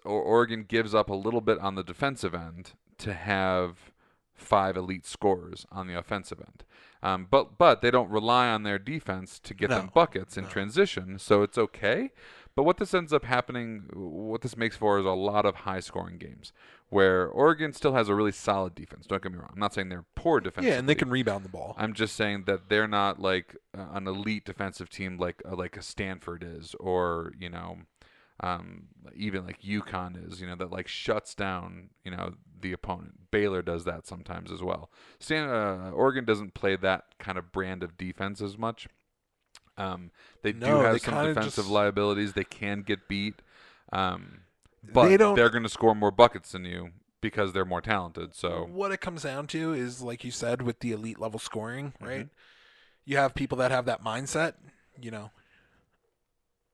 Oregon 0.05 0.65
gives 0.67 0.95
up 0.95 1.09
a 1.09 1.15
little 1.15 1.41
bit 1.41 1.59
on 1.59 1.75
the 1.75 1.85
defensive 1.85 2.35
end 2.35 2.73
to 2.99 3.15
have 3.15 3.93
five 4.35 4.77
elite 4.77 5.07
scorers 5.07 5.67
on 5.71 5.87
the 5.87 5.99
offensive 5.99 6.41
end. 6.41 6.65
Um, 7.03 7.27
but 7.31 7.59
but 7.59 7.81
they 7.81 7.91
don't 7.91 8.11
rely 8.11 8.49
on 8.49 8.65
their 8.65 8.79
defense 8.79 9.39
to 9.41 9.55
get 9.55 9.71
them 9.71 9.91
buckets 9.95 10.37
in 10.37 10.45
no. 10.45 10.51
transition, 10.51 11.19
so 11.19 11.43
it's 11.43 11.59
okay. 11.59 12.11
But 12.59 12.65
what 12.65 12.79
this 12.79 12.93
ends 12.93 13.13
up 13.13 13.25
happening, 13.25 13.85
what 13.93 14.41
this 14.41 14.57
makes 14.57 14.75
for 14.75 14.99
is 14.99 15.07
a 15.07 15.11
lot 15.11 15.47
of 15.47 15.55
high 15.55 15.79
scoring 15.79 16.19
games 16.19 16.53
where 16.89 17.29
Oregon 17.29 17.73
still 17.73 17.95
has 17.95 18.09
a 18.09 18.17
really 18.17 18.33
solid 18.33 18.75
defense. 18.75 19.07
Don't 19.07 19.23
get 19.23 19.31
me 19.31 19.39
wrong. 19.39 19.51
I'm 19.53 19.61
not 19.61 19.75
saying 19.75 19.91
they're 19.91 20.07
poor 20.17 20.41
defense. 20.41 20.67
Yeah, 20.67 20.73
and 20.73 20.89
they 20.89 20.97
can 20.97 21.09
rebound 21.09 21.45
the 21.45 21.51
ball. 21.51 21.77
I'm 21.79 21.93
just 21.93 22.17
saying 22.17 22.47
that 22.47 22.69
they're 22.69 22.89
not 22.89 23.21
like 23.21 23.57
an 23.75 24.09
elite 24.09 24.45
defensive 24.45 24.91
team 24.91 25.19
like 25.19 25.41
uh, 25.49 25.55
like 25.55 25.77
a 25.77 25.83
Stanford 25.83 26.43
is, 26.43 26.75
or 26.81 27.33
you 27.39 27.49
know, 27.49 27.77
um, 28.41 28.89
even 29.15 29.47
like 29.47 29.63
UConn 29.63 30.27
is. 30.29 30.41
You 30.41 30.49
know 30.49 30.57
that 30.57 30.73
like 30.73 30.89
shuts 30.89 31.37
down 31.37 31.91
you 32.05 32.11
know 32.11 32.35
the 32.61 32.73
opponent. 32.73 33.31
Baylor 33.31 33.63
does 33.63 33.85
that 33.85 34.05
sometimes 34.05 34.51
as 34.51 34.65
well. 34.65 34.91
Stan, 35.21 35.49
uh, 35.49 35.93
Oregon 35.95 36.25
doesn't 36.25 36.55
play 36.55 36.75
that 36.75 37.05
kind 37.21 37.39
of 37.39 37.53
brand 37.53 37.85
of 37.85 37.97
defense 37.97 38.41
as 38.41 38.59
much. 38.59 38.89
Um, 39.79 40.11
they 40.43 40.53
do 40.53 40.67
have 40.67 40.93
they 40.93 40.99
some 40.99 41.15
defensive 41.27 41.55
just- 41.65 41.69
liabilities. 41.71 42.33
They 42.35 42.45
can 42.45 42.83
get 42.83 43.09
beat, 43.09 43.35
um, 43.93 44.41
but 44.93 45.09
They 45.09 45.17
don't- 45.17 45.37
they're 45.37 45.49
going 45.51 45.63
to 45.63 45.69
score 45.69 45.95
more 45.95 46.11
buckets 46.11 46.53
than 46.53 46.65
you 46.65 46.91
because 47.21 47.53
they're 47.53 47.65
more 47.65 47.81
talented. 47.81 48.35
So 48.35 48.67
what 48.71 48.93
it 48.93 49.01
comes 49.01 49.23
down 49.23 49.47
to 49.49 49.73
is 49.73 50.03
like 50.03 50.25
you 50.25 50.31
said 50.31 50.63
with 50.63 50.81
the 50.81 50.93
elite 50.93 51.19
level 51.19 51.39
scoring, 51.41 51.93
Mm-hmm. 51.93 52.05
right? 52.05 52.29
You 53.05 53.17
have 53.17 53.35
people 53.35 53.57
that 53.59 53.71
have 53.71 53.87
that 53.87 54.05
mindset, 54.05 54.55
you 55.01 55.11
know. 55.11 55.31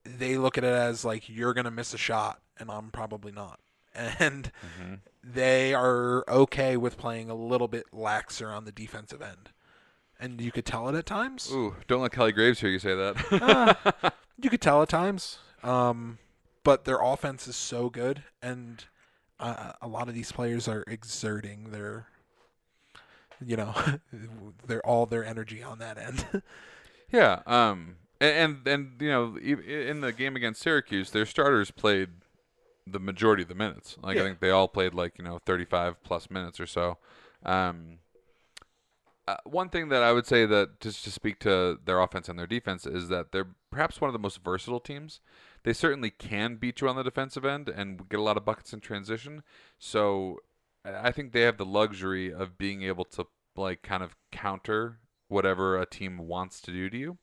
They 0.04 0.36
look 0.36 0.58
at 0.58 0.64
it 0.64 0.72
as 0.72 1.04
like 1.04 1.28
you're 1.28 1.54
going 1.54 1.64
to 1.64 1.70
miss 1.70 1.94
a 1.94 1.98
shot 1.98 2.40
and 2.58 2.70
I'm 2.70 2.90
probably 2.90 3.32
not. 3.32 3.60
And 4.18 4.50
mhm. 4.80 4.98
they 5.22 5.72
are 5.72 6.24
okay 6.28 6.76
with 6.76 6.98
playing 6.98 7.30
a 7.30 7.34
little 7.34 7.68
bit 7.68 7.84
laxer 7.92 8.52
on 8.54 8.64
the 8.64 8.72
defensive 8.72 9.22
end. 9.22 9.50
And 10.20 10.40
you 10.40 10.52
could 10.52 10.64
tell 10.64 10.88
it 10.88 10.94
at 10.94 11.06
times. 11.06 11.50
ooh, 11.52 11.74
don't 11.88 12.00
let 12.00 12.12
Kelly 12.12 12.32
Graves 12.32 12.60
hear 12.60 12.70
you 12.70 12.78
say 12.78 12.94
that. 12.94 13.16
Ah, 14.02 14.10
you 14.40 14.48
could 14.48 14.60
tell 14.60 14.80
at 14.82 14.88
times. 14.88 15.38
Um, 15.62 16.18
but 16.62 16.84
their 16.84 16.98
offense 17.02 17.46
is 17.46 17.56
so 17.56 17.90
good, 17.90 18.22
and 18.40 18.84
uh, 19.40 19.72
a 19.82 19.88
lot 19.88 20.08
of 20.08 20.14
these 20.14 20.32
players 20.32 20.66
are 20.68 20.84
exerting 20.86 21.70
their, 21.72 22.06
you 23.44 23.56
know, 23.56 23.74
their 24.66 24.84
all 24.86 25.04
their 25.06 25.24
energy 25.24 25.62
on 25.62 25.78
that 25.80 25.98
end. 25.98 26.42
Yeah, 27.12 27.42
um, 27.46 27.96
and, 28.20 28.66
and 28.66 28.68
and 28.68 29.02
you 29.02 29.08
know, 29.10 29.36
in 29.36 30.00
the 30.00 30.12
game 30.12 30.36
against 30.36 30.62
Syracuse, 30.62 31.10
their 31.10 31.26
starters 31.26 31.70
played 31.70 32.10
the 32.86 33.00
majority 33.00 33.42
of 33.42 33.48
the 33.48 33.54
minutes. 33.54 33.96
Like 34.02 34.16
Yeah. 34.16 34.22
I 34.22 34.24
think 34.24 34.40
they 34.40 34.50
all 34.50 34.68
played 34.68 34.94
like 34.94 35.18
you 35.18 35.24
know 35.24 35.38
35 35.44 36.02
plus 36.02 36.30
minutes 36.30 36.60
or 36.60 36.66
so. 36.66 36.98
Um, 37.44 37.98
uh, 39.26 39.36
one 39.44 39.68
thing 39.68 39.88
that 39.88 40.02
I 40.02 40.12
would 40.12 40.26
say 40.26 40.44
that 40.46 40.80
just 40.80 41.04
to 41.04 41.10
speak 41.10 41.38
to 41.40 41.78
their 41.84 42.00
offense 42.00 42.28
and 42.28 42.38
their 42.38 42.46
defense 42.46 42.86
is 42.86 43.08
that 43.08 43.32
they're 43.32 43.48
perhaps 43.70 44.00
one 44.00 44.08
of 44.08 44.12
the 44.12 44.18
most 44.18 44.44
versatile 44.44 44.80
teams. 44.80 45.20
They 45.62 45.72
certainly 45.72 46.10
can 46.10 46.56
beat 46.56 46.80
you 46.80 46.88
on 46.88 46.96
the 46.96 47.02
defensive 47.02 47.44
end 47.44 47.68
and 47.68 48.08
get 48.08 48.20
a 48.20 48.22
lot 48.22 48.36
of 48.36 48.44
buckets 48.44 48.72
in 48.72 48.80
transition. 48.80 49.42
So 49.78 50.40
I 50.84 51.10
think 51.10 51.32
they 51.32 51.42
have 51.42 51.56
the 51.56 51.64
luxury 51.64 52.32
of 52.32 52.58
being 52.58 52.82
able 52.82 53.06
to 53.06 53.26
like 53.56 53.82
kind 53.82 54.02
of 54.02 54.16
counter 54.30 54.98
whatever 55.28 55.80
a 55.80 55.86
team 55.86 56.18
wants 56.18 56.60
to 56.60 56.70
do 56.70 56.90
to 56.90 56.96
you. 56.96 57.18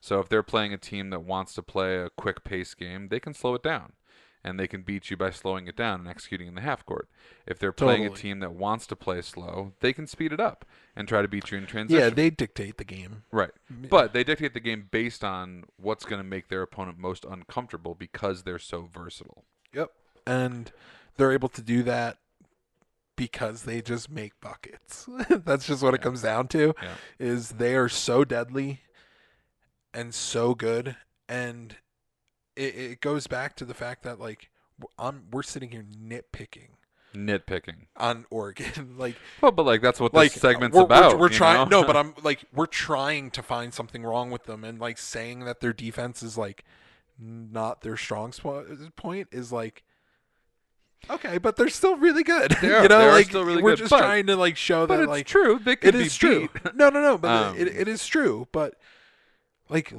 So 0.00 0.20
if 0.20 0.28
they're 0.28 0.42
playing 0.42 0.74
a 0.74 0.78
team 0.78 1.10
that 1.10 1.24
wants 1.24 1.54
to 1.54 1.62
play 1.62 1.96
a 1.96 2.10
quick 2.10 2.44
pace 2.44 2.74
game, 2.74 3.08
they 3.08 3.18
can 3.18 3.32
slow 3.32 3.54
it 3.54 3.62
down. 3.62 3.94
And 4.46 4.60
they 4.60 4.68
can 4.68 4.82
beat 4.82 5.10
you 5.10 5.16
by 5.16 5.30
slowing 5.30 5.66
it 5.66 5.74
down 5.74 5.98
and 5.98 6.08
executing 6.08 6.46
in 6.46 6.54
the 6.54 6.60
half 6.60 6.86
court. 6.86 7.08
If 7.48 7.58
they're 7.58 7.72
playing 7.72 8.06
a 8.06 8.10
team 8.10 8.38
that 8.38 8.52
wants 8.52 8.86
to 8.86 8.94
play 8.94 9.20
slow, 9.20 9.72
they 9.80 9.92
can 9.92 10.06
speed 10.06 10.32
it 10.32 10.38
up 10.38 10.64
and 10.94 11.08
try 11.08 11.20
to 11.20 11.26
beat 11.26 11.50
you 11.50 11.58
in 11.58 11.66
transition. 11.66 12.00
yeah, 12.00 12.10
they 12.10 12.30
dictate 12.30 12.78
the 12.78 12.84
game. 12.84 13.24
Right. 13.32 13.50
Mm, 13.72 13.88
but 13.88 14.12
they 14.12 14.22
dictate 14.22 14.54
the 14.54 14.60
game 14.60 14.86
based 14.92 15.24
on 15.24 15.64
what's 15.78 16.04
going 16.04 16.20
to 16.20 16.28
make 16.28 16.46
their 16.46 16.62
opponent 16.62 16.96
most 16.96 17.24
uncomfortable 17.28 17.96
because 17.96 18.44
they're 18.44 18.60
so 18.60 18.88
versatile. 18.92 19.42
Yep. 19.74 19.90
And 20.28 20.70
they're 21.16 21.32
able 21.32 21.48
to 21.48 21.62
do 21.62 21.82
that 21.82 22.18
because 23.16 23.62
they 23.62 23.82
just 23.82 24.08
make 24.08 24.40
buckets. 24.40 25.08
That's 25.28 25.66
just 25.66 25.82
what 25.82 25.94
it 25.94 26.02
comes 26.02 26.22
down 26.22 26.46
to. 26.48 26.72
Yeah. 26.80 26.94
Is 27.18 27.48
they 27.50 27.74
are 27.74 27.88
so 27.88 28.24
deadly 28.24 28.82
and 29.92 30.14
so 30.14 30.54
good 30.54 30.94
and 31.28 31.76
it, 32.56 32.74
it 32.74 33.00
goes 33.00 33.26
back 33.26 33.54
to 33.56 33.64
the 33.64 33.74
fact 33.74 34.02
that 34.02 34.18
like 34.18 34.50
I'm 34.98 35.24
we're 35.30 35.42
sitting 35.42 35.70
here 35.70 35.84
nitpicking 35.84 36.68
nitpicking. 37.14 37.86
on 37.96 38.26
Oregon. 38.30 38.94
like 38.98 39.16
Well, 39.40 39.52
but 39.52 39.64
like 39.64 39.80
that's 39.82 40.00
what 40.00 40.12
this 40.12 40.16
like 40.18 40.32
segment's 40.32 40.76
we're, 40.76 40.84
about. 40.84 41.14
We're, 41.14 41.20
we're 41.20 41.28
trying 41.28 41.68
no, 41.68 41.84
but 41.84 41.96
I'm 42.00 42.14
like 42.22 42.44
we're 42.52 42.66
trying 42.66 43.30
to 43.32 43.42
find 43.42 43.72
something 43.72 44.02
wrong 44.04 44.30
with 44.30 44.44
them, 44.44 44.64
and 44.64 44.78
like 44.80 44.98
saying 44.98 45.40
that 45.40 45.60
their 45.60 45.72
defense 45.72 46.22
is 46.22 46.36
like 46.36 46.64
not 47.18 47.80
their 47.80 47.96
strong 47.96 48.32
spot, 48.32 48.66
point 48.96 49.28
is 49.32 49.50
like 49.52 49.82
okay, 51.08 51.38
but 51.38 51.56
they're 51.56 51.68
still 51.68 51.96
really 51.96 52.22
good. 52.22 52.50
They 52.60 52.72
are. 52.74 52.82
you 52.82 52.88
know, 52.88 53.08
like 53.08 53.26
still 53.26 53.44
really 53.44 53.62
we're 53.62 53.72
good, 53.72 53.78
just 53.80 53.90
but- 53.90 53.98
trying 54.00 54.26
to 54.26 54.36
like 54.36 54.56
show 54.56 54.86
but 54.86 54.96
that 54.96 55.02
it's 55.04 55.10
like 55.10 55.26
true. 55.26 55.58
They 55.58 55.76
it 55.80 55.94
is 55.94 56.16
true. 56.16 56.48
No, 56.74 56.90
no, 56.90 57.00
no, 57.00 57.18
but 57.18 57.30
Um, 57.30 57.56
it, 57.56 57.68
it 57.68 57.88
is 57.88 58.06
true. 58.06 58.46
But 58.52 58.74
like 59.68 59.92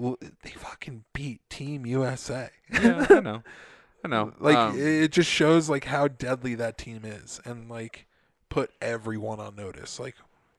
they 0.43 0.51
fucking 0.51 1.03
beat 1.13 1.41
Team 1.49 1.85
USA. 1.85 2.49
yeah, 2.71 3.05
I 3.09 3.19
know. 3.19 3.43
I 4.03 4.07
know. 4.07 4.33
like 4.39 4.55
Um, 4.55 4.79
it 4.79 5.11
just 5.11 5.29
shows 5.29 5.69
like 5.69 5.85
how 5.85 6.07
deadly 6.07 6.55
that 6.55 6.77
team 6.77 7.01
is, 7.03 7.41
and 7.45 7.69
like 7.69 8.07
put 8.49 8.71
everyone 8.81 9.39
on 9.39 9.55
notice. 9.55 9.99
Like, 9.99 10.15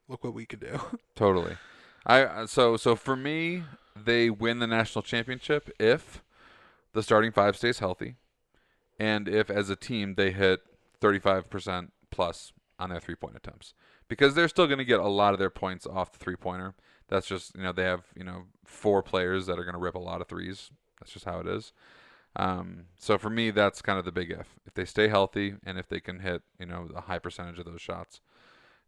look 0.08 0.24
what 0.24 0.34
we 0.34 0.44
could 0.46 0.60
do. 0.60 0.80
Totally. 1.14 1.56
I 2.04 2.22
uh, 2.24 2.46
so 2.46 2.76
so 2.76 2.96
for 2.96 3.16
me, 3.16 3.64
they 3.96 4.30
win 4.30 4.58
the 4.58 4.66
national 4.66 5.02
championship 5.02 5.70
if 5.78 6.22
the 6.92 7.02
starting 7.02 7.32
five 7.32 7.56
stays 7.56 7.78
healthy, 7.78 8.16
and 8.98 9.28
if 9.28 9.50
as 9.50 9.70
a 9.70 9.76
team 9.76 10.14
they 10.14 10.32
hit 10.32 10.60
35% 11.00 11.88
plus 12.10 12.52
on 12.78 12.90
their 12.90 13.00
three 13.00 13.14
point 13.14 13.36
attempts, 13.36 13.74
because 14.08 14.34
they're 14.34 14.48
still 14.48 14.66
going 14.66 14.78
to 14.78 14.84
get 14.84 15.00
a 15.00 15.08
lot 15.08 15.32
of 15.32 15.38
their 15.38 15.50
points 15.50 15.86
off 15.86 16.12
the 16.12 16.18
three 16.18 16.36
pointer. 16.36 16.74
That's 17.08 17.26
just 17.26 17.54
you 17.56 17.62
know 17.62 17.72
they 17.72 17.84
have 17.84 18.04
you 18.16 18.24
know 18.24 18.44
four 18.64 19.02
players 19.02 19.46
that 19.46 19.58
are 19.58 19.64
going 19.64 19.74
to 19.74 19.80
rip 19.80 19.94
a 19.94 19.98
lot 20.00 20.20
of 20.20 20.28
threes. 20.28 20.70
That's 21.00 21.12
just 21.12 21.24
how 21.24 21.40
it 21.40 21.46
is. 21.46 21.72
Um, 22.36 22.84
so 22.98 23.18
for 23.18 23.30
me, 23.30 23.50
that's 23.50 23.80
kind 23.82 23.98
of 23.98 24.04
the 24.04 24.12
big 24.12 24.30
if. 24.30 24.46
If 24.66 24.74
they 24.74 24.84
stay 24.84 25.08
healthy 25.08 25.54
and 25.64 25.78
if 25.78 25.88
they 25.88 26.00
can 26.00 26.20
hit 26.20 26.42
you 26.58 26.66
know 26.66 26.88
a 26.94 27.02
high 27.02 27.18
percentage 27.18 27.58
of 27.58 27.64
those 27.64 27.80
shots. 27.80 28.20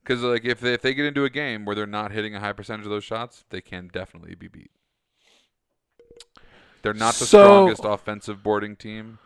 Because 0.03 0.23
like 0.23 0.45
if 0.45 0.61
they, 0.61 0.73
if 0.75 0.83
they 0.83 0.95
get 0.95 1.05
into 1.07 1.25
a 1.25 1.31
game 1.31 1.65
where 1.65 1.75
they're 1.77 1.87
not 1.87 2.13
hitting 2.13 2.35
a 2.35 2.41
high 2.41 2.53
percentage 2.53 2.87
of 2.87 2.91
those 2.91 3.05
shots, 3.05 3.45
they 3.51 3.61
can 3.61 3.89
definitely 3.93 4.35
be 4.35 4.49
beat. 4.49 4.71
They're 6.83 6.95
not 6.95 7.15
the 7.15 7.27
So- 7.27 7.45
strongest 7.45 7.83
offensive 7.85 8.43
boarding 8.43 8.77
team. 8.77 9.19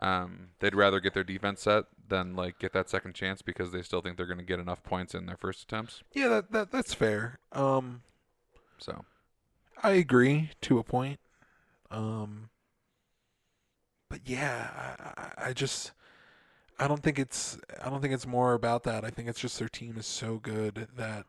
Um, 0.00 0.50
they'd 0.60 0.74
rather 0.76 1.00
get 1.00 1.12
their 1.14 1.24
defense 1.24 1.62
set 1.62 1.86
than 2.08 2.36
like 2.36 2.58
get 2.60 2.72
that 2.72 2.88
second 2.88 3.14
chance 3.14 3.42
because 3.42 3.72
they 3.72 3.82
still 3.82 4.00
think 4.00 4.16
they're 4.16 4.26
going 4.26 4.38
to 4.38 4.44
get 4.44 4.60
enough 4.60 4.82
points 4.84 5.12
in 5.14 5.26
their 5.26 5.36
first 5.36 5.62
attempts. 5.64 6.02
yeah, 6.14 6.28
that, 6.28 6.52
that 6.52 6.70
that's 6.70 6.94
fair. 6.94 7.38
Um, 7.52 8.02
So 8.78 9.04
I 9.82 9.92
agree 9.92 10.50
to 10.62 10.78
a 10.78 10.82
point. 10.84 11.20
Um, 11.90 12.50
but 14.08 14.20
yeah, 14.24 14.70
I, 15.38 15.48
I- 15.48 15.52
just 15.52 15.92
I 16.78 16.86
don't 16.86 17.02
think 17.02 17.18
it's 17.18 17.58
I 17.82 17.90
don't 17.90 18.00
think 18.00 18.14
it's 18.14 18.26
more 18.26 18.54
about 18.54 18.84
that. 18.84 19.04
I 19.04 19.10
think 19.10 19.28
it's 19.28 19.40
just 19.40 19.58
their 19.58 19.68
team 19.68 19.96
is 19.98 20.06
so 20.06 20.36
good 20.38 20.88
that 20.96 21.26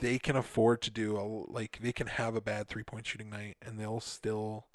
they 0.00 0.18
can 0.18 0.36
afford 0.36 0.80
to 0.82 0.90
do 0.90 1.16
a, 1.18 1.52
like 1.52 1.78
they 1.82 1.92
can 1.92 2.06
have 2.06 2.34
a 2.34 2.40
bad 2.40 2.68
three 2.68 2.82
point 2.82 3.06
shooting 3.06 3.28
night 3.30 3.56
and 3.60 3.78
they'll 3.78 4.00
still 4.00 4.66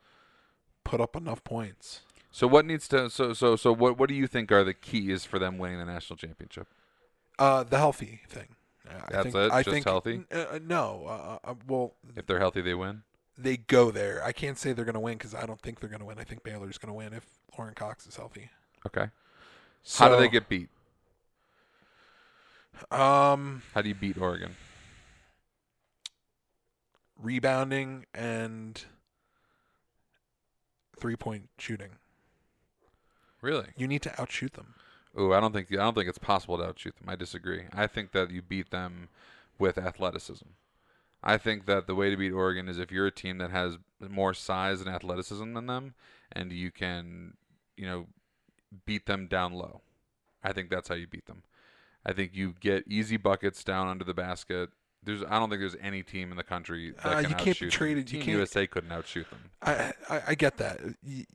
put 0.83 1.01
up 1.01 1.15
enough 1.15 1.43
points. 1.43 2.01
so 2.31 2.47
what 2.47 2.65
needs 2.65 2.87
to 2.89 3.09
so 3.09 3.33
so 3.33 3.55
so 3.55 3.73
what 3.73 3.97
what 3.97 4.07
do 4.09 4.15
you 4.15 4.27
think 4.27 4.51
are 4.51 4.63
the 4.63 4.73
keys 4.73 5.25
for 5.25 5.39
them 5.39 5.57
winning 5.57 5.79
the 5.79 5.85
national 5.85 6.17
championship? 6.17 6.67
Uh, 7.39 7.63
the 7.63 7.77
healthy 7.77 8.21
thing. 8.27 8.55
I 8.89 9.11
That's 9.11 9.23
think, 9.23 9.35
it? 9.35 9.51
I 9.51 9.63
Just 9.63 9.73
think, 9.73 9.85
healthy? 9.85 10.23
Uh, 10.31 10.37
uh, 10.53 10.59
no. 10.65 11.05
Uh, 11.07 11.37
uh, 11.49 11.53
well, 11.67 11.93
If 12.15 12.25
they're 12.25 12.39
healthy, 12.39 12.61
they 12.61 12.73
win. 12.73 13.03
they 13.37 13.57
go 13.57 13.91
there. 13.91 14.23
I 14.23 14.31
can't 14.31 14.57
say 14.57 14.73
they're 14.73 14.85
going 14.85 14.93
to 14.95 14.99
win 14.99 15.17
because 15.17 15.35
I 15.35 15.45
don't 15.45 15.61
think 15.61 15.79
they're 15.79 15.89
going 15.89 15.99
to 16.01 16.05
win. 16.05 16.17
I 16.19 16.23
think 16.23 16.43
Baylor's 16.43 16.77
going 16.77 16.89
to 16.89 16.97
win 16.97 17.13
if 17.13 17.25
Lauren 17.57 17.73
Cox 17.75 18.07
is 18.07 18.15
healthy. 18.15 18.49
Okay. 18.87 19.07
So, 19.83 20.03
How 20.03 20.09
do 20.09 20.19
they 20.19 20.27
get 20.29 20.49
beat? 20.49 20.69
um 22.91 23.61
How 23.73 23.81
do 23.81 23.89
you 23.89 23.95
beat 23.95 24.17
Oregon? 24.17 24.55
rebounding 27.21 28.05
and 28.13 28.81
three 30.97 31.15
point 31.17 31.49
shooting? 31.57 31.91
Really? 33.41 33.67
You 33.75 33.87
need 33.87 34.01
to 34.03 34.21
outshoot 34.21 34.53
them. 34.53 34.75
Ooh, 35.17 35.33
I 35.33 35.39
don't 35.39 35.53
think 35.53 35.71
I 35.71 35.77
don't 35.77 35.95
think 35.95 36.09
it's 36.09 36.17
possible 36.17 36.57
to 36.57 36.65
outshoot 36.65 36.95
them. 36.97 37.09
I 37.09 37.15
disagree. 37.15 37.63
I 37.73 37.87
think 37.87 38.11
that 38.11 38.31
you 38.31 38.41
beat 38.41 38.69
them 38.71 39.09
with 39.57 39.77
athleticism. 39.77 40.45
I 41.23 41.37
think 41.37 41.65
that 41.65 41.87
the 41.87 41.95
way 41.95 42.09
to 42.09 42.15
beat 42.17 42.31
Oregon 42.31 42.69
is 42.69 42.79
if 42.79 42.91
you're 42.91 43.07
a 43.07 43.11
team 43.11 43.39
that 43.39 43.51
has 43.51 43.77
more 43.99 44.33
size 44.33 44.79
and 44.81 44.89
athleticism 44.89 45.53
than 45.53 45.65
them, 45.67 45.93
and 46.31 46.51
you 46.53 46.71
can, 46.71 47.33
you 47.75 47.85
know, 47.85 48.07
beat 48.85 49.05
them 49.05 49.27
down 49.27 49.51
low. 49.53 49.81
I 50.43 50.53
think 50.53 50.69
that's 50.69 50.87
how 50.87 50.95
you 50.95 51.07
beat 51.07 51.25
them. 51.25 51.43
I 52.05 52.13
think 52.13 52.31
you 52.33 52.53
get 52.61 52.85
easy 52.87 53.17
buckets 53.17 53.63
down 53.65 53.89
under 53.89 54.05
the 54.05 54.13
basket. 54.13 54.69
There's, 55.03 55.21
I 55.23 55.39
don't 55.39 55.49
think 55.49 55.59
there's 55.61 55.75
any 55.81 56.03
team 56.03 56.31
in 56.31 56.37
the 56.37 56.43
country 56.43 56.91
that 56.91 57.05
Uh, 57.05 57.21
can 57.21 57.23
you 57.23 57.35
can't 57.35 57.43
be 57.45 57.49
outshoot 57.51 57.59
them. 57.71 57.77
traded- 57.77 58.11
you 58.11 58.19
Team 58.19 58.25
can't- 58.25 58.37
USA 58.37 58.67
couldn't 58.67 58.91
outshoot 58.93 59.29
them. 59.29 59.39
I 59.61 59.93
I, 60.09 60.21
I 60.27 60.35
get 60.35 60.55
that. 60.57 60.79
You, 61.03 61.25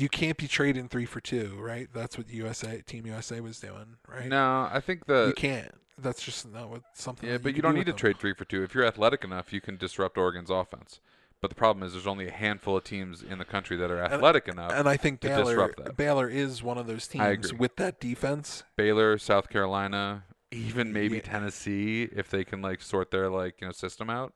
you 0.00 0.08
can't 0.08 0.36
be 0.36 0.48
trading 0.48 0.88
three 0.88 1.04
for 1.04 1.20
two, 1.20 1.56
right? 1.60 1.88
That's 1.92 2.16
what 2.16 2.28
USA 2.30 2.80
Team 2.82 3.06
USA 3.06 3.40
was 3.40 3.60
doing, 3.60 3.96
right? 4.08 4.26
No, 4.26 4.68
I 4.72 4.80
think 4.80 5.06
the 5.06 5.26
you 5.28 5.32
can't. 5.34 5.72
That's 5.98 6.22
just 6.22 6.50
not 6.50 6.70
what 6.70 6.82
something. 6.94 7.28
Yeah, 7.28 7.38
but 7.38 7.54
you 7.54 7.62
don't 7.62 7.72
do 7.72 7.78
need 7.78 7.84
to 7.86 7.92
them. 7.92 7.98
trade 7.98 8.18
three 8.18 8.32
for 8.32 8.44
two. 8.44 8.62
If 8.62 8.74
you're 8.74 8.86
athletic 8.86 9.22
enough, 9.24 9.52
you 9.52 9.60
can 9.60 9.76
disrupt 9.76 10.16
Oregon's 10.16 10.50
offense. 10.50 11.00
But 11.42 11.48
the 11.48 11.56
problem 11.56 11.86
is, 11.86 11.92
there's 11.94 12.06
only 12.06 12.28
a 12.28 12.32
handful 12.32 12.76
of 12.76 12.84
teams 12.84 13.22
in 13.22 13.38
the 13.38 13.46
country 13.46 13.76
that 13.78 13.90
are 13.90 14.02
athletic 14.02 14.46
enough. 14.46 14.72
And 14.74 14.86
I 14.86 14.98
think 14.98 15.20
to 15.20 15.28
Baylor 15.28 15.54
disrupt 15.54 15.82
that. 15.84 15.96
Baylor 15.96 16.28
is 16.28 16.62
one 16.62 16.76
of 16.76 16.86
those 16.86 17.06
teams 17.06 17.54
with 17.54 17.76
that 17.76 17.98
defense. 17.98 18.62
Baylor, 18.76 19.16
South 19.16 19.48
Carolina, 19.48 20.24
even 20.50 20.92
maybe 20.92 21.16
Yeah. 21.16 21.22
Tennessee, 21.22 22.08
if 22.14 22.28
they 22.28 22.44
can 22.44 22.60
like 22.60 22.82
sort 22.82 23.10
their 23.10 23.30
like 23.30 23.60
you 23.62 23.68
know 23.68 23.72
system 23.72 24.10
out, 24.10 24.34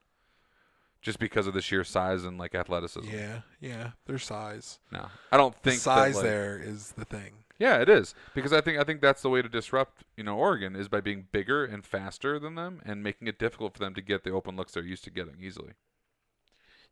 just 1.05 1.21
because 1.21 1.47
of 1.47 1.55
the 1.55 1.61
sheer 1.63 1.85
size 1.85 2.25
and 2.25 2.39
like 2.39 2.55
athleticism. 2.57 3.09
Yeah, 3.09 3.43
yeah, 3.61 3.91
their 4.07 4.19
size. 4.19 4.81
No, 4.91 5.07
I 5.31 5.37
don't 5.37 5.55
The 5.63 5.71
think 5.71 5.81
size 5.83 6.15
that, 6.15 6.19
like- 6.19 6.25
there 6.25 6.59
is 6.59 6.93
the 6.93 7.05
thing. 7.05 7.35
Yeah, 7.57 7.81
it 7.81 7.89
is 7.89 8.17
because 8.35 8.53
I 8.53 8.61
think 8.61 8.81
I 8.81 8.85
think 8.85 9.01
that's 9.01 9.23
the 9.23 9.31
way 9.31 9.41
to 9.41 9.49
disrupt 9.49 10.03
you 10.17 10.25
know 10.25 10.37
Oregon 10.37 10.75
is 10.75 10.89
by 10.89 11.01
being 11.01 11.29
bigger 11.31 11.65
and 11.65 11.87
faster 11.87 12.41
than 12.41 12.57
them 12.57 12.81
and 12.85 13.01
making 13.01 13.29
it 13.29 13.39
difficult 13.39 13.75
for 13.75 13.79
them 13.79 13.95
to 13.95 14.03
get 14.03 14.25
the 14.25 14.31
open 14.33 14.57
looks 14.57 14.73
they're 14.73 14.83
used 14.83 15.05
to 15.05 15.11
getting 15.11 15.37
easily. 15.41 15.75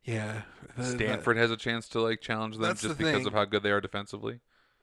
Yeah, 0.04 0.42
the- 0.76 0.82
the- 0.82 0.88
Stanford 0.90 1.36
has 1.36 1.50
a 1.50 1.56
chance 1.56 1.88
to 1.88 2.00
like 2.00 2.20
challenge 2.20 2.58
them 2.58 2.76
just 2.76 2.82
the 2.82 2.94
because 2.94 3.26
of 3.26 3.32
how 3.32 3.44
good 3.44 3.62
they 3.64 3.70
are 3.72 3.80
defensively. 3.80 4.40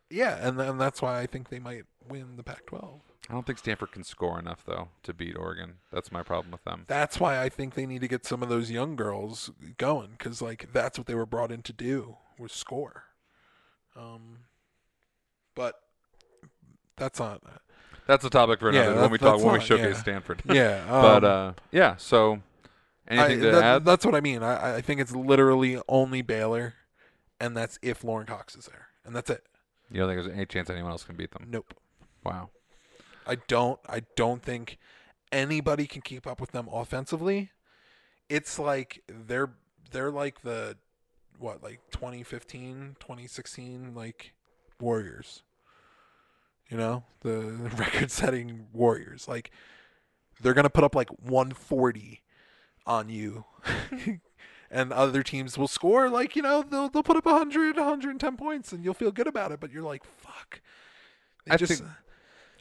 Yeah, 0.09 0.37
and 0.45 0.59
and 0.59 0.79
that's 0.79 1.01
why 1.01 1.19
I 1.19 1.25
think 1.27 1.49
they 1.49 1.59
might 1.59 1.85
win 2.07 2.35
the 2.37 2.43
Pac-12. 2.43 3.01
I 3.29 3.33
don't 3.33 3.45
think 3.45 3.59
Stanford 3.59 3.91
can 3.91 4.03
score 4.03 4.39
enough 4.39 4.63
though 4.65 4.89
to 5.03 5.13
beat 5.13 5.37
Oregon. 5.37 5.75
That's 5.93 6.11
my 6.11 6.23
problem 6.23 6.51
with 6.51 6.63
them. 6.63 6.85
That's 6.87 7.19
why 7.19 7.39
I 7.41 7.49
think 7.49 7.75
they 7.75 7.85
need 7.85 8.01
to 8.01 8.07
get 8.07 8.25
some 8.25 8.41
of 8.41 8.49
those 8.49 8.71
young 8.71 8.95
girls 8.95 9.51
going 9.77 10.11
because 10.17 10.41
like 10.41 10.73
that's 10.73 10.97
what 10.97 11.05
they 11.05 11.13
were 11.15 11.27
brought 11.27 11.51
in 11.51 11.61
to 11.63 11.73
do 11.73 12.17
was 12.39 12.51
score. 12.51 13.03
Um, 13.95 14.39
but 15.55 15.75
that's 16.95 17.19
not. 17.19 17.41
That's 18.07 18.25
a 18.25 18.29
topic 18.31 18.59
for 18.59 18.69
another 18.69 18.95
that- 18.95 19.01
when 19.01 19.11
we 19.11 19.17
talk 19.19 19.37
when 19.37 19.45
we 19.53 19.57
not- 19.59 19.63
showcase 19.63 19.95
yeah. 19.97 20.01
Stanford. 20.01 20.41
Yeah, 20.45 20.85
but 20.89 21.23
um, 21.23 21.49
uh, 21.49 21.53
yeah. 21.71 21.95
So 21.97 22.41
anything 23.07 23.39
I- 23.41 23.43
to 23.43 23.51
that- 23.51 23.63
add? 23.63 23.85
That's 23.85 24.05
what 24.05 24.15
I 24.15 24.21
mean. 24.21 24.41
I, 24.41 24.77
I 24.77 24.81
think 24.81 24.99
it's 25.01 25.13
literally 25.13 25.79
only 25.87 26.23
Baylor, 26.23 26.73
and 27.39 27.55
that's 27.55 27.77
if 27.83 28.03
Lauren 28.03 28.25
Cox 28.25 28.55
is 28.55 28.65
there, 28.65 28.87
and 29.05 29.15
that's 29.15 29.29
it. 29.29 29.43
You 29.91 29.99
don't 29.99 30.09
think 30.09 30.23
there's 30.23 30.35
any 30.35 30.45
chance 30.45 30.69
anyone 30.69 30.91
else 30.91 31.03
can 31.03 31.15
beat 31.15 31.31
them? 31.31 31.47
Nope. 31.49 31.73
Wow. 32.23 32.49
I 33.25 33.37
don't. 33.47 33.79
I 33.87 34.01
don't 34.15 34.41
think 34.41 34.77
anybody 35.31 35.87
can 35.87 36.01
keep 36.01 36.27
up 36.27 36.39
with 36.39 36.51
them 36.51 36.67
offensively. 36.71 37.51
It's 38.27 38.59
like 38.59 39.03
they're 39.07 39.51
they're 39.91 40.11
like 40.11 40.41
the 40.41 40.77
what 41.37 41.63
like 41.63 41.79
2015, 41.91 42.97
2016 42.99 43.93
like 43.95 44.33
Warriors. 44.79 45.43
You 46.69 46.77
know, 46.77 47.03
the 47.21 47.39
record-setting 47.77 48.67
Warriors. 48.73 49.27
Like 49.27 49.51
they're 50.41 50.53
going 50.53 50.63
to 50.63 50.69
put 50.69 50.83
up 50.83 50.95
like 50.95 51.09
140 51.09 52.21
on 52.85 53.09
you. 53.09 53.45
and 54.71 54.91
other 54.93 55.23
teams 55.23 55.57
will 55.57 55.67
score 55.67 56.09
like, 56.09 56.35
you 56.35 56.41
know, 56.41 56.61
they'll 56.63 56.89
they'll 56.89 57.03
put 57.03 57.17
up 57.17 57.25
100, 57.25 57.75
110 57.77 58.37
points 58.37 58.71
and 58.71 58.83
you'll 58.83 58.93
feel 58.93 59.11
good 59.11 59.27
about 59.27 59.51
it, 59.51 59.59
but 59.59 59.71
you're 59.71 59.83
like, 59.83 60.03
fuck. 60.03 60.61
I 61.49 61.57
just 61.57 61.73
think- 61.79 61.89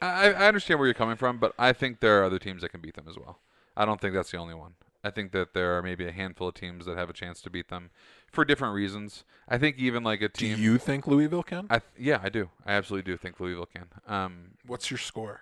I, 0.01 0.31
I 0.31 0.47
understand 0.47 0.79
where 0.79 0.87
you're 0.87 0.93
coming 0.93 1.17
from, 1.17 1.39
but 1.39 1.53
I 1.59 1.73
think 1.73 1.99
there 1.99 2.21
are 2.21 2.23
other 2.23 2.39
teams 2.39 2.61
that 2.61 2.69
can 2.69 2.79
beat 2.81 2.95
them 2.95 3.05
as 3.09 3.17
well. 3.17 3.39
I 3.75 3.85
don't 3.85 3.99
think 3.99 4.13
that's 4.13 4.31
the 4.31 4.37
only 4.37 4.53
one. 4.53 4.75
I 5.03 5.09
think 5.11 5.31
that 5.31 5.53
there 5.53 5.77
are 5.77 5.81
maybe 5.81 6.05
a 6.07 6.11
handful 6.11 6.49
of 6.49 6.55
teams 6.55 6.85
that 6.85 6.97
have 6.97 7.09
a 7.09 7.13
chance 7.13 7.41
to 7.41 7.49
beat 7.49 7.69
them 7.69 7.89
for 8.31 8.43
different 8.43 8.73
reasons. 8.75 9.23
I 9.47 9.57
think 9.57 9.77
even 9.77 10.03
like 10.03 10.21
a 10.21 10.27
team. 10.29 10.57
Do 10.57 10.61
you 10.61 10.77
think 10.77 11.07
Louisville 11.07 11.43
can? 11.43 11.67
I 11.69 11.79
th- 11.79 11.91
yeah, 11.97 12.19
I 12.21 12.29
do. 12.29 12.49
I 12.65 12.73
absolutely 12.73 13.09
do 13.11 13.17
think 13.17 13.39
Louisville 13.39 13.67
can. 13.73 13.85
Um, 14.07 14.51
What's 14.65 14.91
your 14.91 14.97
score 14.97 15.41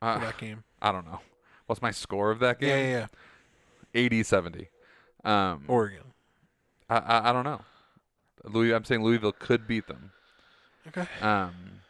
for 0.00 0.06
uh, 0.06 0.18
that 0.20 0.38
game? 0.38 0.62
I 0.80 0.92
don't 0.92 1.06
know. 1.06 1.20
What's 1.66 1.82
my 1.82 1.90
score 1.90 2.30
of 2.30 2.38
that 2.40 2.60
game? 2.60 2.68
Yeah, 2.68 2.76
yeah, 2.76 2.98
yeah. 2.98 3.06
80 3.94 4.22
70. 4.22 4.68
Um, 5.24 5.64
Oregon. 5.68 6.02
I, 6.88 6.98
I 6.98 7.30
I 7.30 7.32
don't 7.32 7.44
know. 7.44 7.62
Louis, 8.44 8.74
I'm 8.74 8.84
saying 8.84 9.02
Louisville 9.02 9.32
could 9.32 9.66
beat 9.66 9.86
them. 9.86 10.12
Okay. 10.88 11.06
Um, 11.22 11.80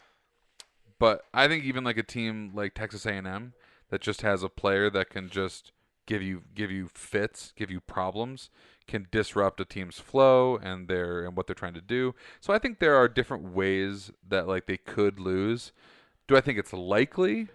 but 0.98 1.22
I 1.34 1.48
think 1.48 1.64
even 1.64 1.84
like 1.84 1.98
a 1.98 2.02
team 2.02 2.52
like 2.54 2.74
Texas 2.74 3.06
A&M 3.06 3.54
that 3.90 4.00
just 4.00 4.22
has 4.22 4.42
a 4.42 4.48
player 4.48 4.88
that 4.90 5.10
can 5.10 5.28
just 5.28 5.72
give 6.06 6.22
you 6.22 6.42
give 6.54 6.70
you 6.70 6.88
fits, 6.88 7.52
give 7.56 7.70
you 7.70 7.80
problems, 7.80 8.50
can 8.86 9.06
disrupt 9.10 9.60
a 9.60 9.64
team's 9.64 9.98
flow 9.98 10.56
and 10.56 10.88
their 10.88 11.24
and 11.24 11.36
what 11.36 11.46
they're 11.46 11.54
trying 11.54 11.74
to 11.74 11.80
do. 11.80 12.14
So 12.40 12.52
I 12.52 12.58
think 12.58 12.78
there 12.78 12.96
are 12.96 13.08
different 13.08 13.52
ways 13.54 14.10
that 14.26 14.46
like 14.46 14.66
they 14.66 14.76
could 14.76 15.18
lose. 15.18 15.72
Do 16.26 16.36
I 16.36 16.40
think 16.40 16.58
it's 16.58 16.72
likely? 16.72 17.48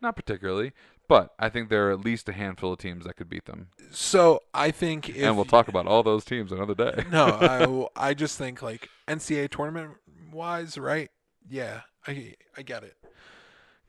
Not 0.00 0.16
particularly, 0.16 0.72
but 1.08 1.34
I 1.38 1.48
think 1.48 1.68
there 1.68 1.88
are 1.88 1.92
at 1.92 2.00
least 2.04 2.28
a 2.28 2.32
handful 2.32 2.72
of 2.72 2.78
teams 2.78 3.04
that 3.04 3.16
could 3.16 3.28
beat 3.28 3.44
them. 3.46 3.68
So 3.90 4.40
I 4.52 4.70
think 4.70 5.08
if 5.10 5.16
and 5.22 5.36
we'll 5.36 5.44
talk 5.44 5.68
about 5.68 5.86
all 5.86 6.02
those 6.02 6.24
teams 6.24 6.50
another 6.52 6.74
day. 6.74 7.04
no, 7.10 7.88
I, 7.96 8.08
I 8.10 8.14
just 8.14 8.38
think 8.38 8.62
like 8.62 8.88
NCAA 9.08 9.50
tournament 9.50 9.92
wise, 10.32 10.76
right? 10.78 11.10
Yeah, 11.48 11.82
I 12.06 12.34
I 12.56 12.62
get 12.62 12.82
it. 12.84 12.96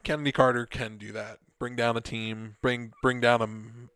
Kennedy 0.04 0.32
Carter 0.32 0.66
can 0.66 0.98
do 0.98 1.12
that. 1.14 1.40
Bring 1.58 1.76
down 1.76 1.96
a 1.98 2.02
team. 2.02 2.58
Bring 2.62 2.94
bring 3.02 3.22
down 3.22 3.40
a 3.42 3.46
m- 3.46 3.90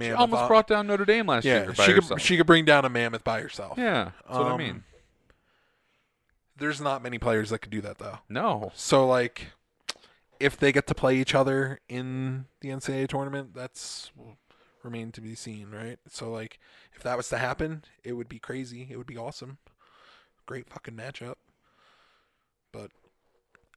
She 0.00 0.10
almost 0.12 0.46
brought 0.48 0.66
down 0.68 0.86
Notre 0.86 1.04
Dame 1.04 1.26
last 1.26 1.44
yeah, 1.44 1.64
year 1.64 1.74
she 1.74 1.82
herself. 1.92 2.08
could 2.10 2.20
she 2.22 2.36
could 2.36 2.46
bring 2.46 2.64
down 2.64 2.84
a 2.84 2.88
mammoth 2.88 3.24
by 3.24 3.40
herself. 3.40 3.76
yeah, 3.76 4.12
that's 4.26 4.38
what 4.38 4.46
I 4.46 4.52
Um, 4.52 4.58
mean. 4.58 4.84
There's 6.56 6.80
not 6.80 7.02
many 7.02 7.18
players 7.18 7.50
that 7.50 7.58
could 7.58 7.70
do 7.72 7.80
that 7.80 7.98
though. 7.98 8.18
No, 8.28 8.72
So 8.74 9.06
like, 9.06 9.48
if 10.42 10.56
they 10.56 10.72
get 10.72 10.86
to 10.88 10.94
play 10.94 11.16
each 11.16 11.34
other 11.34 11.80
in 11.88 12.46
the 12.60 12.68
NCAA 12.70 13.08
tournament, 13.08 13.54
that's 13.54 14.10
will 14.16 14.36
remain 14.82 15.12
to 15.12 15.20
be 15.20 15.34
seen, 15.34 15.70
right? 15.70 15.98
So 16.08 16.30
like, 16.30 16.58
if 16.94 17.02
that 17.02 17.16
was 17.16 17.28
to 17.28 17.38
happen, 17.38 17.84
it 18.02 18.14
would 18.14 18.28
be 18.28 18.38
crazy. 18.38 18.88
It 18.90 18.96
would 18.96 19.06
be 19.06 19.16
awesome. 19.16 19.58
Great 20.46 20.68
fucking 20.68 20.94
matchup. 20.94 21.36
But 22.72 22.90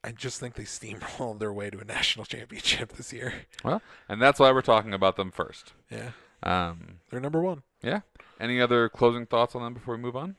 I 0.04 0.12
just 0.12 0.40
think 0.40 0.56
they 0.56 0.64
steamrolled 0.64 1.40
their 1.40 1.54
way 1.54 1.70
to 1.70 1.80
a 1.80 1.86
national 1.86 2.26
championship 2.34 2.94
this 2.94 3.14
year. 3.14 3.34
Well, 3.64 3.82
and 4.10 4.22
that's 4.22 4.40
why 4.40 4.52
we're 4.52 4.62
talking 4.62 4.94
about 4.94 5.16
them 5.16 5.32
first. 5.32 5.74
Yeah, 5.92 6.12
Um, 6.44 7.00
they're 7.10 7.20
number 7.20 7.42
one. 7.42 7.62
yeah. 7.84 8.02
Any 8.40 8.60
other 8.60 8.90
closing 8.90 9.26
thoughts 9.26 9.56
on 9.56 9.62
them 9.64 9.74
before 9.74 9.96
we 9.96 10.02
move 10.02 10.16
on? 10.16 10.36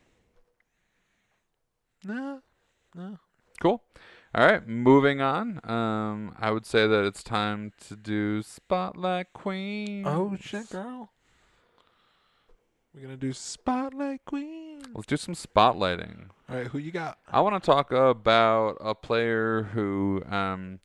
No, 2.04 2.40
no. 2.94 3.18
Cool. 3.60 3.82
All 4.36 4.44
right, 4.44 4.68
moving 4.68 5.22
on. 5.22 5.60
Um, 5.64 6.36
I 6.38 6.50
would 6.50 6.66
say 6.66 6.86
that 6.86 7.06
it's 7.06 7.22
time 7.22 7.72
to 7.88 7.96
do 7.96 8.42
Spotlight 8.42 9.32
Queen. 9.32 10.06
Oh 10.06 10.36
shit, 10.38 10.68
girl. 10.68 11.10
We're 12.94 13.02
gonna 13.02 13.16
do 13.16 13.34
spotlight 13.34 14.24
queen. 14.24 14.80
Let's 14.94 15.06
do 15.06 15.18
some 15.18 15.34
spotlighting. 15.34 16.28
All 16.48 16.56
right, 16.56 16.66
who 16.66 16.78
you 16.78 16.90
got? 16.90 17.18
I 17.30 17.42
want 17.42 17.62
to 17.62 17.66
talk 17.66 17.92
about 17.92 18.78
a 18.80 18.94
player 18.94 19.64
who 19.74 20.22
um, 20.26 20.80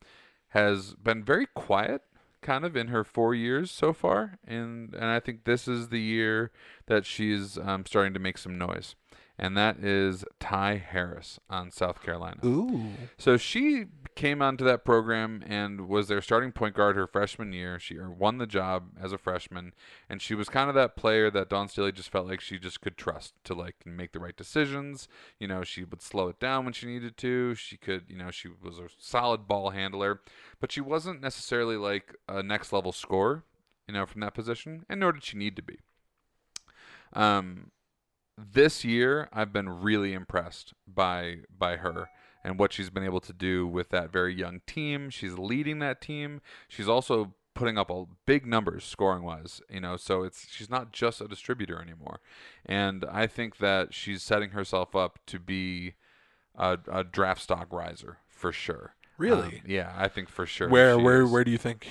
has 0.49 0.93
been 0.95 1.23
very 1.23 1.47
quiet, 1.53 2.01
kind 2.41 2.65
of 2.65 2.75
in 2.75 2.87
her 2.87 3.05
four 3.05 3.33
years 3.33 3.71
so 3.71 3.93
far, 3.93 4.39
and 4.45 4.93
and 4.93 5.05
I 5.05 5.21
think 5.21 5.45
this 5.45 5.69
is 5.69 5.87
the 5.87 6.01
year 6.01 6.51
that 6.87 7.05
she's 7.05 7.57
um, 7.57 7.85
starting 7.85 8.13
to 8.13 8.19
make 8.19 8.37
some 8.37 8.57
noise, 8.57 8.95
and 9.41 9.57
that 9.57 9.83
is 9.83 10.23
Ty 10.39 10.77
Harris 10.77 11.39
on 11.49 11.71
South 11.71 12.03
Carolina. 12.03 12.39
Ooh. 12.45 12.91
So 13.17 13.37
she 13.37 13.85
came 14.13 14.39
onto 14.39 14.63
that 14.65 14.85
program 14.85 15.43
and 15.47 15.87
was 15.87 16.07
their 16.07 16.21
starting 16.21 16.51
point 16.51 16.75
guard 16.75 16.95
her 16.95 17.07
freshman 17.07 17.51
year. 17.51 17.79
She 17.79 17.97
won 17.97 18.37
the 18.37 18.45
job 18.45 18.91
as 19.01 19.11
a 19.11 19.17
freshman, 19.17 19.73
and 20.07 20.21
she 20.21 20.35
was 20.35 20.47
kind 20.47 20.69
of 20.69 20.75
that 20.75 20.95
player 20.95 21.31
that 21.31 21.49
Dawn 21.49 21.67
Staley 21.67 21.91
just 21.91 22.11
felt 22.11 22.27
like 22.27 22.39
she 22.39 22.59
just 22.59 22.81
could 22.81 22.97
trust 22.97 23.33
to 23.45 23.55
like 23.55 23.77
make 23.83 24.11
the 24.11 24.19
right 24.19 24.37
decisions. 24.37 25.07
You 25.39 25.47
know, 25.47 25.63
she 25.63 25.83
would 25.83 26.03
slow 26.03 26.27
it 26.27 26.39
down 26.39 26.63
when 26.63 26.73
she 26.73 26.85
needed 26.85 27.17
to. 27.17 27.55
She 27.55 27.77
could, 27.77 28.03
you 28.09 28.17
know, 28.17 28.29
she 28.29 28.47
was 28.47 28.77
a 28.77 28.89
solid 28.99 29.47
ball 29.47 29.71
handler, 29.71 30.21
but 30.59 30.71
she 30.71 30.81
wasn't 30.81 31.19
necessarily 31.19 31.77
like 31.77 32.15
a 32.29 32.43
next 32.43 32.71
level 32.71 32.91
scorer. 32.91 33.43
You 33.87 33.95
know, 33.95 34.05
from 34.05 34.21
that 34.21 34.35
position, 34.35 34.85
and 34.87 34.99
nor 34.99 35.11
did 35.11 35.23
she 35.23 35.35
need 35.35 35.55
to 35.55 35.63
be. 35.63 35.79
Um, 37.13 37.71
this 38.53 38.83
year 38.83 39.29
I've 39.31 39.53
been 39.53 39.69
really 39.69 40.13
impressed 40.13 40.73
by 40.87 41.37
by 41.55 41.77
her 41.77 42.09
and 42.43 42.57
what 42.57 42.73
she's 42.73 42.89
been 42.89 43.03
able 43.03 43.19
to 43.21 43.33
do 43.33 43.67
with 43.67 43.89
that 43.89 44.11
very 44.11 44.33
young 44.33 44.61
team. 44.65 45.09
She's 45.09 45.37
leading 45.37 45.79
that 45.79 46.01
team. 46.01 46.41
She's 46.67 46.89
also 46.89 47.33
putting 47.53 47.77
up 47.77 47.91
a 47.91 48.05
big 48.25 48.45
numbers 48.45 48.83
scoring 48.83 49.23
wise, 49.23 49.61
you 49.69 49.79
know, 49.81 49.97
so 49.97 50.23
it's 50.23 50.47
she's 50.49 50.69
not 50.69 50.91
just 50.91 51.21
a 51.21 51.27
distributor 51.27 51.81
anymore. 51.81 52.19
And 52.65 53.05
I 53.11 53.27
think 53.27 53.57
that 53.57 53.93
she's 53.93 54.23
setting 54.23 54.51
herself 54.51 54.95
up 54.95 55.19
to 55.27 55.39
be 55.39 55.95
a, 56.55 56.77
a 56.91 57.03
draft 57.03 57.41
stock 57.41 57.67
riser 57.71 58.17
for 58.29 58.51
sure. 58.51 58.95
Really? 59.17 59.57
Um, 59.57 59.61
yeah, 59.67 59.93
I 59.95 60.07
think 60.07 60.29
for 60.29 60.45
sure. 60.45 60.69
where 60.69 60.97
where 60.97 61.23
is. 61.23 61.31
where 61.31 61.43
do 61.43 61.51
you 61.51 61.57
think 61.57 61.87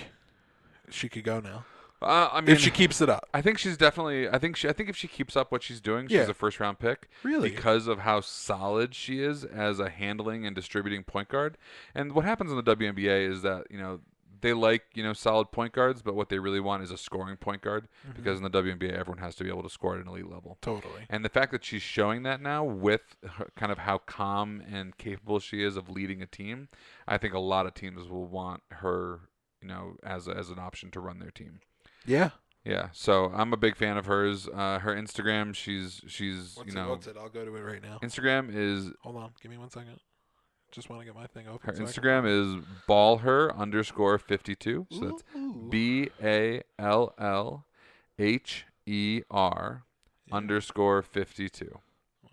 she 0.88 1.08
could 1.08 1.24
go 1.24 1.40
now 1.40 1.64
Uh, 2.02 2.28
I 2.32 2.40
mean, 2.40 2.50
if 2.50 2.60
she 2.60 2.70
keeps 2.70 3.00
it 3.00 3.08
up? 3.10 3.28
I 3.34 3.42
think 3.42 3.58
she's 3.58 3.76
definitely. 3.76 4.28
I 4.28 4.38
think 4.38 4.56
she. 4.56 4.68
I 4.68 4.72
think 4.72 4.88
if 4.88 4.96
she 4.96 5.06
keeps 5.08 5.36
up 5.36 5.52
what 5.52 5.62
she's 5.62 5.80
doing, 5.80 6.08
she's 6.08 6.16
Yeah. 6.16 6.30
a 6.30 6.34
first 6.34 6.58
round 6.58 6.78
pick. 6.78 7.08
Really? 7.22 7.50
Because 7.50 7.86
of 7.86 8.00
how 8.00 8.20
solid 8.20 8.94
she 8.94 9.22
is 9.22 9.44
as 9.44 9.78
a 9.80 9.90
handling 9.90 10.46
and 10.46 10.56
distributing 10.56 11.04
point 11.04 11.28
guard. 11.28 11.58
And 11.94 12.12
what 12.12 12.24
happens 12.24 12.50
in 12.50 12.56
the 12.56 12.62
WNBA 12.62 13.28
is 13.30 13.42
that 13.42 13.66
you 13.70 13.76
know 13.78 14.00
they 14.40 14.54
like 14.54 14.84
you 14.94 15.02
know 15.02 15.12
solid 15.12 15.52
point 15.52 15.74
guards, 15.74 16.00
but 16.00 16.14
what 16.14 16.30
they 16.30 16.38
really 16.38 16.60
want 16.60 16.82
is 16.82 16.90
a 16.90 16.96
scoring 16.96 17.36
point 17.36 17.60
guard 17.60 17.86
Mm-hmm. 18.08 18.16
because 18.16 18.38
in 18.38 18.44
the 18.44 18.50
WNBA 18.50 18.92
everyone 18.98 19.18
has 19.22 19.34
to 19.36 19.44
be 19.44 19.50
able 19.50 19.62
to 19.64 19.68
score 19.68 19.96
at 19.96 20.00
an 20.00 20.08
elite 20.08 20.30
level. 20.30 20.56
Totally. 20.62 21.02
And 21.10 21.22
the 21.22 21.28
fact 21.28 21.52
that 21.52 21.62
she's 21.66 21.82
showing 21.82 22.22
that 22.22 22.40
now 22.40 22.64
with 22.64 23.02
her, 23.36 23.50
kind 23.56 23.70
of 23.70 23.76
how 23.76 23.98
calm 23.98 24.62
and 24.72 24.96
capable 24.96 25.38
she 25.38 25.62
is 25.62 25.76
of 25.76 25.90
leading 25.90 26.22
a 26.22 26.26
team, 26.26 26.68
I 27.06 27.18
think 27.18 27.34
a 27.34 27.38
lot 27.38 27.66
of 27.66 27.74
teams 27.74 28.08
will 28.08 28.24
want 28.26 28.62
her, 28.70 29.20
you 29.60 29.68
know, 29.68 29.96
as 30.02 30.26
a, 30.26 30.30
as 30.30 30.48
an 30.48 30.58
option 30.58 30.90
to 30.92 31.00
run 31.00 31.18
their 31.18 31.30
team. 31.30 31.60
Yeah. 32.06 32.30
Yeah, 32.62 32.88
so 32.92 33.32
I'm 33.34 33.54
a 33.54 33.56
big 33.56 33.74
fan 33.74 33.96
of 33.96 34.04
hers. 34.04 34.46
Uh, 34.46 34.78
her 34.80 34.94
Instagram, 34.94 35.54
she's 35.54 36.02
she's 36.06 36.54
What's 36.56 36.72
you 36.74 36.78
it? 36.78 36.82
know, 36.82 36.90
What's 36.90 37.06
it? 37.06 37.16
I'll 37.18 37.30
go 37.30 37.42
to 37.44 37.56
it 37.56 37.60
right 37.60 37.82
now. 37.82 37.98
Instagram 38.02 38.50
is 38.54 38.90
Hold 39.02 39.16
on. 39.16 39.30
Give 39.40 39.50
me 39.50 39.56
one 39.56 39.70
second. 39.70 39.98
Just 40.70 40.90
want 40.90 41.00
to 41.00 41.06
get 41.06 41.14
my 41.14 41.26
thing 41.26 41.48
open. 41.48 41.60
her 41.70 41.74
so 41.74 41.82
I 41.82 41.86
can- 41.86 42.02
Instagram 42.02 42.26
is 42.58 42.62
ballher 42.86 43.56
underscore 43.56 44.18
fifty 44.18 44.54
two. 44.54 44.86
So 44.90 45.00
that's 45.00 45.22
B 45.70 46.10
A 46.22 46.60
L 46.78 47.14
L 47.18 47.64
H 48.18 48.66
E 48.86 49.22
R 49.30 49.84
Yeah. 50.26 50.36
underscore 50.36 51.00
fifty 51.02 51.48
two. 51.48 51.80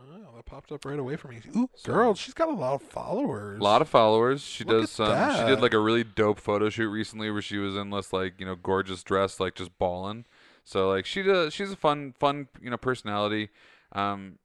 Wow, 0.10 0.34
that 0.36 0.46
popped 0.46 0.72
up 0.72 0.86
right 0.86 0.98
away 1.00 1.16
for 1.18 1.28
me. 1.28 1.42
Ooh, 1.56 1.70
So- 1.76 1.92
girl, 1.94 2.14
she's 2.16 2.34
got 2.34 2.48
a 2.48 2.54
lot 2.54 2.76
of 2.76 2.82
followers. 2.82 3.60
A 3.60 3.64
lot 3.64 3.82
of 3.82 3.90
followers. 3.90 4.42
She 4.44 4.64
Look 4.64 4.82
does 4.82 4.92
some. 4.92 5.36
She 5.36 5.44
did 5.46 5.60
like 5.62 5.74
a 5.74 5.80
really 5.80 6.04
dope 6.04 6.40
photo 6.40 6.70
shoot 6.70 6.90
recently 6.90 7.30
where 7.30 7.42
she 7.42 7.58
was 7.58 7.76
in 7.76 7.90
this 7.90 8.14
like 8.14 8.40
you 8.40 8.46
know 8.46 8.56
gorgeous 8.56 9.04
dress, 9.04 9.40
like 9.40 9.56
just 9.56 9.78
balling. 9.78 10.26
So 10.64 10.90
like 10.90 11.06
she 11.06 11.24
does. 11.24 11.54
She's 11.54 11.72
a 11.72 11.76
fun, 11.76 12.14
fun 12.20 12.48
you 12.62 12.70
know 12.70 12.78
personality. 12.78 13.50
Um, 13.92 14.40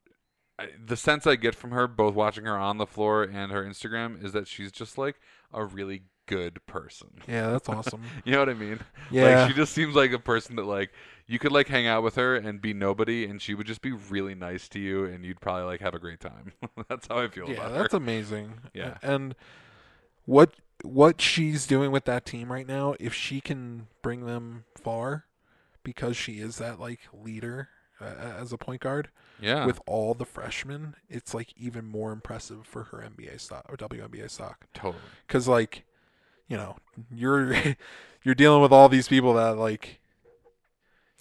I, 0.58 0.68
the 0.84 0.96
sense 0.96 1.26
I 1.26 1.36
get 1.36 1.54
from 1.54 1.70
her, 1.70 1.86
both 1.86 2.14
watching 2.14 2.44
her 2.44 2.58
on 2.58 2.78
the 2.78 2.86
floor 2.86 3.22
and 3.22 3.52
her 3.52 3.64
Instagram, 3.64 4.22
is 4.22 4.32
that 4.32 4.48
she's 4.48 4.72
just 4.72 4.98
like 4.98 5.20
a 5.52 5.64
really 5.64 6.02
good 6.26 6.64
person. 6.66 7.08
Yeah, 7.28 7.50
that's 7.50 7.68
awesome. 7.68 8.02
You 8.24 8.32
know 8.32 8.38
what 8.40 8.48
I 8.48 8.54
mean? 8.54 8.80
Yeah. 9.10 9.40
Like 9.40 9.48
she 9.48 9.54
just 9.54 9.72
seems 9.72 9.94
like 9.94 10.12
a 10.12 10.18
person 10.18 10.56
that 10.56 10.64
like 10.64 10.90
you 11.26 11.38
could 11.38 11.52
like 11.52 11.68
hang 11.68 11.86
out 11.86 12.02
with 12.02 12.16
her 12.16 12.36
and 12.36 12.60
be 12.60 12.72
nobody, 12.74 13.24
and 13.24 13.40
she 13.40 13.54
would 13.54 13.66
just 13.66 13.82
be 13.82 13.92
really 13.92 14.34
nice 14.34 14.68
to 14.70 14.78
you, 14.78 15.04
and 15.04 15.24
you'd 15.24 15.40
probably 15.40 15.64
like 15.64 15.80
have 15.80 15.94
a 15.94 15.98
great 15.98 16.20
time. 16.20 16.52
that's 16.88 17.06
how 17.08 17.18
I 17.18 17.28
feel 17.28 17.44
about 17.44 17.70
it. 17.70 17.72
yeah, 17.72 17.78
that's 17.78 17.94
amazing. 17.94 18.54
Yeah. 18.74 18.98
And 19.02 19.34
what 20.24 20.54
what 20.82 21.20
she's 21.20 21.66
doing 21.66 21.90
with 21.90 22.04
that 22.04 22.24
team 22.24 22.50
right 22.50 22.66
now, 22.66 22.94
if 22.98 23.14
she 23.14 23.40
can 23.40 23.86
bring 24.02 24.26
them 24.26 24.64
far 24.74 25.26
because 25.84 26.16
she 26.16 26.34
is 26.34 26.58
that 26.58 26.80
like 26.80 27.00
leader 27.12 27.68
uh, 28.00 28.04
as 28.04 28.52
a 28.52 28.58
point 28.58 28.80
guard 28.80 29.08
yeah. 29.40 29.64
with 29.66 29.80
all 29.86 30.14
the 30.14 30.24
freshmen, 30.24 30.96
it's 31.08 31.34
like 31.34 31.52
even 31.56 31.84
more 31.84 32.12
impressive 32.12 32.66
for 32.66 32.84
her 32.84 32.98
NBA 32.98 33.40
stock 33.40 33.64
or 33.68 33.76
WNBA 33.76 34.30
stock. 34.30 34.66
totally. 34.74 35.02
Cuz 35.28 35.48
like, 35.48 35.84
you 36.52 36.58
know, 36.58 36.76
you're 37.10 37.56
you're 38.22 38.34
dealing 38.34 38.60
with 38.60 38.72
all 38.72 38.90
these 38.90 39.08
people 39.08 39.32
that 39.34 39.56
like 39.56 40.00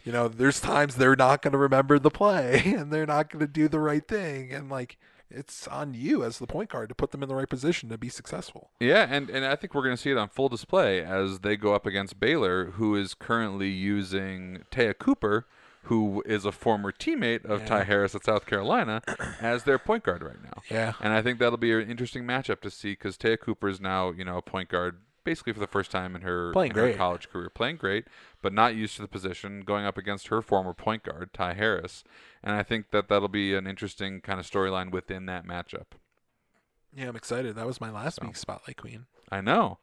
you 0.03 0.11
know, 0.11 0.27
there's 0.27 0.59
times 0.59 0.95
they're 0.95 1.15
not 1.15 1.41
going 1.41 1.51
to 1.53 1.57
remember 1.57 1.97
the 1.99 2.09
play 2.09 2.61
and 2.77 2.91
they're 2.91 3.05
not 3.05 3.29
going 3.29 3.39
to 3.39 3.47
do 3.47 3.67
the 3.69 3.79
right 3.79 4.05
thing 4.05 4.51
and 4.51 4.69
like 4.69 4.97
it's 5.29 5.67
on 5.69 5.93
you 5.93 6.25
as 6.25 6.39
the 6.39 6.47
point 6.47 6.69
guard 6.69 6.89
to 6.89 6.95
put 6.95 7.11
them 7.11 7.23
in 7.23 7.29
the 7.29 7.35
right 7.35 7.47
position 7.47 7.87
to 7.87 7.97
be 7.97 8.09
successful. 8.09 8.71
Yeah, 8.81 9.07
and, 9.09 9.29
and 9.29 9.45
I 9.45 9.55
think 9.55 9.73
we're 9.73 9.83
going 9.83 9.95
to 9.95 10.01
see 10.01 10.11
it 10.11 10.17
on 10.17 10.27
full 10.27 10.49
display 10.49 11.01
as 11.01 11.39
they 11.39 11.55
go 11.55 11.73
up 11.73 11.85
against 11.85 12.19
Baylor, 12.19 12.71
who 12.71 12.97
is 12.97 13.13
currently 13.13 13.69
using 13.69 14.63
Te'a 14.71 14.93
Cooper, 14.93 15.47
who 15.83 16.21
is 16.25 16.43
a 16.43 16.51
former 16.51 16.91
teammate 16.91 17.45
of 17.45 17.61
Yeah. 17.61 17.65
Ty 17.67 17.83
Harris 17.85 18.13
at 18.13 18.25
South 18.25 18.45
Carolina, 18.45 19.01
as 19.39 19.63
their 19.63 19.79
point 19.79 20.03
guard 20.03 20.21
right 20.21 20.43
now. 20.43 20.61
Yeah. 20.69 20.93
And 20.99 21.13
I 21.13 21.21
think 21.21 21.39
that'll 21.39 21.57
be 21.57 21.71
an 21.71 21.89
interesting 21.89 22.25
matchup 22.25 22.59
to 22.61 22.69
see 22.69 22.91
because 22.91 23.15
Te'a 23.15 23.37
Cooper 23.37 23.69
is 23.69 23.79
now, 23.79 24.11
you 24.11 24.25
know, 24.25 24.35
a 24.37 24.41
point 24.41 24.67
guard 24.67 24.97
basically 25.23 25.53
for 25.53 25.59
the 25.59 25.67
first 25.67 25.91
time 25.91 26.15
in 26.15 26.21
her, 26.21 26.51
Playing 26.51 26.71
in 26.71 26.77
her 26.77 26.83
great. 26.83 26.97
college 26.97 27.29
career, 27.29 27.49
playing 27.49 27.77
great, 27.77 28.05
but 28.41 28.53
not 28.53 28.75
used 28.75 28.95
to 28.95 29.01
the 29.01 29.07
position, 29.07 29.61
going 29.61 29.85
up 29.85 29.97
against 29.97 30.27
her 30.27 30.41
former 30.41 30.73
point 30.73 31.03
guard, 31.03 31.31
Ty 31.33 31.53
Harris. 31.53 32.03
And 32.43 32.53
I 32.55 32.63
think 32.63 32.91
that 32.91 33.07
that'll 33.09 33.27
be 33.27 33.53
an 33.55 33.67
interesting 33.67 34.21
kind 34.21 34.39
of 34.39 34.49
storyline 34.49 34.91
within 34.91 35.25
that 35.27 35.45
matchup. 35.45 35.87
Yeah, 36.95 37.07
I'm 37.07 37.15
excited. 37.15 37.55
That 37.55 37.65
was 37.67 37.79
my 37.79 37.89
last 37.91 38.17
So. 38.19 38.25
week's 38.27 38.39
spotlight 38.41 38.77
queen. 38.77 39.05
I 39.31 39.41
know. 39.41 39.77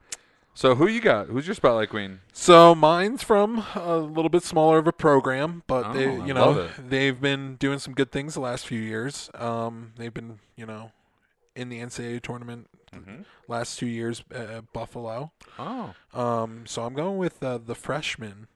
So 0.54 0.74
who 0.74 0.88
you 0.88 1.00
got? 1.00 1.28
Who's 1.28 1.46
your 1.46 1.54
spotlight 1.54 1.88
queen? 1.88 2.18
So 2.32 2.74
mine's 2.74 3.22
from 3.22 3.64
a 3.76 3.96
little 3.96 4.28
bit 4.28 4.42
smaller 4.42 4.78
of 4.78 4.88
a 4.88 4.92
program, 4.92 5.62
but 5.68 5.92
they, 5.92 6.06
Oh, 6.06 6.20
I 6.22 6.26
you 6.26 6.34
love 6.34 6.56
know, 6.56 6.68
they've 6.88 7.18
been 7.20 7.54
doing 7.56 7.78
some 7.78 7.94
good 7.94 8.10
things 8.10 8.34
the 8.34 8.40
last 8.40 8.66
few 8.66 8.80
years. 8.80 9.30
Um, 9.34 9.92
they've 9.96 10.12
been, 10.12 10.40
you 10.56 10.66
know, 10.66 10.90
in 11.54 11.68
the 11.68 11.78
NCAA 11.78 12.20
tournament 12.22 12.66
Mm-hmm. 12.94 13.22
last 13.48 13.78
two 13.78 13.86
years 13.86 14.22
at 14.30 14.72
Buffalo. 14.72 15.32
Oh, 15.58 15.94
Um, 16.14 16.64
so 16.66 16.84
I'm 16.84 16.94
going 16.94 17.18
with 17.18 17.42
uh, 17.42 17.58
the 17.58 17.74
freshman, 17.74 18.46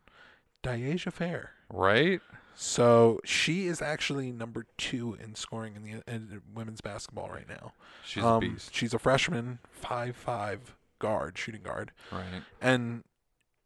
Dyaisha 0.62 1.12
Fair. 1.12 1.52
right. 1.70 2.20
So 2.54 3.18
she 3.24 3.66
is 3.66 3.80
actually 3.80 4.30
number 4.30 4.66
two 4.76 5.16
in 5.22 5.34
scoring 5.34 5.74
in 5.74 5.82
the 5.82 6.02
in 6.12 6.42
women's 6.54 6.82
basketball 6.82 7.30
right 7.30 7.48
now. 7.48 7.72
She's 8.04 8.22
um, 8.22 8.34
a 8.34 8.40
beast. 8.40 8.74
She's 8.74 8.92
a 8.92 8.98
freshman, 8.98 9.58
five 9.70 10.14
five 10.16 10.76
guard, 10.98 11.38
shooting 11.38 11.62
guard, 11.62 11.92
Right. 12.12 12.42
and 12.60 13.04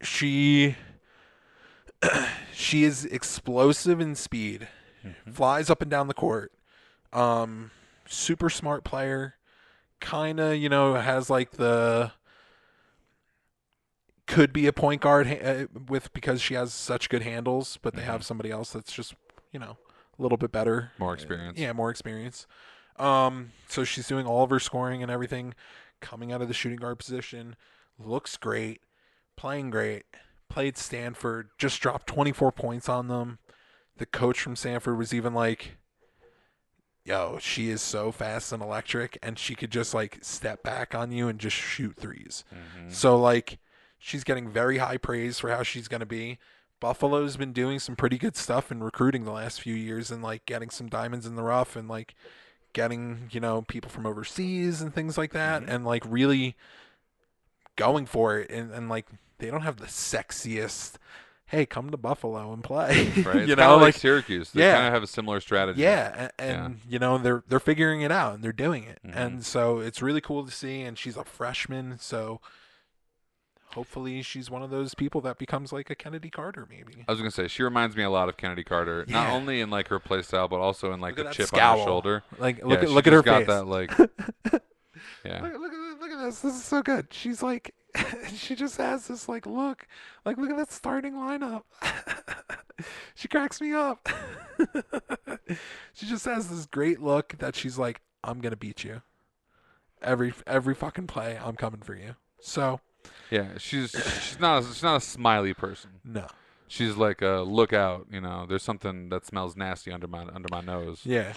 she 0.02 0.76
she 2.52 2.84
is 2.84 3.04
explosive 3.06 4.00
in 4.00 4.14
speed, 4.14 4.68
Mhm. 5.04 5.34
flies 5.34 5.68
up 5.70 5.82
and 5.82 5.90
down 5.90 6.06
the 6.08 6.14
court. 6.14 6.52
Um, 7.12 7.70
super 8.06 8.50
smart 8.50 8.84
player, 8.84 9.34
kind 10.00 10.38
of 10.40 10.56
you 10.56 10.68
know 10.68 10.94
has 10.94 11.28
like 11.30 11.52
the 11.52 12.12
could 14.26 14.52
be 14.52 14.66
a 14.66 14.72
point 14.72 15.00
guard 15.00 15.26
ha- 15.28 15.38
uh, 15.40 15.66
with 15.88 16.12
because 16.12 16.40
she 16.42 16.54
has 16.54 16.72
such 16.72 17.08
good 17.08 17.22
handles, 17.22 17.78
but 17.82 17.94
they 17.94 18.02
have 18.02 18.20
Mhm. 18.22 18.24
somebody 18.24 18.50
else 18.50 18.72
that's 18.72 18.92
just 18.92 19.14
you 19.52 19.60
know 19.60 19.78
a 20.18 20.22
little 20.22 20.38
bit 20.38 20.50
better, 20.50 20.92
More 20.98 21.14
experience. 21.14 21.58
Yeah, 21.58 21.72
more 21.72 21.90
experience. 21.90 22.46
Um, 22.96 23.52
so 23.68 23.84
she's 23.84 24.08
doing 24.08 24.26
all 24.26 24.42
of 24.42 24.50
her 24.50 24.58
scoring 24.58 25.02
and 25.02 25.12
everything, 25.12 25.54
coming 26.00 26.32
out 26.32 26.40
of 26.42 26.48
the 26.48 26.54
shooting 26.54 26.78
guard 26.78 26.98
position. 26.98 27.54
Looks 27.98 28.36
great, 28.36 28.80
playing 29.36 29.70
great. 29.70 30.04
Played 30.48 30.76
Stanford, 30.78 31.50
just 31.58 31.80
dropped 31.80 32.06
24 32.06 32.52
points 32.52 32.88
on 32.88 33.08
them. 33.08 33.38
The 33.98 34.06
coach 34.06 34.40
from 34.40 34.56
Stanford 34.56 34.96
was 34.96 35.12
even 35.12 35.34
like, 35.34 35.76
"Yo, 37.06 37.38
she 37.40 37.70
is 37.70 37.80
so 37.80 38.10
fast 38.12 38.52
and 38.52 38.62
electric, 38.62 39.16
and 39.22 39.38
she 39.38 39.54
could 39.54 39.70
just 39.70 39.94
like 39.94 40.18
step 40.22 40.62
back 40.62 40.94
on 40.94 41.12
you 41.12 41.28
and 41.28 41.38
just 41.38 41.56
shoot 41.56 41.96
threes." 41.96 42.44
Mhm. 42.52 42.92
So 42.92 43.16
like 43.18 43.58
she's 43.98 44.24
getting 44.24 44.48
very 44.50 44.78
high 44.78 44.96
praise 44.98 45.38
for 45.38 45.50
how 45.50 45.62
she's 45.62 45.88
going 45.88 46.00
to 46.00 46.06
be. 46.06 46.38
Buffalo's 46.80 47.36
been 47.38 47.52
doing 47.52 47.78
some 47.78 47.96
pretty 47.96 48.18
good 48.18 48.36
stuff 48.36 48.70
in 48.70 48.82
recruiting 48.82 49.24
the 49.24 49.30
last 49.32 49.60
few 49.62 49.74
years 49.74 50.10
and 50.10 50.22
like 50.22 50.44
getting 50.44 50.68
some 50.68 50.88
diamonds 50.88 51.24
in 51.26 51.34
the 51.36 51.42
rough 51.42 51.74
and 51.76 51.88
like 51.88 52.14
getting, 52.74 53.28
you 53.32 53.40
know, 53.40 53.62
people 53.62 53.90
from 53.90 54.04
overseas 54.04 54.82
and 54.82 54.94
things 54.94 55.16
like 55.16 55.32
that 55.32 55.62
Mhm. 55.62 55.68
and 55.68 55.84
like 55.86 56.02
really 56.06 56.54
going 57.76 58.06
for 58.06 58.38
it 58.38 58.50
and, 58.50 58.70
and 58.72 58.88
like 58.88 59.06
they 59.38 59.50
don't 59.50 59.62
have 59.62 59.76
the 59.78 59.86
sexiest 59.86 60.94
hey, 61.48 61.64
come 61.66 61.90
to 61.90 61.96
Buffalo 61.96 62.52
and 62.52 62.62
play. 62.64 63.08
Right. 63.22 63.46
You 63.48 63.54
know, 63.56 63.74
like, 63.76 63.82
like 63.82 63.94
Syracuse. 63.96 64.50
They 64.50 64.62
yeah. 64.62 64.74
kind 64.74 64.86
of 64.88 64.92
have 64.92 65.02
a 65.02 65.06
similar 65.06 65.40
strategy. 65.40 65.80
yeah, 65.82 66.28
a- 66.38 66.40
and, 66.40 66.80
you 66.88 66.98
know 66.98 67.18
they're 67.18 67.42
they're 67.48 67.60
figuring 67.60 68.00
it 68.02 68.10
out 68.12 68.34
and 68.34 68.42
they're 68.44 68.52
doing 68.52 68.84
it, 68.84 68.98
Mhm. 69.06 69.16
and 69.16 69.46
so 69.46 69.78
it's 69.78 70.02
really 70.02 70.20
cool 70.20 70.44
to 70.44 70.50
see. 70.50 70.82
And 70.82 70.98
she's 70.98 71.16
a 71.16 71.24
freshman, 71.24 71.98
so 72.00 72.40
hopefully 73.70 74.22
she's 74.22 74.50
one 74.50 74.62
of 74.62 74.70
those 74.70 74.94
people 74.94 75.20
that 75.20 75.38
becomes 75.38 75.72
like 75.72 75.90
a 75.90 75.94
Kennedy 75.94 76.30
Carter, 76.30 76.66
maybe. 76.70 77.04
I 77.06 77.12
was 77.12 77.20
gonna 77.20 77.30
say 77.30 77.46
she 77.48 77.62
reminds 77.62 77.94
me 77.96 78.02
a 78.02 78.10
lot 78.10 78.28
of 78.28 78.36
Kennedy 78.36 78.64
Carter, 78.64 79.04
not 79.08 79.30
only 79.30 79.60
in 79.60 79.70
like 79.70 79.88
her 79.88 79.98
play 79.98 80.22
style, 80.22 80.48
but 80.48 80.60
also 80.60 80.92
in 80.92 81.00
like 81.00 81.16
Look 81.18 81.28
the 81.28 81.32
chip 81.32 81.52
on 81.52 81.78
her 81.78 81.84
shoulder. 81.84 82.22
Like 82.38 82.58
Yeah, 82.58 82.64
look 82.66 82.82
at 82.82 82.90
look 82.90 83.06
at 83.06 83.12
her 83.12 83.22
got 83.22 83.38
face. 83.40 83.46
that 83.48 83.66
like. 83.66 83.90
yeah. 85.24 85.42
Look, 85.42 85.52
look 85.60 85.72
at 85.72 86.00
look 86.00 86.10
at 86.10 86.24
this. 86.24 86.40
This 86.40 86.54
is 86.54 86.64
so 86.64 86.82
good. 86.82 87.08
She's 87.10 87.42
like, 87.42 87.74
she 88.34 88.54
just 88.54 88.76
has 88.76 89.08
this 89.08 89.28
like 89.28 89.46
look, 89.46 89.86
like 90.24 90.38
look 90.38 90.50
at 90.50 90.56
that 90.56 90.72
starting 90.72 91.14
lineup. 91.14 91.62
she 93.14 93.28
cracks 93.28 93.60
me 93.60 93.72
up. 93.72 94.08
she 95.94 96.06
just 96.06 96.24
has 96.24 96.48
this 96.48 96.66
great 96.66 97.00
look 97.00 97.38
that 97.38 97.54
she's 97.56 97.78
like, 97.78 98.00
I'm 98.24 98.40
gonna 98.40 98.56
beat 98.56 98.84
you. 98.84 99.02
Every 100.02 100.32
every 100.46 100.74
fucking 100.74 101.06
play, 101.06 101.38
I'm 101.42 101.56
coming 101.56 101.80
for 101.80 101.94
you. 101.94 102.16
So 102.40 102.80
Yeah, 103.30 103.58
she's 103.58 103.90
she's 103.92 104.38
not 104.40 104.62
a, 104.62 104.66
she's 104.66 104.82
not 104.82 104.96
a 104.96 105.00
smiley 105.00 105.54
person. 105.54 106.00
no, 106.04 106.26
She's 106.68 106.96
like 106.96 107.22
a 107.22 107.44
look 107.46 107.72
out. 107.72 108.06
You 108.10 108.20
know, 108.20 108.46
there's 108.48 108.62
something 108.62 109.08
that 109.10 109.24
smells 109.24 109.56
nasty 109.56 109.92
under 109.92 110.06
my 110.08 110.22
under 110.22 110.48
my 110.50 110.60
nose, 110.60 111.00
yeah, 111.04 111.32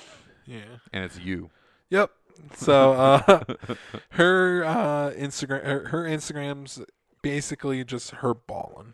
yeah, 0.45 0.79
and 0.91 1.03
it's 1.05 1.19
you. 1.19 1.51
yep. 1.89 2.11
So 2.55 2.93
uh, 2.93 3.43
her 4.11 4.63
uh, 4.65 5.11
Instagram, 5.11 5.63
her, 5.63 5.87
her 5.89 6.03
Instagram's 6.03 6.81
basically 7.21 7.83
just 7.83 8.11
her 8.11 8.33
balling. 8.33 8.93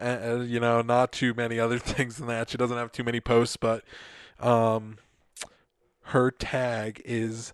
Uh, 0.00 0.40
you 0.46 0.60
know, 0.60 0.80
not 0.80 1.12
too 1.12 1.34
many 1.34 1.58
other 1.58 1.78
things 1.80 2.16
than 2.16 2.26
that. 2.28 2.50
She 2.50 2.56
doesn't 2.56 2.76
have 2.76 2.92
too 2.92 3.04
many 3.04 3.20
posts, 3.20 3.56
but 3.56 3.84
um, 4.38 4.98
her 6.04 6.30
tag 6.30 7.02
is 7.04 7.52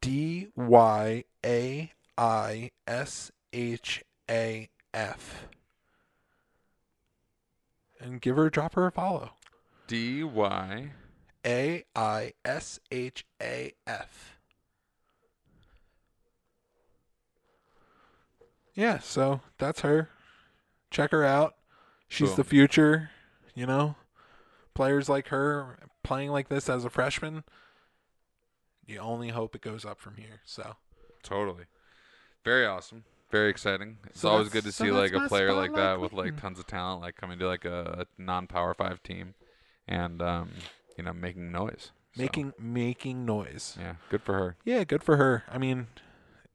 D 0.00 0.48
Y 0.56 1.24
A 1.44 1.92
I 2.16 2.70
S 2.86 3.30
H 3.52 4.02
A 4.30 4.68
F. 4.94 5.46
And 8.00 8.20
give 8.20 8.36
her, 8.36 8.48
drop 8.48 8.74
her 8.74 8.86
a 8.86 8.90
follow. 8.90 9.32
D 9.86 10.24
Y. 10.24 10.92
A 11.46 11.84
I 11.94 12.32
S 12.44 12.80
H 12.90 13.24
A 13.42 13.72
F. 13.86 14.36
Yeah, 18.74 18.98
so 18.98 19.40
that's 19.58 19.80
her. 19.80 20.08
Check 20.90 21.10
her 21.12 21.24
out. 21.24 21.54
She's 22.08 22.28
Cool. 22.28 22.36
the 22.36 22.44
future, 22.44 23.10
you 23.54 23.66
know. 23.66 23.96
Players 24.74 25.08
like 25.08 25.28
her 25.28 25.78
playing 26.02 26.30
like 26.30 26.48
this 26.48 26.68
as 26.68 26.84
a 26.84 26.90
freshman, 26.90 27.44
you 28.86 28.98
only 28.98 29.28
hope 29.28 29.54
it 29.54 29.60
goes 29.60 29.84
up 29.84 30.00
from 30.00 30.16
here. 30.16 30.40
So, 30.44 30.76
Totally. 31.22 31.64
Very 32.44 32.64
awesome. 32.64 33.04
Very 33.30 33.50
exciting. 33.50 33.98
It's 34.06 34.20
So 34.20 34.30
always 34.30 34.48
good 34.48 34.64
to 34.64 34.72
so 34.72 34.84
see 34.84 34.90
like 34.90 35.12
a 35.12 35.28
player 35.28 35.52
like 35.52 35.74
that 35.74 36.00
with 36.00 36.12
like 36.12 36.40
tons 36.40 36.58
of 36.58 36.66
talent, 36.66 37.02
like 37.02 37.14
coming 37.16 37.38
to 37.38 37.46
like 37.46 37.64
a, 37.64 38.06
a 38.18 38.22
non-power 38.22 38.74
five 38.74 39.02
team, 39.02 39.34
and 39.86 40.20
um, 40.22 40.50
you 41.00 41.04
know, 41.06 41.14
making 41.14 41.50
noise. 41.50 41.92
So, 42.14 42.20
making 42.22 42.52
making 42.58 43.24
noise. 43.24 43.76
yeah, 43.80 43.94
good 44.10 44.22
for 44.22 44.34
her. 44.34 44.56
Yeah, 44.66 44.84
good 44.84 45.02
for 45.02 45.16
her. 45.16 45.44
I 45.50 45.56
mean, 45.56 45.86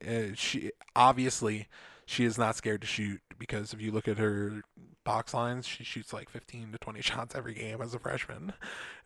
uh, 0.07 0.35
she 0.35 0.71
obviously 0.95 1.67
she 2.05 2.25
is 2.25 2.37
not 2.37 2.55
scared 2.55 2.81
to 2.81 2.87
shoot 2.87 3.21
because 3.39 3.73
if 3.73 3.81
you 3.81 3.91
look 3.91 4.07
at 4.07 4.19
her 4.19 4.61
box 5.03 5.33
lines, 5.33 5.65
she 5.65 5.83
shoots 5.83 6.13
like 6.13 6.29
15 6.29 6.73
to 6.73 6.77
20 6.77 7.01
shots 7.09 7.33
every 7.33 7.55
game 7.55 7.81
as 7.81 7.95
a 7.95 7.99
freshman. 7.99 8.53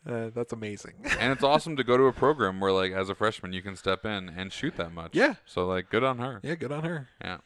Uh, 0.06 0.28
that's 0.34 0.52
amazing. 0.52 0.92
and 1.18 1.32
it's 1.32 1.42
awesome 1.42 1.74
to 1.76 1.84
go 1.84 1.96
to 1.96 2.04
a 2.04 2.12
program 2.12 2.60
where 2.60 2.72
like 2.72 2.92
as 2.92 3.08
a 3.08 3.14
freshman 3.14 3.54
you 3.54 3.62
can 3.62 3.76
step 3.76 4.04
in 4.04 4.28
and 4.28 4.52
shoot 4.52 4.76
that 4.76 4.92
much. 4.92 5.14
Yeah. 5.14 5.36
So 5.46 5.66
like 5.66 5.88
good 5.88 6.04
on 6.04 6.18
her. 6.18 6.40
yeah, 6.42 6.54
good 6.56 6.72
on 6.72 6.84
her. 6.84 7.08
Yeah. 7.22 7.38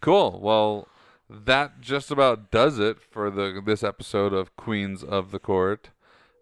Cool. 0.00 0.40
Well, 0.42 0.88
that 1.30 1.80
just 1.80 2.10
about 2.10 2.50
does 2.50 2.80
it 2.80 3.00
for 3.00 3.30
the 3.30 3.62
this 3.64 3.84
episode 3.84 4.32
of 4.32 4.56
Queens 4.56 5.04
of 5.04 5.30
the 5.30 5.38
Court. 5.38 5.90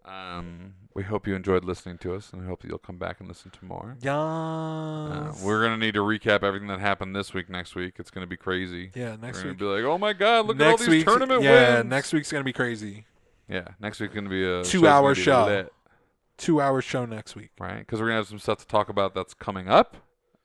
Um, 0.03 0.73
we 0.95 1.03
hope 1.03 1.27
you 1.27 1.35
enjoyed 1.35 1.65
listening 1.65 1.97
to 1.99 2.15
us, 2.15 2.31
and 2.31 2.41
we 2.41 2.47
hope 2.47 2.61
that 2.61 2.69
you'll 2.69 2.77
come 2.77 2.97
back 2.97 3.19
and 3.19 3.27
listen 3.27 3.51
to 3.51 3.65
more. 3.65 3.97
Yes. 4.01 4.13
Uh, 4.13 5.33
we're 5.43 5.61
gonna 5.61 5.77
need 5.77 5.93
to 5.93 5.99
recap 5.99 6.41
everything 6.41 6.69
that 6.69 6.79
happened 6.79 7.13
this 7.13 7.33
week. 7.33 7.49
Next 7.49 7.75
week, 7.75 7.95
it's 7.99 8.09
gonna 8.09 8.25
be 8.25 8.37
crazy. 8.37 8.91
yeah, 8.95 9.17
next 9.21 9.43
we're 9.43 9.49
week. 9.49 9.59
be 9.59 9.65
like, 9.65 9.83
oh 9.83 9.97
my 9.97 10.13
god, 10.13 10.47
look 10.47 10.59
at 10.59 10.67
all 10.67 10.77
these 10.77 11.03
tournament 11.03 11.43
yeah, 11.43 11.75
wins. 11.77 11.89
next 11.89 12.13
week's 12.13 12.31
gonna 12.31 12.45
be 12.45 12.53
crazy. 12.53 13.05
yeah, 13.49 13.67
next 13.81 13.99
week's 13.99 14.15
gonna 14.15 14.29
be 14.29 14.45
a 14.45 14.63
Two 14.63 14.79
show's 14.79 14.81
gonna 14.81 14.95
hour 14.95 15.13
be 15.13 15.21
show. 15.21 15.69
Two 16.37 16.61
hour 16.61 16.81
show 16.81 17.05
next 17.05 17.35
week. 17.35 17.51
right? 17.59 17.79
Because 17.79 17.99
we're 17.99 18.07
gonna 18.07 18.17
have 18.17 18.27
some 18.27 18.39
stuff 18.39 18.59
to 18.59 18.67
talk 18.67 18.87
about 18.87 19.13
that's 19.13 19.33
coming 19.33 19.67
up 19.67 19.97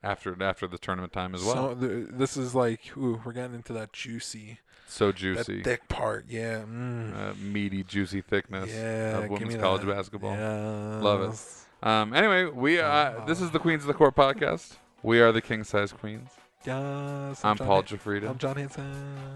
after 0.03 0.40
after 0.42 0.66
the 0.66 0.78
tournament 0.78 1.12
time 1.12 1.34
as 1.34 1.42
well. 1.42 1.55
So 1.55 1.74
th- 1.74 2.09
this 2.12 2.36
is 2.36 2.55
like, 2.55 2.80
ooh, 2.96 3.20
we're 3.24 3.32
getting 3.32 3.55
into 3.55 3.72
that 3.74 3.92
juicy, 3.92 4.59
so 4.86 5.12
juicy, 5.12 5.59
that 5.59 5.64
thick 5.64 5.88
part. 5.88 6.26
Yeah. 6.28 6.61
Mm. 6.61 7.16
uh, 7.16 7.34
meaty, 7.34 7.84
juicy 7.84 8.20
thickness 8.20 8.70
yeah. 8.70 9.18
of 9.18 9.30
women's 9.30 9.57
college 9.57 9.82
that. 9.82 9.94
basketball. 9.94 10.32
Yes. 10.32 11.03
Love 11.03 11.34
it. 11.34 11.86
Um, 11.86 12.12
anyway, 12.14 12.44
we 12.44 12.80
uh, 12.80 13.24
this 13.26 13.40
is 13.40 13.51
the 13.51 13.59
Queens 13.59 13.82
of 13.82 13.88
the 13.88 13.94
Court 13.94 14.14
podcast. 14.14 14.76
We 15.03 15.20
are 15.20 15.32
the 15.32 15.40
King 15.40 15.64
Size 15.64 15.92
Queens. 15.92 16.30
Yes. 16.66 17.42
I'm 17.42 17.57
John 17.57 17.66
Paul 17.66 17.82
Jafrida. 17.84 18.28
I'm 18.28 18.36
John 18.36 18.57
Hanson. 18.57 18.92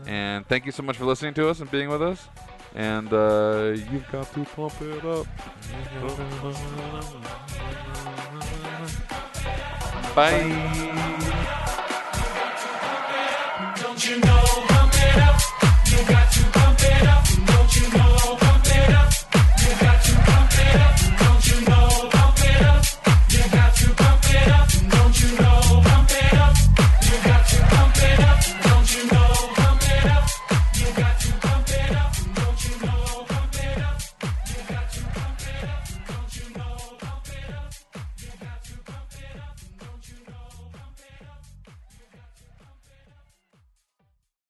And 0.06 0.46
thank 0.46 0.66
you 0.66 0.72
so 0.72 0.82
much 0.82 0.98
for 0.98 1.06
listening 1.06 1.32
to 1.34 1.48
us 1.48 1.60
and 1.60 1.70
being 1.70 1.88
with 1.88 2.02
us. 2.02 2.28
And 2.74 3.10
uh, 3.10 3.72
you've 3.90 4.10
got 4.12 4.30
to 4.34 4.44
pump 4.44 4.74
it 4.82 5.04
up. 5.06 5.26
Bye. 10.14 11.63